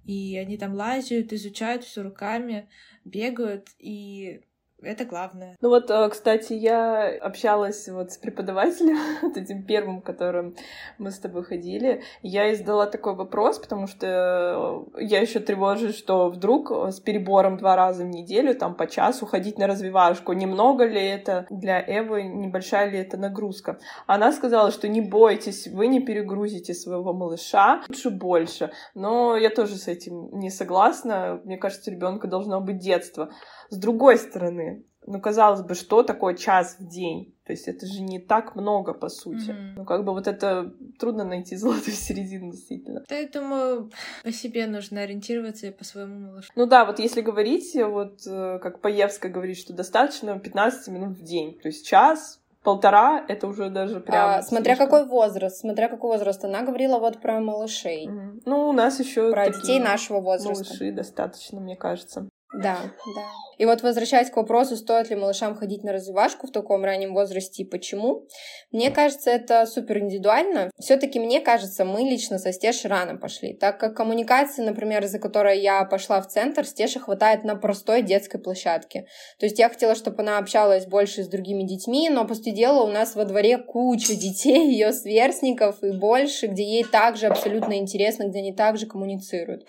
И 0.07 0.37
они 0.37 0.57
там 0.57 0.73
лазят, 0.73 1.33
изучают 1.33 1.83
все 1.83 2.01
руками 2.01 2.69
бегают, 3.03 3.67
и 3.77 4.41
это 4.81 5.05
главное. 5.05 5.57
Ну 5.59 5.69
вот, 5.69 5.89
э, 5.89 6.09
кстати, 6.09 6.53
я 6.53 7.07
общалась 7.21 7.87
вот 7.89 8.11
с 8.11 8.17
преподавателем, 8.17 8.97
вот 9.21 9.35
этим 9.35 9.63
первым, 9.63 10.01
которым 10.01 10.55
мы 10.99 11.11
с 11.11 11.17
тобой 11.17 11.43
ходили. 11.43 12.03
Я 12.21 12.53
издала 12.53 12.85
такой 12.85 13.15
вопрос, 13.15 13.57
потому 13.57 13.87
что 13.87 14.85
я 14.97 15.19
еще 15.19 15.39
тревожусь, 15.39 15.97
что 15.97 16.29
вдруг 16.29 16.71
с 16.71 16.99
перебором 16.99 17.57
два 17.57 17.75
раза 17.75 18.03
в 18.03 18.07
неделю, 18.07 18.53
там 18.53 18.75
по 18.75 18.87
часу 18.87 19.25
ходить 19.25 19.57
на 19.57 19.65
развивашку, 19.65 20.33
немного 20.33 20.85
ли 20.85 21.03
это 21.03 21.47
для 21.49 21.81
Эвы, 21.81 22.23
небольшая 22.23 22.91
ли 22.91 22.99
это 22.99 23.17
нагрузка. 23.17 23.79
Она 24.05 24.31
сказала, 24.31 24.71
что 24.71 24.87
не 24.87 25.01
бойтесь, 25.01 25.67
вы 25.67 25.87
не 25.87 26.01
перегрузите 26.01 26.73
своего 26.73 27.13
малыша, 27.13 27.81
лучше 27.89 28.11
больше. 28.11 28.71
Но 28.93 29.35
я 29.35 29.49
тоже 29.49 29.75
с 29.75 29.87
этим 29.87 30.29
не 30.39 30.51
согласна. 30.51 31.41
Мне 31.43 31.57
кажется, 31.57 31.89
ребенка 31.89 32.27
должно 32.27 32.61
быть 32.61 32.77
детство. 32.77 33.29
С 33.69 33.77
другой 33.77 34.17
стороны, 34.17 34.83
ну, 35.07 35.21
казалось 35.21 35.61
бы, 35.61 35.73
что 35.73 36.03
такое 36.03 36.35
час 36.35 36.75
в 36.79 36.87
день? 36.87 37.33
То 37.45 37.53
есть 37.53 37.69
это 37.69 37.87
же 37.87 38.01
не 38.01 38.19
так 38.19 38.55
много, 38.57 38.93
по 38.93 39.07
сути. 39.07 39.51
Mm-hmm. 39.51 39.73
Ну, 39.77 39.85
как 39.85 40.03
бы 40.03 40.11
вот 40.11 40.27
это 40.27 40.73
трудно 40.99 41.23
найти 41.23 41.55
золотую 41.57 41.95
середину, 41.95 42.51
действительно. 42.51 43.03
Да, 43.07 43.15
я 43.15 43.27
думаю, 43.27 43.89
по 44.23 44.31
себе 44.33 44.67
нужно 44.67 45.01
ориентироваться 45.01 45.67
и 45.67 45.71
по 45.71 45.85
своему 45.85 46.19
малышу. 46.19 46.51
Ну 46.55 46.65
да, 46.65 46.83
вот 46.83 46.99
если 46.99 47.21
говорить, 47.21 47.73
вот 47.75 48.19
э, 48.27 48.59
как 48.61 48.81
Паевская 48.81 49.31
говорит, 49.31 49.57
что 49.57 49.71
достаточно 49.71 50.37
15 50.37 50.89
минут 50.89 51.17
в 51.17 51.23
день. 51.23 51.57
То 51.57 51.69
есть 51.69 51.87
час, 51.87 52.41
полтора 52.63 53.23
это 53.29 53.47
уже 53.47 53.69
даже 53.69 54.01
прям. 54.01 54.39
А, 54.39 54.41
смотря 54.41 54.75
какой 54.75 55.05
возраст, 55.05 55.55
смотря 55.55 55.87
какой 55.87 56.09
возраст. 56.09 56.43
Она 56.43 56.63
говорила 56.63 56.99
вот 56.99 57.21
про 57.21 57.39
малышей. 57.39 58.07
Mm-hmm. 58.07 58.41
Ну, 58.45 58.67
у 58.67 58.73
нас 58.73 58.99
еще 58.99 59.31
про 59.31 59.49
детей 59.49 59.79
нашего 59.79 60.19
возраста. 60.19 60.65
Малыши 60.65 60.91
достаточно, 60.91 61.61
мне 61.61 61.77
кажется. 61.77 62.27
Да, 62.53 62.77
да. 63.15 63.29
И 63.57 63.65
вот 63.65 63.81
возвращаясь 63.81 64.29
к 64.29 64.37
вопросу, 64.37 64.77
стоит 64.77 65.09
ли 65.09 65.15
малышам 65.17 65.55
ходить 65.55 65.83
на 65.83 65.91
развивашку 65.91 66.47
в 66.47 66.51
таком 66.51 66.85
раннем 66.85 67.13
возрасте 67.13 67.63
и 67.63 67.65
почему, 67.65 68.25
мне 68.71 68.89
кажется, 68.89 69.29
это 69.29 69.65
супер 69.65 69.99
индивидуально. 69.99 70.71
Все-таки 70.79 71.19
мне 71.19 71.41
кажется, 71.41 71.83
мы 71.83 72.01
лично 72.01 72.39
со 72.39 72.53
Стешей 72.53 72.89
рано 72.89 73.17
пошли, 73.17 73.53
так 73.53 73.79
как 73.79 73.97
коммуникации, 73.97 74.61
например, 74.61 75.03
из-за 75.03 75.19
которой 75.19 75.59
я 75.59 75.83
пошла 75.83 76.21
в 76.21 76.27
центр, 76.27 76.65
Стеше 76.65 76.99
хватает 76.99 77.43
на 77.43 77.55
простой 77.55 78.01
детской 78.01 78.39
площадке. 78.39 79.07
То 79.39 79.45
есть 79.45 79.59
я 79.59 79.67
хотела, 79.67 79.95
чтобы 79.95 80.21
она 80.21 80.37
общалась 80.37 80.85
больше 80.85 81.23
с 81.23 81.27
другими 81.27 81.63
детьми, 81.63 82.09
но 82.09 82.25
после 82.25 82.53
дела 82.53 82.83
у 82.83 82.87
нас 82.87 83.15
во 83.15 83.25
дворе 83.25 83.57
куча 83.57 84.15
детей, 84.15 84.67
ее 84.71 84.93
сверстников 84.93 85.83
и 85.83 85.91
больше, 85.91 86.47
где 86.47 86.63
ей 86.63 86.85
также 86.85 87.27
абсолютно 87.27 87.77
интересно, 87.77 88.23
где 88.29 88.39
они 88.39 88.53
также 88.53 88.85
коммуницируют. 88.85 89.67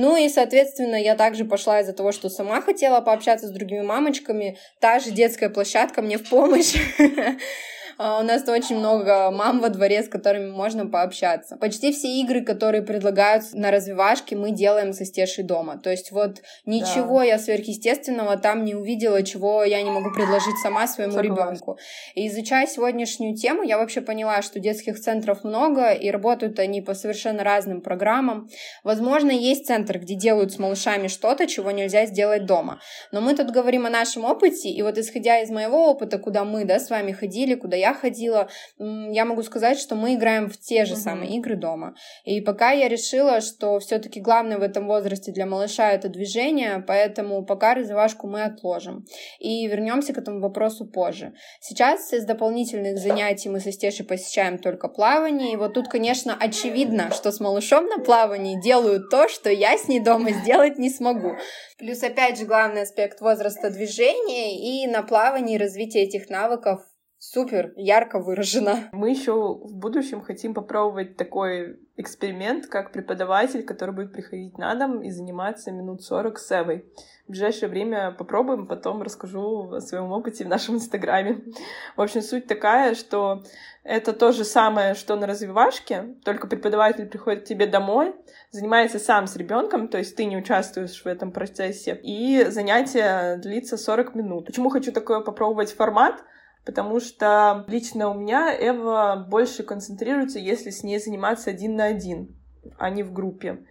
Ну 0.00 0.16
и, 0.16 0.28
соответственно, 0.28 0.94
я 0.94 1.16
также 1.16 1.44
пошла 1.44 1.80
из-за 1.80 1.92
того, 1.92 2.12
что 2.12 2.28
сама 2.28 2.60
хотела 2.60 3.00
пообщаться 3.00 3.48
с 3.48 3.50
другими 3.50 3.80
мамочками. 3.80 4.56
Та 4.78 5.00
же 5.00 5.10
детская 5.10 5.50
площадка 5.50 6.02
мне 6.02 6.18
в 6.18 6.28
помощь. 6.28 6.76
А, 7.98 8.20
у 8.20 8.22
нас 8.22 8.48
очень 8.48 8.78
много 8.78 9.30
мам 9.32 9.60
во 9.60 9.70
дворе, 9.70 10.04
с 10.04 10.08
которыми 10.08 10.50
можно 10.50 10.86
пообщаться. 10.86 11.56
Почти 11.56 11.92
все 11.92 12.08
игры, 12.20 12.44
которые 12.44 12.82
предлагают 12.82 13.42
на 13.54 13.72
развивашке, 13.72 14.36
мы 14.36 14.52
делаем 14.52 14.92
со 14.92 15.04
Стешей 15.04 15.42
дома. 15.42 15.78
То 15.78 15.90
есть 15.90 16.12
вот 16.12 16.42
ничего 16.64 17.18
да. 17.18 17.24
я 17.24 17.38
сверхъестественного 17.40 18.36
там 18.36 18.64
не 18.64 18.76
увидела, 18.76 19.24
чего 19.24 19.64
я 19.64 19.82
не 19.82 19.90
могу 19.90 20.12
предложить 20.12 20.56
сама 20.62 20.86
своему 20.86 21.18
ребенку. 21.18 21.76
И 22.14 22.28
изучая 22.28 22.68
сегодняшнюю 22.68 23.34
тему, 23.34 23.64
я 23.64 23.78
вообще 23.78 24.00
поняла, 24.00 24.42
что 24.42 24.60
детских 24.60 25.00
центров 25.00 25.42
много, 25.42 25.90
и 25.90 26.08
работают 26.10 26.60
они 26.60 26.80
по 26.80 26.94
совершенно 26.94 27.42
разным 27.42 27.80
программам. 27.80 28.48
Возможно, 28.84 29.32
есть 29.32 29.66
центр, 29.66 29.98
где 29.98 30.14
делают 30.14 30.52
с 30.52 30.58
малышами 30.60 31.08
что-то, 31.08 31.48
чего 31.48 31.72
нельзя 31.72 32.06
сделать 32.06 32.46
дома. 32.46 32.80
Но 33.10 33.20
мы 33.20 33.34
тут 33.34 33.50
говорим 33.50 33.86
о 33.86 33.90
нашем 33.90 34.24
опыте, 34.24 34.68
и 34.68 34.82
вот 34.82 34.98
исходя 34.98 35.40
из 35.40 35.50
моего 35.50 35.90
опыта, 35.90 36.18
куда 36.18 36.44
мы 36.44 36.64
да, 36.64 36.78
с 36.78 36.90
вами 36.90 37.10
ходили, 37.10 37.56
куда 37.56 37.76
я 37.76 37.87
я 37.88 37.94
ходила, 37.94 38.48
я 38.78 39.24
могу 39.24 39.42
сказать, 39.42 39.78
что 39.78 39.94
мы 39.94 40.14
играем 40.14 40.48
в 40.48 40.58
те 40.58 40.84
же 40.84 40.94
угу. 40.94 41.00
самые 41.00 41.36
игры 41.36 41.56
дома. 41.56 41.94
И 42.24 42.40
пока 42.40 42.70
я 42.70 42.88
решила, 42.88 43.40
что 43.40 43.78
все-таки 43.78 44.20
главное 44.20 44.58
в 44.58 44.62
этом 44.62 44.86
возрасте 44.86 45.32
для 45.32 45.46
малыша 45.46 45.90
это 45.92 46.08
движение, 46.08 46.84
поэтому 46.86 47.44
пока 47.44 47.74
развивашку 47.74 48.28
мы 48.28 48.44
отложим. 48.44 49.04
И 49.38 49.66
вернемся 49.66 50.12
к 50.12 50.18
этому 50.18 50.40
вопросу 50.40 50.86
позже. 50.86 51.32
Сейчас 51.60 52.12
из 52.12 52.24
дополнительных 52.24 52.98
занятий 52.98 53.48
мы 53.48 53.60
со 53.60 53.72
Стешей 53.72 54.04
посещаем 54.04 54.58
только 54.58 54.88
плавание. 54.88 55.52
И 55.52 55.56
вот 55.56 55.74
тут, 55.74 55.88
конечно, 55.88 56.36
очевидно, 56.38 57.10
что 57.10 57.32
с 57.32 57.40
малышом 57.40 57.86
на 57.86 57.98
плавании 57.98 58.60
делают 58.60 59.10
то, 59.10 59.28
что 59.28 59.50
я 59.50 59.76
с 59.76 59.88
ней 59.88 60.00
дома 60.00 60.30
сделать 60.30 60.78
не 60.78 60.90
смогу. 60.90 61.36
Плюс, 61.78 62.02
опять 62.02 62.38
же, 62.38 62.44
главный 62.44 62.82
аспект 62.82 63.20
возраста 63.20 63.70
движения 63.70 64.58
и 64.58 64.86
на 64.86 65.02
плавании 65.02 65.58
развитие 65.58 66.04
этих 66.04 66.28
навыков 66.28 66.82
супер 67.18 67.72
ярко 67.76 68.20
выражено. 68.20 68.88
Мы 68.92 69.10
еще 69.10 69.32
в 69.32 69.74
будущем 69.74 70.20
хотим 70.22 70.54
попробовать 70.54 71.16
такой 71.16 71.80
эксперимент, 71.96 72.66
как 72.66 72.92
преподаватель, 72.92 73.64
который 73.64 73.92
будет 73.92 74.12
приходить 74.12 74.56
на 74.56 74.74
дом 74.76 75.02
и 75.02 75.10
заниматься 75.10 75.72
минут 75.72 76.02
40 76.02 76.38
с 76.38 76.52
Эвой. 76.52 76.84
В 77.26 77.30
ближайшее 77.32 77.68
время 77.68 78.12
попробуем, 78.12 78.66
потом 78.66 79.02
расскажу 79.02 79.72
о 79.72 79.80
своем 79.80 80.12
опыте 80.12 80.44
в 80.44 80.48
нашем 80.48 80.76
инстаграме. 80.76 81.42
В 81.96 82.00
общем, 82.00 82.22
суть 82.22 82.46
такая, 82.46 82.94
что 82.94 83.42
это 83.82 84.12
то 84.12 84.32
же 84.32 84.44
самое, 84.44 84.94
что 84.94 85.16
на 85.16 85.26
развивашке, 85.26 86.14
только 86.24 86.46
преподаватель 86.46 87.06
приходит 87.06 87.42
к 87.42 87.46
тебе 87.46 87.66
домой, 87.66 88.14
занимается 88.50 88.98
сам 88.98 89.26
с 89.26 89.36
ребенком, 89.36 89.88
то 89.88 89.98
есть 89.98 90.16
ты 90.16 90.24
не 90.24 90.36
участвуешь 90.36 91.02
в 91.02 91.06
этом 91.06 91.32
процессе, 91.32 91.98
и 92.02 92.44
занятие 92.48 93.36
длится 93.38 93.76
40 93.76 94.14
минут. 94.14 94.46
Почему 94.46 94.70
хочу 94.70 94.92
такое 94.92 95.20
попробовать 95.20 95.72
формат? 95.72 96.22
Потому 96.68 97.00
что 97.00 97.64
лично 97.66 98.10
у 98.10 98.14
меня 98.14 98.54
Эва 98.54 99.24
больше 99.26 99.62
концентрируется, 99.62 100.38
если 100.38 100.68
с 100.68 100.82
ней 100.82 100.98
заниматься 100.98 101.48
один 101.48 101.76
на 101.76 101.86
один, 101.86 102.36
а 102.76 102.90
не 102.90 103.02
в 103.02 103.10
группе. 103.10 103.64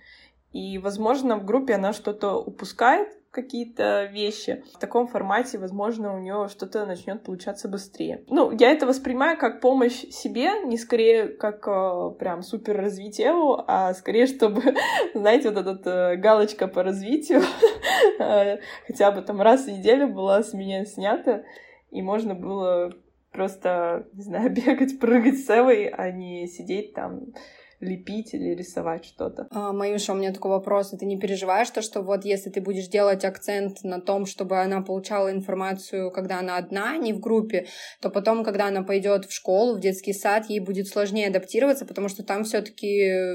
И, 0.51 0.79
возможно, 0.79 1.37
в 1.37 1.45
группе 1.45 1.75
она 1.75 1.93
что-то 1.93 2.33
упускает, 2.33 3.09
какие-то 3.29 4.05
вещи. 4.05 4.63
В 4.73 4.79
таком 4.79 5.05
формате, 5.07 5.59
возможно, 5.59 6.15
у 6.15 6.17
нее 6.17 6.47
что-то 6.49 6.87
начнет 6.87 7.21
получаться 7.21 7.67
быстрее. 7.67 8.23
Ну, 8.29 8.49
я 8.49 8.71
это 8.71 8.87
воспринимаю 8.87 9.37
как 9.37 9.61
помощь 9.61 10.07
себе, 10.09 10.63
не 10.65 10.75
скорее 10.79 11.27
как 11.27 11.67
э, 11.67 12.15
прям 12.17 12.41
супер 12.41 12.77
развитие, 12.77 13.31
а 13.67 13.93
скорее, 13.93 14.25
чтобы, 14.25 14.63
знаете, 15.13 15.51
вот 15.51 15.67
эта 15.67 16.13
э, 16.13 16.15
галочка 16.15 16.67
по 16.67 16.81
развитию 16.81 17.43
э, 18.19 18.57
хотя 18.87 19.11
бы 19.11 19.21
там 19.21 19.39
раз 19.39 19.65
в 19.65 19.71
неделю 19.71 20.07
была 20.07 20.41
с 20.41 20.53
меня 20.53 20.83
снята, 20.85 21.43
и 21.91 22.01
можно 22.01 22.35
было 22.35 22.93
просто, 23.31 24.07
не 24.13 24.23
знаю, 24.23 24.49
бегать, 24.53 24.99
прыгать 24.99 25.39
с 25.39 25.49
Эвой, 25.49 25.87
а 25.87 26.11
не 26.11 26.47
сидеть 26.47 26.93
там 26.93 27.33
лепить 27.79 28.33
или 28.33 28.55
рисовать 28.55 29.05
что-то. 29.05 29.47
А, 29.51 29.71
Маюша, 29.71 30.13
у 30.13 30.15
меня 30.15 30.33
такой 30.33 30.51
вопрос. 30.51 30.89
Ты 30.89 31.05
не 31.05 31.19
переживаешь 31.19 31.69
то, 31.69 31.81
что 31.81 32.01
вот 32.01 32.25
если 32.25 32.49
ты 32.49 32.59
будешь 32.59 32.87
делать 32.87 33.23
акцент 33.23 33.83
на 33.83 34.01
том, 34.01 34.25
чтобы 34.25 34.59
она 34.59 34.81
получала 34.81 35.31
информацию, 35.31 36.09
когда 36.11 36.39
она 36.39 36.57
одна, 36.57 36.93
а 36.93 36.97
не 36.97 37.13
в 37.13 37.19
группе, 37.19 37.67
то 38.01 38.09
потом, 38.09 38.43
когда 38.43 38.67
она 38.67 38.81
пойдет 38.81 39.25
в 39.25 39.31
школу, 39.31 39.75
в 39.75 39.79
детский 39.79 40.13
сад, 40.13 40.45
ей 40.49 40.59
будет 40.59 40.87
сложнее 40.87 41.27
адаптироваться, 41.27 41.85
потому 41.85 42.09
что 42.09 42.23
там 42.23 42.43
все-таки 42.45 42.87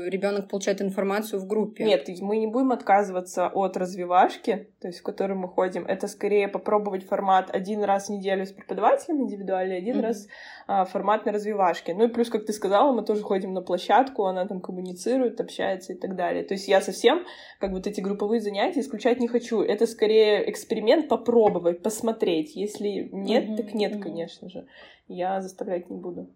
ребенок 0.08 0.48
получает 0.48 0.82
информацию 0.82 1.40
в 1.40 1.46
группе. 1.46 1.84
Нет, 1.84 2.08
мы 2.20 2.38
не 2.38 2.48
будем 2.48 2.72
отказываться 2.72 3.46
от 3.46 3.76
развивашки, 3.76 4.68
то 4.80 4.88
есть 4.88 5.00
в 5.00 5.02
которую 5.02 5.38
мы 5.38 5.48
ходим. 5.48 5.86
Это 5.86 6.08
скорее 6.08 6.48
попробовать 6.48 7.06
формат 7.06 7.48
один 7.54 7.84
раз 7.84 8.06
в 8.06 8.10
неделю 8.10 8.44
с 8.44 8.52
преподавателем 8.52 9.22
индивидуально, 9.22 9.76
один 9.76 9.98
mm-hmm. 9.98 10.02
раз 10.02 10.26
а, 10.66 10.84
формат 10.84 11.26
на 11.26 11.32
развивашке. 11.32 11.94
Ну 11.94 12.06
и 12.06 12.08
плюс, 12.08 12.28
как 12.28 12.44
ты 12.44 12.52
сказала, 12.52 12.92
мы 12.92 13.04
тоже 13.04 13.22
ходим 13.22 13.52
на 13.52 13.62
площадку, 13.62 14.31
она 14.32 14.46
там 14.46 14.60
коммуницирует, 14.60 15.40
общается 15.40 15.92
и 15.92 15.96
так 15.96 16.16
далее. 16.16 16.44
То 16.44 16.54
есть 16.54 16.68
я 16.68 16.80
совсем 16.80 17.24
как 17.60 17.70
вот 17.70 17.86
эти 17.86 18.00
групповые 18.00 18.40
занятия 18.40 18.80
исключать 18.80 19.20
не 19.20 19.28
хочу. 19.28 19.62
Это 19.62 19.86
скорее 19.86 20.50
эксперимент 20.50 21.08
попробовать, 21.08 21.82
посмотреть. 21.82 22.56
Если 22.56 23.08
нет, 23.12 23.44
mm-hmm. 23.44 23.56
так 23.56 23.74
нет, 23.74 23.92
mm-hmm. 23.92 24.02
конечно 24.02 24.48
же. 24.48 24.66
Я 25.08 25.40
заставлять 25.40 25.90
не 25.90 25.96
буду. 25.96 26.28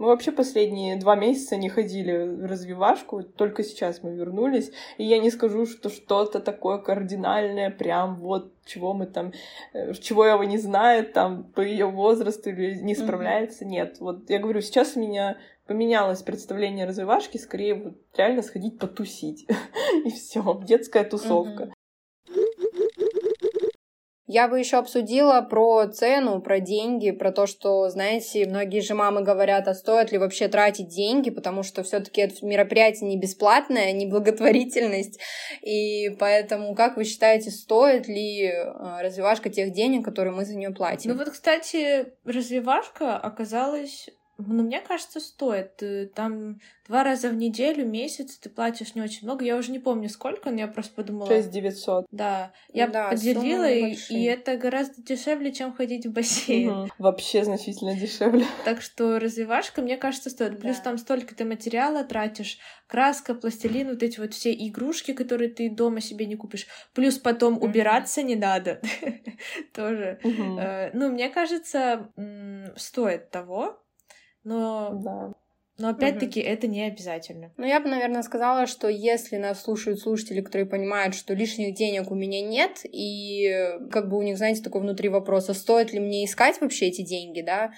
Мы 0.00 0.06
вообще 0.06 0.32
последние 0.32 0.96
два 0.96 1.14
месяца 1.14 1.58
не 1.58 1.68
ходили 1.68 2.24
в 2.26 2.46
развивашку, 2.46 3.22
только 3.22 3.62
сейчас 3.62 4.02
мы 4.02 4.14
вернулись, 4.14 4.72
и 4.96 5.04
я 5.04 5.18
не 5.18 5.30
скажу, 5.30 5.66
что 5.66 5.90
что-то 5.90 6.40
такое 6.40 6.78
кардинальное, 6.78 7.68
прям 7.70 8.16
вот 8.16 8.50
чего 8.64 8.94
мы 8.94 9.04
там, 9.04 9.34
э, 9.74 9.92
чего 9.92 10.24
его 10.24 10.42
не 10.44 10.56
знает, 10.56 11.12
там, 11.12 11.44
по 11.44 11.60
ее 11.60 11.84
возрасту 11.84 12.48
или 12.48 12.76
не 12.76 12.94
справляется, 12.94 13.66
mm-hmm. 13.66 13.68
нет. 13.68 13.96
Вот 14.00 14.30
я 14.30 14.38
говорю, 14.38 14.62
сейчас 14.62 14.96
меня 14.96 15.36
поменялось 15.70 16.22
представление 16.22 16.84
развивашки, 16.84 17.38
скорее 17.38 17.76
вот 17.76 17.94
реально 18.16 18.42
сходить 18.42 18.80
потусить. 18.80 19.46
и 20.04 20.10
все, 20.10 20.60
детская 20.64 21.04
тусовка. 21.04 21.72
Я 24.26 24.48
бы 24.48 24.58
еще 24.58 24.78
обсудила 24.78 25.42
про 25.42 25.86
цену, 25.86 26.40
про 26.40 26.58
деньги, 26.58 27.12
про 27.12 27.30
то, 27.30 27.46
что, 27.46 27.88
знаете, 27.88 28.46
многие 28.46 28.80
же 28.80 28.94
мамы 28.94 29.22
говорят, 29.22 29.68
а 29.68 29.74
стоит 29.74 30.10
ли 30.10 30.18
вообще 30.18 30.48
тратить 30.48 30.88
деньги, 30.88 31.30
потому 31.30 31.62
что 31.62 31.84
все-таки 31.84 32.20
это 32.20 32.44
мероприятие 32.44 33.08
не 33.08 33.16
бесплатное, 33.16 33.92
не 33.92 34.06
благотворительность. 34.06 35.20
И 35.62 36.10
поэтому, 36.18 36.74
как 36.74 36.96
вы 36.96 37.04
считаете, 37.04 37.52
стоит 37.52 38.08
ли 38.08 38.46
э, 38.46 39.02
развивашка 39.02 39.50
тех 39.50 39.72
денег, 39.72 40.04
которые 40.04 40.34
мы 40.34 40.44
за 40.44 40.56
нее 40.56 40.70
платим? 40.70 41.12
Ну 41.12 41.16
вот, 41.16 41.30
кстати, 41.30 42.06
развивашка 42.24 43.16
оказалась 43.16 44.08
ну, 44.46 44.62
мне 44.62 44.80
кажется, 44.80 45.20
стоит. 45.20 45.82
Там 46.14 46.60
два 46.86 47.04
раза 47.04 47.28
в 47.28 47.36
неделю, 47.36 47.86
месяц 47.86 48.36
ты 48.36 48.50
платишь 48.50 48.96
не 48.96 49.02
очень 49.02 49.20
много. 49.22 49.44
Я 49.44 49.56
уже 49.56 49.70
не 49.70 49.78
помню 49.78 50.08
сколько, 50.08 50.50
но 50.50 50.58
я 50.58 50.66
просто 50.66 50.92
подумала... 50.94 51.28
6 51.28 51.50
900. 51.50 52.06
Да. 52.10 52.52
Я 52.72 52.88
да, 52.88 53.10
поделила, 53.10 53.70
и, 53.70 53.94
и 54.08 54.24
это 54.24 54.56
гораздо 54.56 55.00
дешевле, 55.00 55.52
чем 55.52 55.72
ходить 55.72 56.06
в 56.06 56.12
бассейн. 56.12 56.70
Угу. 56.70 56.88
Вообще 56.98 57.44
значительно 57.44 57.94
дешевле. 57.94 58.44
Так 58.64 58.82
что 58.82 59.18
развивашка, 59.18 59.82
мне 59.82 59.96
кажется, 59.96 60.30
стоит. 60.30 60.60
Плюс 60.60 60.78
да. 60.78 60.82
там 60.82 60.98
столько 60.98 61.34
ты 61.34 61.44
материала 61.44 62.04
тратишь. 62.04 62.58
Краска, 62.88 63.34
пластилин, 63.34 63.90
вот 63.90 64.02
эти 64.02 64.18
вот 64.18 64.34
все 64.34 64.52
игрушки, 64.52 65.12
которые 65.12 65.48
ты 65.48 65.70
дома 65.70 66.00
себе 66.00 66.26
не 66.26 66.34
купишь. 66.34 66.66
Плюс 66.92 67.18
потом 67.18 67.54
mm 67.54 67.60
убираться 67.60 68.22
не 68.22 68.34
надо. 68.34 68.80
Тоже. 69.74 70.18
Э, 70.24 70.90
ну, 70.92 71.10
мне 71.12 71.28
кажется, 71.28 72.10
стоит 72.76 73.30
того 73.30 73.80
но 74.44 74.90
да. 74.94 75.32
Но 75.80 75.88
опять-таки 75.88 76.40
угу. 76.40 76.48
это 76.48 76.66
не 76.66 76.82
обязательно. 76.82 77.52
Ну, 77.56 77.66
я 77.66 77.80
бы, 77.80 77.88
наверное, 77.88 78.22
сказала, 78.22 78.66
что 78.66 78.88
если 78.88 79.36
нас 79.36 79.62
слушают 79.62 80.00
слушатели, 80.00 80.42
которые 80.42 80.66
понимают, 80.66 81.14
что 81.14 81.32
лишних 81.34 81.74
денег 81.74 82.10
у 82.10 82.14
меня 82.14 82.42
нет, 82.42 82.80
и 82.84 83.78
как 83.90 84.08
бы 84.08 84.18
у 84.18 84.22
них, 84.22 84.36
знаете, 84.36 84.62
такой 84.62 84.82
внутри 84.82 85.08
вопроса, 85.08 85.54
стоит 85.54 85.92
ли 85.92 86.00
мне 86.00 86.24
искать 86.26 86.60
вообще 86.60 86.88
эти 86.88 87.02
деньги, 87.02 87.40
да, 87.40 87.72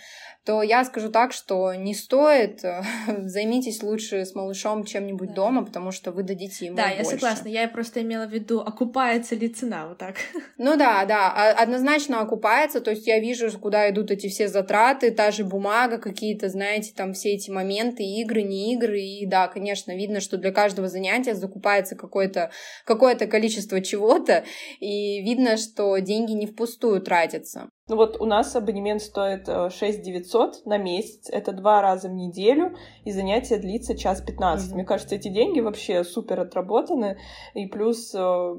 то 0.45 0.63
я 0.63 0.85
скажу 0.85 1.09
так, 1.09 1.33
что 1.33 1.73
не 1.75 1.95
стоит. 1.95 2.63
Займитесь 3.25 3.83
лучше 3.83 4.25
с 4.25 4.35
малышом 4.35 4.85
чем-нибудь 4.85 5.29
да. 5.29 5.35
дома, 5.35 5.65
потому 5.65 5.93
что 5.93 6.11
вы 6.11 6.25
дадите 6.25 6.67
ему 6.67 6.77
Да, 6.77 6.89
больше. 6.89 6.99
я 6.99 7.05
согласна. 7.05 7.49
Я 7.49 7.69
просто 7.69 8.03
имела 8.03 8.27
в 8.27 8.33
виду, 8.33 8.61
окупается 8.61 9.37
ли 9.37 9.49
цена, 9.49 9.87
вот 9.87 9.99
так. 9.99 10.17
Ну 10.59 10.77
да, 10.77 11.05
да, 11.05 11.33
а, 11.33 11.63
однозначно 11.63 12.21
окупается. 12.21 12.81
То 12.81 12.91
есть 12.91 13.07
я 13.07 13.21
вижу, 13.21 13.51
куда 13.59 13.89
идут 13.91 14.11
эти 14.11 14.29
все 14.29 14.49
затраты, 14.49 15.11
та 15.11 15.31
же 15.31 15.45
бумага, 15.45 15.99
какие-то, 15.99 16.49
знаете, 16.49 16.93
там 16.95 17.13
все 17.13 17.35
эти 17.35 17.51
моменты, 17.51 17.92
игры, 18.01 18.43
не 18.43 18.75
игры. 18.75 19.01
И 19.01 19.27
да, 19.27 19.49
конечно, 19.49 19.95
видно, 19.95 20.21
что 20.21 20.39
для 20.39 20.53
каждого 20.53 20.89
занятия 20.89 21.35
закупается 21.35 21.97
какое-то 21.97 22.51
какое 22.85 23.17
количество 23.17 23.81
чего-то, 23.81 24.45
и 24.81 25.21
видно, 25.23 25.57
что 25.57 25.99
деньги 25.99 26.33
не 26.33 26.47
впустую 26.47 27.01
тратятся. 27.01 27.69
Ну 27.89 27.97
вот 27.97 28.21
у 28.21 28.25
нас 28.25 28.55
абонемент 28.55 29.03
стоит 29.03 29.47
6 29.47 29.83
э, 29.83 30.03
900 30.03 30.67
на 30.67 30.79
месяц, 30.79 31.29
это 31.29 31.53
два 31.53 31.83
раза 31.83 32.09
в 32.09 32.13
неделю, 32.13 32.77
и 33.05 33.11
занятие 33.11 33.59
длится 33.59 33.97
час 33.97 34.23
15. 34.23 34.71
Mm-hmm. 34.71 34.75
Мне 34.75 34.85
кажется, 34.85 35.15
эти 35.15 35.29
деньги 35.29 35.61
вообще 35.61 36.05
супер 36.05 36.41
отработаны, 36.41 37.19
и 37.55 37.67
плюс 37.67 38.15
э, 38.15 38.55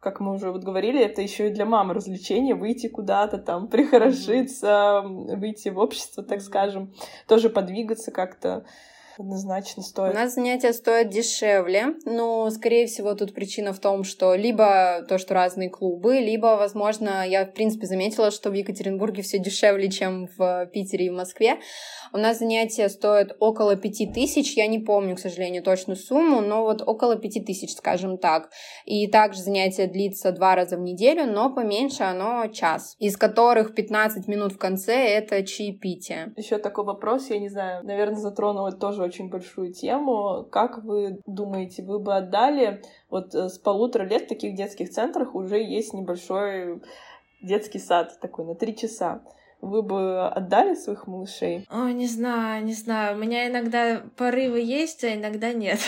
как 0.00 0.20
мы 0.20 0.32
уже 0.32 0.52
вот 0.52 0.62
говорили, 0.62 1.02
это 1.02 1.22
еще 1.22 1.48
и 1.48 1.52
для 1.52 1.66
мамы 1.66 1.94
развлечение, 1.94 2.54
выйти 2.54 2.88
куда-то 2.88 3.38
там, 3.38 3.68
прихорошиться, 3.68 5.02
выйти 5.04 5.70
в 5.70 5.78
общество, 5.78 6.22
так 6.22 6.40
скажем, 6.40 6.92
тоже 7.26 7.50
подвигаться 7.50 8.10
как-то 8.12 8.64
однозначно 9.20 9.82
стоит. 9.82 10.12
У 10.12 10.14
нас 10.14 10.34
занятия 10.34 10.72
стоят 10.72 11.10
дешевле, 11.10 11.94
но, 12.04 12.48
скорее 12.50 12.86
всего, 12.86 13.14
тут 13.14 13.34
причина 13.34 13.72
в 13.72 13.78
том, 13.78 14.04
что 14.04 14.34
либо 14.34 15.04
то, 15.08 15.18
что 15.18 15.34
разные 15.34 15.70
клубы, 15.70 16.18
либо, 16.18 16.56
возможно, 16.56 17.26
я, 17.26 17.44
в 17.44 17.52
принципе, 17.52 17.86
заметила, 17.86 18.30
что 18.30 18.50
в 18.50 18.54
Екатеринбурге 18.54 19.22
все 19.22 19.38
дешевле, 19.38 19.90
чем 19.90 20.28
в 20.36 20.66
Питере 20.66 21.06
и 21.06 21.10
в 21.10 21.14
Москве. 21.14 21.58
У 22.12 22.18
нас 22.18 22.38
занятия 22.38 22.88
стоят 22.88 23.36
около 23.40 23.76
пяти 23.76 24.06
тысяч, 24.06 24.56
я 24.56 24.66
не 24.66 24.78
помню, 24.78 25.16
к 25.16 25.20
сожалению, 25.20 25.62
точную 25.62 25.96
сумму, 25.96 26.40
но 26.40 26.62
вот 26.62 26.82
около 26.86 27.16
пяти 27.16 27.40
тысяч, 27.40 27.74
скажем 27.74 28.18
так. 28.18 28.50
И 28.86 29.06
также 29.08 29.42
занятие 29.42 29.86
длится 29.86 30.32
два 30.32 30.54
раза 30.54 30.76
в 30.76 30.80
неделю, 30.80 31.26
но 31.26 31.52
поменьше 31.52 32.04
оно 32.04 32.46
час, 32.48 32.94
из 32.98 33.16
которых 33.16 33.74
15 33.74 34.28
минут 34.28 34.52
в 34.52 34.58
конце— 34.58 34.94
это 35.08 35.44
чаепитие. 35.44 36.32
Еще 36.36 36.58
такой 36.58 36.84
вопрос, 36.84 37.30
я 37.30 37.38
не 37.38 37.48
знаю, 37.48 37.84
наверное, 37.84 38.20
затронула 38.20 38.72
тоже 38.72 39.07
очень 39.08 39.28
большую 39.28 39.72
тему. 39.72 40.46
Как 40.50 40.84
вы 40.84 41.20
думаете, 41.26 41.82
вы 41.82 41.98
бы 41.98 42.16
отдали 42.16 42.82
вот 43.10 43.34
э, 43.34 43.48
с 43.48 43.58
полутора 43.58 44.04
лет 44.04 44.24
в 44.24 44.28
таких 44.28 44.54
детских 44.54 44.90
центрах 44.90 45.34
уже 45.34 45.58
есть 45.62 45.92
небольшой 45.92 46.82
детский 47.42 47.78
сад 47.78 48.18
такой 48.20 48.44
на 48.44 48.54
три 48.54 48.76
часа. 48.76 49.22
Вы 49.60 49.82
бы 49.82 50.28
отдали 50.28 50.74
своих 50.74 51.08
малышей? 51.08 51.66
О, 51.68 51.88
не 51.88 52.06
знаю, 52.06 52.64
не 52.64 52.74
знаю. 52.74 53.16
У 53.16 53.18
меня 53.18 53.48
иногда 53.48 54.02
порывы 54.16 54.60
есть, 54.60 55.02
а 55.02 55.12
иногда 55.12 55.52
нет. 55.52 55.80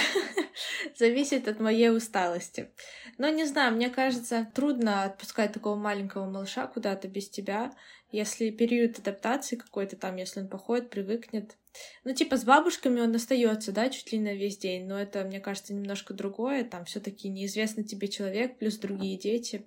Зависит 0.99 1.47
от 1.47 1.61
моей 1.61 1.91
усталости. 1.91 2.71
Но 3.17 3.29
не 3.29 3.45
знаю, 3.45 3.75
мне 3.75 3.89
кажется, 3.89 4.49
трудно 4.55 5.05
отпускать 5.05 5.53
такого 5.53 5.77
маленького 5.77 6.29
малыша 6.29 6.67
куда-то 6.67 7.07
без 7.07 7.31
тебя. 7.31 7.71
Если 8.13 8.51
период 8.51 8.99
адаптации 8.99 9.57
какой-то 9.57 9.97
там, 9.97 10.17
если 10.17 10.41
он 10.41 10.49
походит, 10.49 10.91
привыкнет. 10.91 11.57
Ну, 12.05 12.13
типа, 12.13 12.37
с 12.37 12.45
бабушками 12.45 13.01
он 13.01 13.15
остается, 13.15 13.71
да, 13.71 13.89
чуть 13.89 14.13
ли 14.13 14.19
на 14.19 14.35
весь 14.35 14.59
день, 14.59 14.87
но 14.87 14.99
это, 14.99 15.23
мне 15.25 15.39
кажется, 15.41 15.73
немножко 15.73 16.15
другое. 16.15 16.65
Там 16.65 16.85
все-таки 16.85 17.29
неизвестный 17.29 17.85
тебе 17.85 18.09
человек, 18.09 18.59
плюс 18.59 18.79
другие 18.79 19.17
дети. 19.17 19.65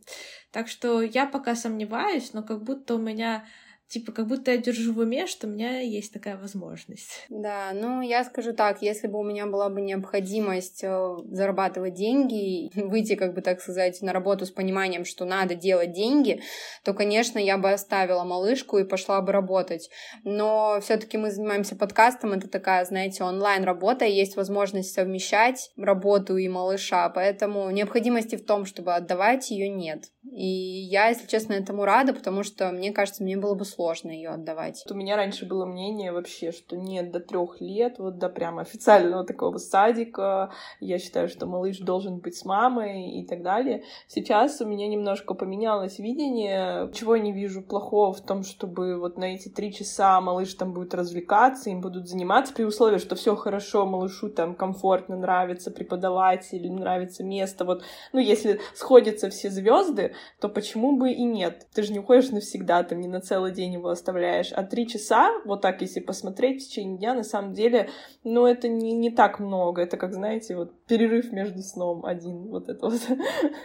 Так 0.52 0.68
что 0.68 1.02
я 1.02 1.26
пока 1.26 1.56
сомневаюсь, 1.56 2.34
но 2.34 2.44
как 2.44 2.64
будто 2.64 2.96
у 2.96 3.00
меня 3.00 3.46
типа, 3.94 4.12
как 4.12 4.28
будто 4.28 4.52
я 4.52 4.58
держу 4.58 4.92
в 4.92 4.98
уме, 4.98 5.28
что 5.28 5.46
у 5.46 5.50
меня 5.52 5.80
есть 5.80 6.12
такая 6.12 6.36
возможность. 6.36 7.26
Да, 7.30 7.72
ну, 7.74 8.02
я 8.02 8.24
скажу 8.24 8.52
так, 8.52 8.82
если 8.82 9.06
бы 9.06 9.20
у 9.20 9.24
меня 9.24 9.46
была 9.46 9.70
бы 9.70 9.82
необходимость 9.82 10.84
э, 10.84 11.18
зарабатывать 11.30 11.94
деньги, 11.94 12.72
выйти, 12.76 13.14
как 13.14 13.36
бы 13.36 13.42
так 13.42 13.62
сказать, 13.62 14.02
на 14.02 14.12
работу 14.12 14.48
с 14.48 14.52
пониманием, 14.52 15.06
что 15.06 15.26
надо 15.26 15.54
делать 15.54 15.92
деньги, 15.92 16.42
то, 16.84 16.96
конечно, 16.96 17.38
я 17.38 17.60
бы 17.60 17.72
оставила 17.72 18.24
малышку 18.24 18.80
и 18.80 18.84
пошла 18.84 19.22
бы 19.22 19.32
работать. 19.32 19.92
Но 20.24 20.80
все 20.82 20.98
таки 20.98 21.18
мы 21.18 21.30
занимаемся 21.30 21.76
подкастом, 21.76 22.34
это 22.34 22.48
такая, 22.48 22.84
знаете, 22.86 23.24
онлайн-работа, 23.24 24.06
и 24.06 24.12
есть 24.12 24.36
возможность 24.36 24.92
совмещать 24.92 25.72
работу 25.78 26.38
и 26.38 26.48
малыша, 26.48 27.08
поэтому 27.10 27.70
необходимости 27.70 28.38
в 28.38 28.46
том, 28.46 28.66
чтобы 28.66 28.96
отдавать 28.96 29.52
ее 29.52 29.70
нет. 29.70 30.06
И 30.32 30.48
я, 30.48 31.10
если 31.10 31.28
честно, 31.28 31.54
этому 31.54 31.86
рада, 31.86 32.14
потому 32.14 32.42
что, 32.42 32.72
мне 32.72 32.92
кажется, 32.92 33.22
мне 33.22 33.38
было 33.38 33.54
бы 33.54 33.66
сложно 33.66 33.83
сложно 33.84 34.12
ее 34.12 34.30
отдавать. 34.30 34.82
У 34.90 34.94
меня 34.94 35.18
раньше 35.18 35.46
было 35.46 35.66
мнение 35.66 36.14
вообще, 36.14 36.54
что 36.54 36.78
нет, 36.78 37.12
до 37.12 37.20
трех 37.20 37.60
лет, 37.60 38.00
вот 38.00 38.18
до 38.18 38.30
прямо 38.30 38.62
официального 38.62 39.26
такого 39.26 39.58
садика, 39.58 40.52
я 40.80 41.00
считаю, 41.00 41.28
что 41.28 41.46
малыш 41.46 41.80
должен 41.80 42.20
быть 42.20 42.38
с 42.38 42.46
мамой 42.46 43.12
и 43.20 43.28
так 43.28 43.44
далее. 43.44 43.84
Сейчас 44.08 44.62
у 44.62 44.66
меня 44.66 44.88
немножко 44.88 45.34
поменялось 45.34 46.00
видение, 46.00 46.90
чего 46.94 47.16
я 47.16 47.22
не 47.22 47.34
вижу 47.34 47.62
плохого 47.62 48.14
в 48.14 48.22
том, 48.22 48.44
чтобы 48.44 48.98
вот 48.98 49.18
на 49.18 49.36
эти 49.36 49.50
три 49.50 49.74
часа 49.74 50.22
малыш 50.22 50.54
там 50.54 50.72
будет 50.72 50.94
развлекаться, 50.94 51.70
им 51.70 51.82
будут 51.82 52.08
заниматься 52.08 52.54
при 52.54 52.64
условии, 52.64 53.00
что 53.00 53.16
все 53.16 53.36
хорошо, 53.36 53.86
малышу 53.86 54.30
там 54.30 54.56
комфортно, 54.56 55.18
нравится 55.18 55.72
преподаватель, 55.72 56.72
нравится 56.72 57.22
место, 57.24 57.66
вот, 57.66 57.84
ну, 58.14 58.20
если 58.20 58.62
сходятся 58.76 59.30
все 59.30 59.50
звезды, 59.50 60.14
то 60.40 60.48
почему 60.48 60.96
бы 60.96 61.12
и 61.12 61.24
нет? 61.24 61.68
Ты 61.74 61.84
же 61.84 61.92
не 61.92 62.00
уходишь 62.00 62.30
навсегда, 62.30 62.84
там, 62.84 63.02
не 63.02 63.10
на 63.10 63.20
целый 63.20 63.52
день 63.52 63.63
день 63.64 63.74
его 63.74 63.90
оставляешь. 63.90 64.52
А 64.52 64.64
три 64.64 64.88
часа, 64.88 65.32
вот 65.46 65.62
так, 65.62 65.82
если 65.82 66.00
посмотреть 66.00 66.64
в 66.64 66.68
течение 66.68 66.98
дня, 66.98 67.14
на 67.14 67.24
самом 67.24 67.54
деле, 67.54 67.90
ну, 68.24 68.46
это 68.46 68.68
не, 68.68 68.94
не 68.94 69.10
так 69.10 69.40
много. 69.40 69.82
Это, 69.82 69.98
как, 69.98 70.14
знаете, 70.14 70.56
вот 70.56 70.86
перерыв 70.86 71.32
между 71.32 71.62
сном 71.62 72.06
один, 72.06 72.50
вот 72.50 72.70
это 72.70 72.90
вот. 72.90 73.02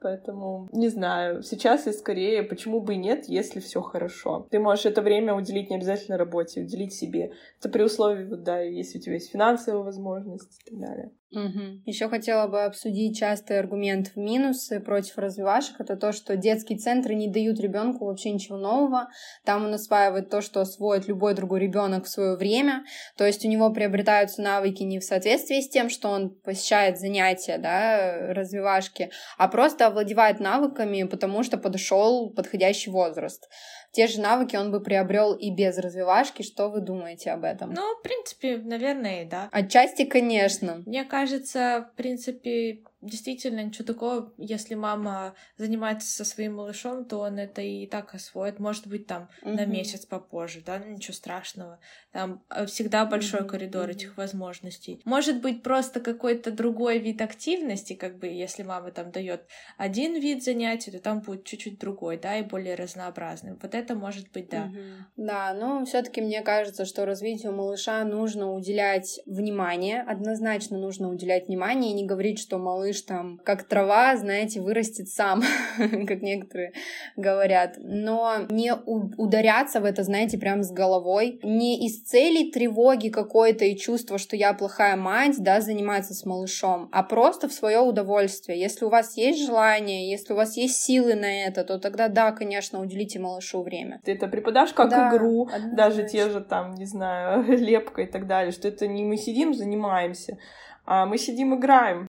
Поэтому, 0.00 0.68
не 0.72 0.88
знаю, 0.88 1.42
сейчас 1.42 1.86
и 1.86 1.92
скорее, 1.92 2.42
почему 2.42 2.80
бы 2.80 2.94
и 2.94 2.98
нет, 2.98 3.24
если 3.28 3.60
все 3.60 3.80
хорошо. 3.80 4.46
Ты 4.50 4.58
можешь 4.58 4.86
это 4.86 5.00
время 5.00 5.34
уделить 5.34 5.70
не 5.70 5.76
обязательно 5.76 6.18
работе, 6.18 6.60
уделить 6.60 6.92
себе. 6.92 7.32
Это 7.58 7.68
при 7.68 7.82
условии, 7.82 8.26
вот, 8.26 8.42
да, 8.42 8.60
если 8.60 8.98
у 8.98 9.00
тебя 9.00 9.14
есть 9.14 9.30
финансовая 9.30 9.82
возможность 9.82 10.60
и 10.62 10.70
так 10.70 10.80
далее. 10.80 11.12
Угу. 11.32 11.82
Еще 11.86 12.08
хотела 12.08 12.46
бы 12.46 12.62
обсудить 12.62 13.18
частый 13.18 13.58
аргумент 13.58 14.08
в 14.08 14.16
минусы 14.16 14.80
против 14.80 15.18
развивашек. 15.18 15.80
Это 15.80 15.96
то, 15.96 16.12
что 16.12 16.36
детские 16.36 16.78
центры 16.78 17.14
не 17.14 17.28
дают 17.28 17.58
ребенку 17.58 18.06
вообще 18.06 18.30
ничего 18.30 18.56
нового. 18.56 19.08
Там 19.44 19.64
он 19.64 19.74
осваивает 19.74 20.30
то, 20.30 20.40
что 20.40 20.60
освоит 20.60 21.08
любой 21.08 21.34
другой 21.34 21.60
ребенок 21.60 22.04
в 22.04 22.08
свое 22.08 22.36
время. 22.36 22.84
То 23.16 23.26
есть 23.26 23.44
у 23.44 23.48
него 23.48 23.70
приобретаются 23.70 24.40
навыки 24.40 24.84
не 24.84 25.00
в 25.00 25.04
соответствии 25.04 25.60
с 25.60 25.68
тем, 25.68 25.90
что 25.90 26.08
он 26.08 26.30
посещает 26.30 26.98
занятия, 26.98 27.58
да, 27.58 28.32
развивашки, 28.32 29.10
а 29.36 29.48
просто 29.48 29.85
овладевает 29.86 30.40
навыками, 30.40 31.04
потому 31.04 31.42
что 31.42 31.58
подошел 31.58 32.30
подходящий 32.30 32.90
возраст 32.90 33.48
те 33.96 34.08
же 34.08 34.20
навыки 34.20 34.56
он 34.56 34.70
бы 34.70 34.82
приобрел 34.82 35.32
и 35.32 35.50
без 35.50 35.78
развивашки. 35.78 36.42
Что 36.42 36.68
вы 36.68 36.82
думаете 36.82 37.30
об 37.30 37.44
этом? 37.44 37.72
Ну, 37.72 37.96
в 37.96 38.02
принципе, 38.02 38.58
наверное, 38.58 39.24
да. 39.24 39.48
Отчасти, 39.52 40.04
конечно. 40.04 40.82
Мне 40.84 41.04
кажется, 41.04 41.88
в 41.90 41.96
принципе, 41.96 42.82
действительно 43.06 43.62
ничего 43.62 43.84
такого, 43.84 44.32
если 44.36 44.74
мама 44.74 45.34
занимается 45.56 46.08
со 46.08 46.24
своим 46.24 46.56
малышом, 46.56 47.04
то 47.04 47.20
он 47.20 47.38
это 47.38 47.62
и 47.62 47.86
так 47.86 48.14
освоит, 48.14 48.58
может 48.58 48.86
быть, 48.86 49.06
там 49.06 49.28
угу. 49.42 49.52
на 49.52 49.64
месяц 49.64 50.06
попозже, 50.06 50.62
да, 50.64 50.78
ну, 50.78 50.92
ничего 50.92 51.14
страшного. 51.14 51.78
Там 52.12 52.44
э, 52.50 52.66
всегда 52.66 53.04
большой 53.06 53.40
угу. 53.40 53.50
коридор 53.50 53.88
этих 53.88 54.16
возможностей. 54.16 55.00
Может 55.04 55.40
быть, 55.40 55.62
просто 55.62 56.00
какой-то 56.00 56.50
другой 56.50 56.98
вид 56.98 57.22
активности, 57.22 57.94
как 57.94 58.18
бы, 58.18 58.26
если 58.26 58.62
мама 58.62 58.90
там 58.90 59.10
дает 59.10 59.46
один 59.76 60.14
вид 60.14 60.42
занятий, 60.42 60.90
то 60.90 60.98
там 60.98 61.20
будет 61.20 61.44
чуть-чуть 61.44 61.78
другой, 61.78 62.18
да, 62.18 62.38
и 62.38 62.42
более 62.42 62.74
разнообразным. 62.74 63.58
Вот 63.62 63.74
это 63.74 63.94
может 63.94 64.30
быть, 64.32 64.50
да. 64.50 64.64
Угу. 64.64 65.24
Да, 65.26 65.54
но 65.54 65.84
все-таки 65.84 66.20
мне 66.20 66.42
кажется, 66.42 66.84
что 66.84 67.06
развитию 67.06 67.52
малыша 67.52 68.04
нужно 68.04 68.52
уделять 68.52 69.20
внимание, 69.26 70.02
однозначно 70.02 70.78
нужно 70.78 71.10
уделять 71.10 71.48
внимание 71.48 71.92
и 71.92 71.94
не 71.94 72.06
говорить, 72.06 72.38
что 72.38 72.58
малыш 72.58 72.95
малыш 72.96 73.02
там, 73.02 73.38
как 73.44 73.64
трава, 73.64 74.16
знаете, 74.16 74.60
вырастет 74.60 75.08
сам, 75.08 75.42
как 75.78 76.22
некоторые 76.22 76.72
говорят. 77.16 77.76
Но 77.78 78.46
не 78.50 78.72
ударяться 78.74 79.80
в 79.80 79.84
это, 79.84 80.02
знаете, 80.02 80.38
прям 80.38 80.62
с 80.62 80.72
головой. 80.72 81.40
Не 81.42 81.86
из 81.86 82.02
цели 82.02 82.50
тревоги 82.50 83.08
какой-то 83.08 83.64
и 83.64 83.76
чувства, 83.76 84.18
что 84.18 84.36
я 84.36 84.52
плохая 84.54 84.96
мать, 84.96 85.36
да, 85.38 85.60
заниматься 85.60 86.14
с 86.14 86.24
малышом, 86.24 86.88
а 86.92 87.02
просто 87.02 87.48
в 87.48 87.52
свое 87.52 87.78
удовольствие. 87.78 88.58
Если 88.58 88.84
у 88.84 88.88
вас 88.88 89.16
есть 89.16 89.44
желание, 89.44 90.10
если 90.10 90.32
у 90.32 90.36
вас 90.36 90.56
есть 90.56 90.80
силы 90.80 91.14
на 91.14 91.46
это, 91.46 91.64
то 91.64 91.78
тогда 91.78 92.08
да, 92.08 92.32
конечно, 92.32 92.80
уделите 92.80 93.18
малышу 93.18 93.62
время. 93.62 94.00
Ты 94.04 94.12
это 94.12 94.28
преподашь 94.28 94.72
как 94.72 94.90
да, 94.90 95.10
игру, 95.10 95.42
однозначно. 95.42 95.76
даже 95.76 96.04
те 96.04 96.30
же 96.30 96.40
там, 96.40 96.74
не 96.74 96.86
знаю, 96.86 97.44
лепка 97.48 98.02
и 98.02 98.06
так 98.06 98.26
далее, 98.26 98.52
что 98.52 98.68
это 98.68 98.86
не 98.86 99.04
мы 99.04 99.16
сидим, 99.16 99.54
занимаемся, 99.54 100.38
а 100.84 101.06
мы 101.06 101.18
сидим, 101.18 101.54
играем. 101.54 102.08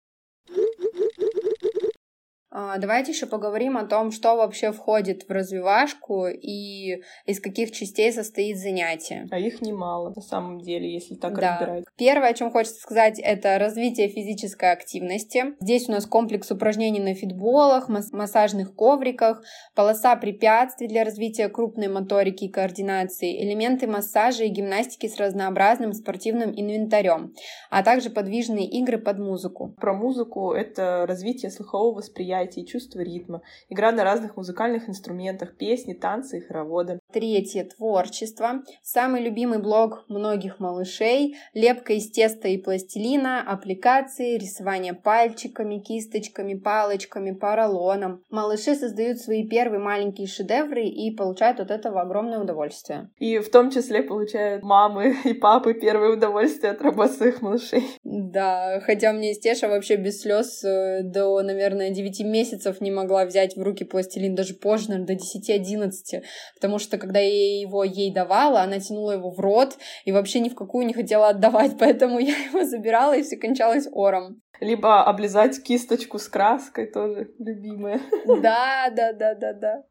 А, 2.55 2.77
давайте 2.77 3.11
еще 3.11 3.25
поговорим 3.25 3.77
о 3.77 3.85
том, 3.85 4.11
что 4.11 4.35
вообще 4.35 4.71
входит 4.71 5.23
в 5.27 5.31
развивашку 5.31 6.27
и 6.27 7.01
из 7.25 7.39
каких 7.41 7.71
частей 7.71 8.13
состоит 8.13 8.59
занятие. 8.59 9.27
А 9.31 9.39
их 9.39 9.61
немало, 9.61 10.13
на 10.15 10.21
самом 10.21 10.59
деле, 10.59 10.93
если 10.93 11.15
так 11.15 11.33
да. 11.33 11.57
разбирать. 11.57 11.85
Первое, 11.97 12.29
о 12.29 12.33
чем 12.33 12.51
хочется 12.51 12.79
сказать, 12.79 13.19
это 13.19 13.57
развитие 13.57 14.07
физической 14.07 14.71
активности. 14.71 15.55
Здесь 15.61 15.89
у 15.89 15.93
нас 15.93 16.05
комплекс 16.05 16.51
упражнений 16.51 16.99
на 16.99 17.15
фитболах, 17.15 17.89
массажных 17.89 18.75
ковриках, 18.75 19.41
полоса 19.73 20.15
препятствий 20.15 20.87
для 20.87 21.05
развития 21.05 21.49
крупной 21.49 21.87
моторики 21.87 22.43
и 22.43 22.51
координации, 22.51 23.43
элементы 23.43 23.87
массажа 23.87 24.43
и 24.43 24.49
гимнастики 24.49 25.07
с 25.07 25.17
разнообразным 25.17 25.93
спортивным 25.93 26.51
инвентарем, 26.51 27.33
а 27.71 27.81
также 27.81 28.11
подвижные 28.11 28.67
игры 28.67 28.99
под 28.99 29.17
музыку. 29.17 29.73
Про 29.81 29.95
музыку— 29.95 30.51
это 30.53 31.05
развитие 31.07 31.49
слухового 31.49 31.95
восприятия 31.95 32.42
восприятие 32.43 32.65
и 32.65 32.67
чувство 32.67 32.99
ритма, 32.99 33.41
игра 33.69 33.91
на 33.91 34.03
разных 34.03 34.37
музыкальных 34.37 34.89
инструментах, 34.89 35.55
песни, 35.55 35.93
танцы 35.93 36.39
и 36.39 36.41
хороводы. 36.41 36.99
Третье— 37.13 37.63
творчество. 37.77 38.63
Самый 38.81 39.21
любимый 39.21 39.59
блог 39.59 40.03
многих 40.07 40.59
малышей— 40.59 41.35
лепка 41.53 41.93
из 41.93 42.09
теста 42.09 42.47
и 42.47 42.57
пластилина, 42.57 43.39
аппликации, 43.41 44.39
рисование 44.39 44.95
пальчиками, 44.95 45.77
кисточками, 45.77 46.55
палочками, 46.55 47.29
поролоном. 47.31 48.23
Малыши 48.31 48.73
создают 48.73 49.19
свои 49.19 49.47
первые 49.47 49.79
маленькие 49.79 50.25
шедевры 50.25 50.85
и 50.85 51.15
получают 51.15 51.59
от 51.59 51.69
этого 51.69 52.01
огромное 52.01 52.39
удовольствие. 52.39 53.11
И 53.19 53.37
в 53.37 53.51
том 53.51 53.69
числе 53.69 54.01
получают 54.01 54.63
мамы 54.63 55.15
и 55.23 55.33
папы 55.33 55.75
первое 55.75 56.17
удовольствие 56.17 56.71
от 56.71 56.81
работы 56.81 57.13
своих 57.13 57.43
малышей. 57.43 57.83
Да, 58.03 58.81
хотя 58.81 59.13
мне 59.13 59.35
Стеша 59.35 59.67
вообще 59.67 59.97
без 59.97 60.21
слез 60.21 60.63
э, 60.63 61.01
до, 61.03 61.39
наверное, 61.43 61.91
9 61.91 62.21
месяцев 62.21 62.81
не 62.81 62.89
могла 62.89 63.25
взять 63.25 63.55
в 63.55 63.61
руки 63.61 63.83
пластилин, 63.83 64.33
даже 64.33 64.55
позже, 64.55 64.89
наверное, 64.89 65.15
до 65.15 65.23
10-11, 65.53 66.23
потому 66.55 66.79
что 66.79 67.02
когда 67.03 67.19
я 67.19 67.59
его 67.59 67.83
ей 67.83 68.13
давала, 68.13 68.61
она 68.61 68.79
тянула 68.79 69.11
его 69.11 69.29
в 69.29 69.37
рот 69.37 69.77
и 70.05 70.13
вообще 70.13 70.39
ни 70.39 70.47
в 70.47 70.55
какую 70.55 70.85
не 70.85 70.93
хотела 70.93 71.27
отдавать, 71.27 71.73
поэтому 71.79 72.17
я 72.17 72.37
его 72.37 72.63
забирала, 72.63 73.13
и 73.13 73.23
все 73.23 73.35
кончалось 73.35 73.89
ором. 73.91 74.41
Либо 74.61 75.03
облизать 75.03 75.61
кисточку 75.61 76.17
с 76.17 76.29
краской 76.29 76.85
тоже 76.89 77.29
любимая. 77.39 77.99
Да, 78.25 78.89
да, 78.95 79.11
да, 79.11 79.35
да, 79.35 79.51
да. 79.51 79.83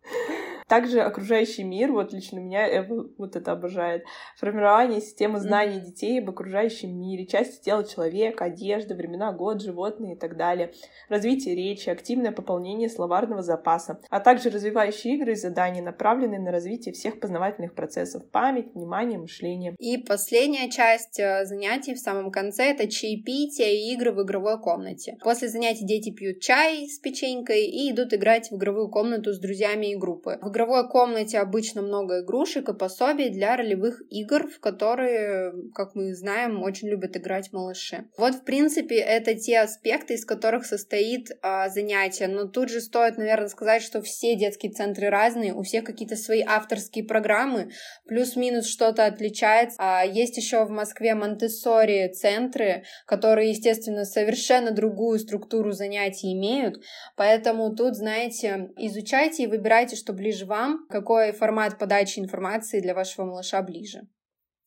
Также 0.73 1.03
окружающий 1.03 1.65
мир, 1.65 1.93
вот 1.93 2.15
лично 2.15 2.39
меня 2.39 2.67
Эва 2.67 3.07
вот 3.19 3.37
это 3.37 3.53
обожает. 3.53 4.05
Формирование 4.39 5.03
системы 5.03 5.39
знаний 5.39 5.81
детей 5.81 6.19
об 6.19 6.31
окружающем 6.31 6.99
мире, 6.99 7.27
части 7.27 7.63
тела 7.63 7.85
человека, 7.85 8.47
одежда, 8.47 8.95
времена 8.95 9.33
год, 9.33 9.61
животные 9.61 10.15
и 10.15 10.19
так 10.19 10.39
далее. 10.39 10.73
Развитие 11.11 11.55
речи, 11.55 11.91
активное 11.91 12.33
пополнение 12.33 12.89
словарного 12.89 13.43
запаса, 13.43 14.01
а 14.09 14.19
также 14.21 14.49
развивающие 14.49 15.17
игры 15.17 15.33
и 15.33 15.35
задания, 15.35 15.83
направленные 15.83 16.41
на 16.41 16.51
развитие 16.51 16.95
всех 16.95 17.21
познавательных 17.21 17.75
процессов, 17.75 18.23
память, 18.31 18.73
внимание, 18.75 19.19
мышление. 19.19 19.77
И 19.79 19.99
последняя 19.99 20.71
часть 20.71 21.21
э, 21.21 21.45
занятий 21.45 21.93
в 21.93 21.99
самом 21.99 22.31
конце— 22.31 22.63
это 22.71 22.89
чаепитие 22.89 23.77
и 23.77 23.93
игры 23.93 24.13
в 24.13 24.23
игровой 24.23 24.59
комнате. 24.59 25.19
После 25.23 25.49
занятий 25.49 25.85
дети 25.85 26.11
пьют 26.11 26.41
чай 26.41 26.89
с 26.89 26.99
печенькой 26.99 27.67
и 27.67 27.91
идут 27.91 28.15
играть 28.15 28.51
в 28.51 28.57
игровую 28.57 28.89
комнату 28.89 29.35
с 29.35 29.39
друзьями 29.39 29.93
и 29.93 29.97
группы. 29.97 30.39
В 30.41 30.51
игровой 30.63 30.89
комнате 30.89 31.39
обычно 31.39 31.83
много 31.83 32.21
игрушек 32.21 32.69
и 32.69 32.75
пособий 32.75 33.31
для 33.31 33.57
ролевых 33.57 34.03
игр, 34.11 34.49
в 34.49 34.61
которые, 34.61 35.53
как 35.75 35.95
мы 35.95 36.15
знаем, 36.15 36.63
очень 36.63 36.89
любят 36.89 37.17
играть 37.17 37.53
малыши. 37.53 38.05
Вот, 38.17 38.35
в 38.35 38.45
принципе, 38.45 38.97
это 38.97 39.35
те 39.35 39.61
аспекты, 39.61 40.15
из 40.15 40.25
которых 40.25 40.65
состоит 40.65 41.31
а, 41.43 41.69
занятие. 41.69 42.29
Но 42.29 42.47
тут 42.47 42.69
же 42.69 42.81
стоит, 42.81 43.19
наверное, 43.19 43.49
сказать, 43.49 43.83
что 43.83 44.03
все 44.03 44.37
детские 44.37 44.73
центры 44.73 45.09
разные, 45.09 45.55
у 45.55 45.63
всех 45.63 45.85
какие-то 45.85 46.17
свои 46.17 46.43
авторские 46.47 47.05
программы, 47.05 47.71
плюс-минус 48.07 48.67
что-то 48.67 49.07
отличается. 49.07 49.77
А 49.79 50.05
есть 50.05 50.37
еще 50.37 50.65
в 50.65 50.71
Москве 50.71 51.15
Монтессори 51.15 52.13
центры, 52.13 52.85
которые, 53.07 53.51
естественно, 53.51 54.05
совершенно 54.05 54.71
другую 54.71 55.19
структуру 55.19 55.73
занятий 55.73 56.33
имеют. 56.33 56.83
Поэтому 57.17 57.75
тут, 57.75 57.97
знаете, 57.97 58.71
изучайте 58.77 59.45
и 59.45 59.47
выбирайте, 59.47 59.97
что 59.97 60.13
ближе 60.13 60.47
вам, 60.53 60.87
какой 60.91 61.33
формат 61.33 61.79
подачи 61.79 62.21
информации 62.21 62.81
для 62.81 62.95
вашего 62.95 63.25
малыша 63.25 63.63
ближе. 63.63 64.03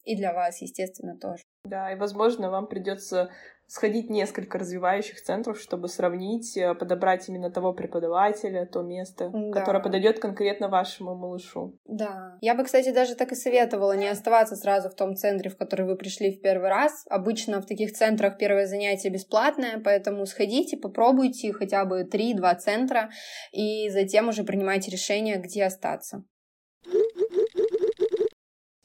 И 0.03 0.15
для 0.15 0.33
вас, 0.33 0.61
естественно, 0.61 1.15
тоже. 1.17 1.43
Да, 1.63 1.91
и, 1.91 1.95
возможно, 1.95 2.49
вам 2.49 2.67
придется 2.67 3.29
сходить 3.67 4.09
несколько 4.09 4.57
развивающих 4.57 5.21
центров, 5.21 5.59
чтобы 5.59 5.87
сравнить, 5.87 6.55
э, 6.57 6.73
подобрать 6.75 7.27
именно 7.29 7.49
того 7.49 7.73
преподавателя, 7.73 8.65
то 8.65 8.81
место, 8.81 9.29
да. 9.33 9.51
которое 9.51 9.79
подойдет 9.81 10.19
конкретно 10.19 10.69
вашему 10.69 11.15
малышу. 11.15 11.77
Да. 11.85 12.37
Я 12.41 12.55
бы, 12.55 12.63
кстати, 12.63 12.91
даже 12.91 13.15
так 13.15 13.31
и 13.31 13.35
советовала 13.35 13.95
не 13.95 14.07
оставаться 14.07 14.55
сразу 14.55 14.89
в 14.89 14.95
том 14.95 15.15
центре, 15.15 15.49
в 15.49 15.57
который 15.57 15.85
вы 15.85 15.95
пришли 15.95 16.31
в 16.31 16.41
первый 16.41 16.69
раз. 16.69 17.05
Обычно 17.09 17.61
в 17.61 17.65
таких 17.65 17.93
центрах 17.93 18.37
первое 18.37 18.67
занятие 18.67 19.09
бесплатное, 19.09 19.81
поэтому 19.83 20.25
сходите, 20.25 20.77
попробуйте 20.77 21.51
хотя 21.53 21.85
бы 21.85 22.03
3-2 22.03 22.55
центра, 22.57 23.09
и 23.51 23.89
затем 23.89 24.29
уже 24.29 24.43
принимайте 24.43 24.91
решение, 24.91 25.37
где 25.37 25.65
остаться. 25.65 26.23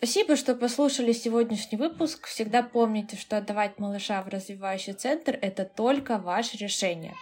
Спасибо, 0.03 0.35
что 0.35 0.55
послушали 0.55 1.13
сегодняшний 1.13 1.77
выпуск. 1.77 2.27
Всегда 2.27 2.63
помните, 2.63 3.19
что 3.19 3.37
отдавать 3.37 3.79
малыша 3.79 4.23
в 4.23 4.29
развивающий 4.29 4.95
центр— 4.95 5.39
это 5.43 5.67
только 5.67 6.17
ваше 6.17 6.57
решение 6.57 7.15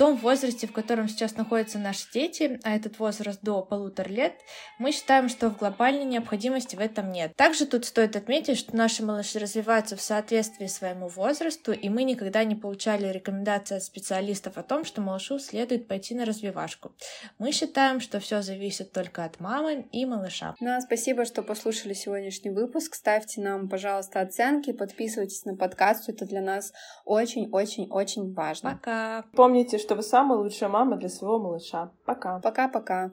том 0.00 0.16
возрасте, 0.16 0.66
в 0.66 0.72
котором 0.72 1.10
сейчас 1.10 1.36
находятся 1.36 1.78
наши 1.78 2.10
дети, 2.10 2.58
а 2.62 2.74
этот 2.74 2.98
возраст 2.98 3.38
до 3.42 3.60
полутора 3.60 4.08
лет, 4.08 4.32
мы 4.78 4.92
считаем, 4.92 5.28
что 5.28 5.50
в 5.50 5.58
глобальной 5.58 6.06
необходимости 6.06 6.74
в 6.74 6.80
этом 6.80 7.12
нет. 7.12 7.36
Также 7.36 7.66
тут 7.66 7.84
стоит 7.84 8.16
отметить, 8.16 8.56
что 8.56 8.74
наши 8.74 9.04
малыши 9.04 9.38
развиваются 9.38 9.96
в 9.96 10.00
соответствии 10.00 10.68
своему 10.68 11.08
возрасту, 11.08 11.72
и 11.72 11.90
мы 11.90 12.04
никогда 12.04 12.44
не 12.44 12.54
получали 12.54 13.12
рекомендации 13.12 13.76
от 13.76 13.82
специалистов 13.82 14.56
о 14.56 14.62
том, 14.62 14.86
что 14.86 15.02
малышу 15.02 15.38
следует 15.38 15.86
пойти 15.86 16.14
на 16.14 16.24
развивашку. 16.24 16.92
Мы 17.38 17.52
считаем, 17.52 18.00
что 18.00 18.20
все 18.20 18.40
зависит 18.40 18.92
только 18.92 19.24
от 19.26 19.38
мамы 19.38 19.86
и 19.92 20.06
малыша. 20.06 20.54
Ну, 20.60 20.74
а 20.74 20.80
спасибо, 20.80 21.26
что 21.26 21.42
послушали 21.42 21.92
сегодняшний 21.92 22.52
выпуск. 22.52 22.94
Ставьте 22.94 23.42
нам, 23.42 23.68
пожалуйста, 23.68 24.22
оценки, 24.22 24.72
подписывайтесь 24.72 25.44
на 25.44 25.56
подкаст. 25.56 26.08
Это 26.08 26.24
для 26.24 26.40
нас 26.40 26.72
очень-очень-очень 27.04 28.32
важно. 28.32 28.70
Пока! 28.70 29.26
Помните, 29.34 29.78
что 29.90 29.96
вы 29.96 30.02
самая 30.02 30.38
лучшая 30.38 30.68
мама 30.68 30.96
для 30.96 31.08
своего 31.08 31.40
малыша. 31.40 31.90
Пока! 32.04 32.38
Пока-пока! 32.38 33.10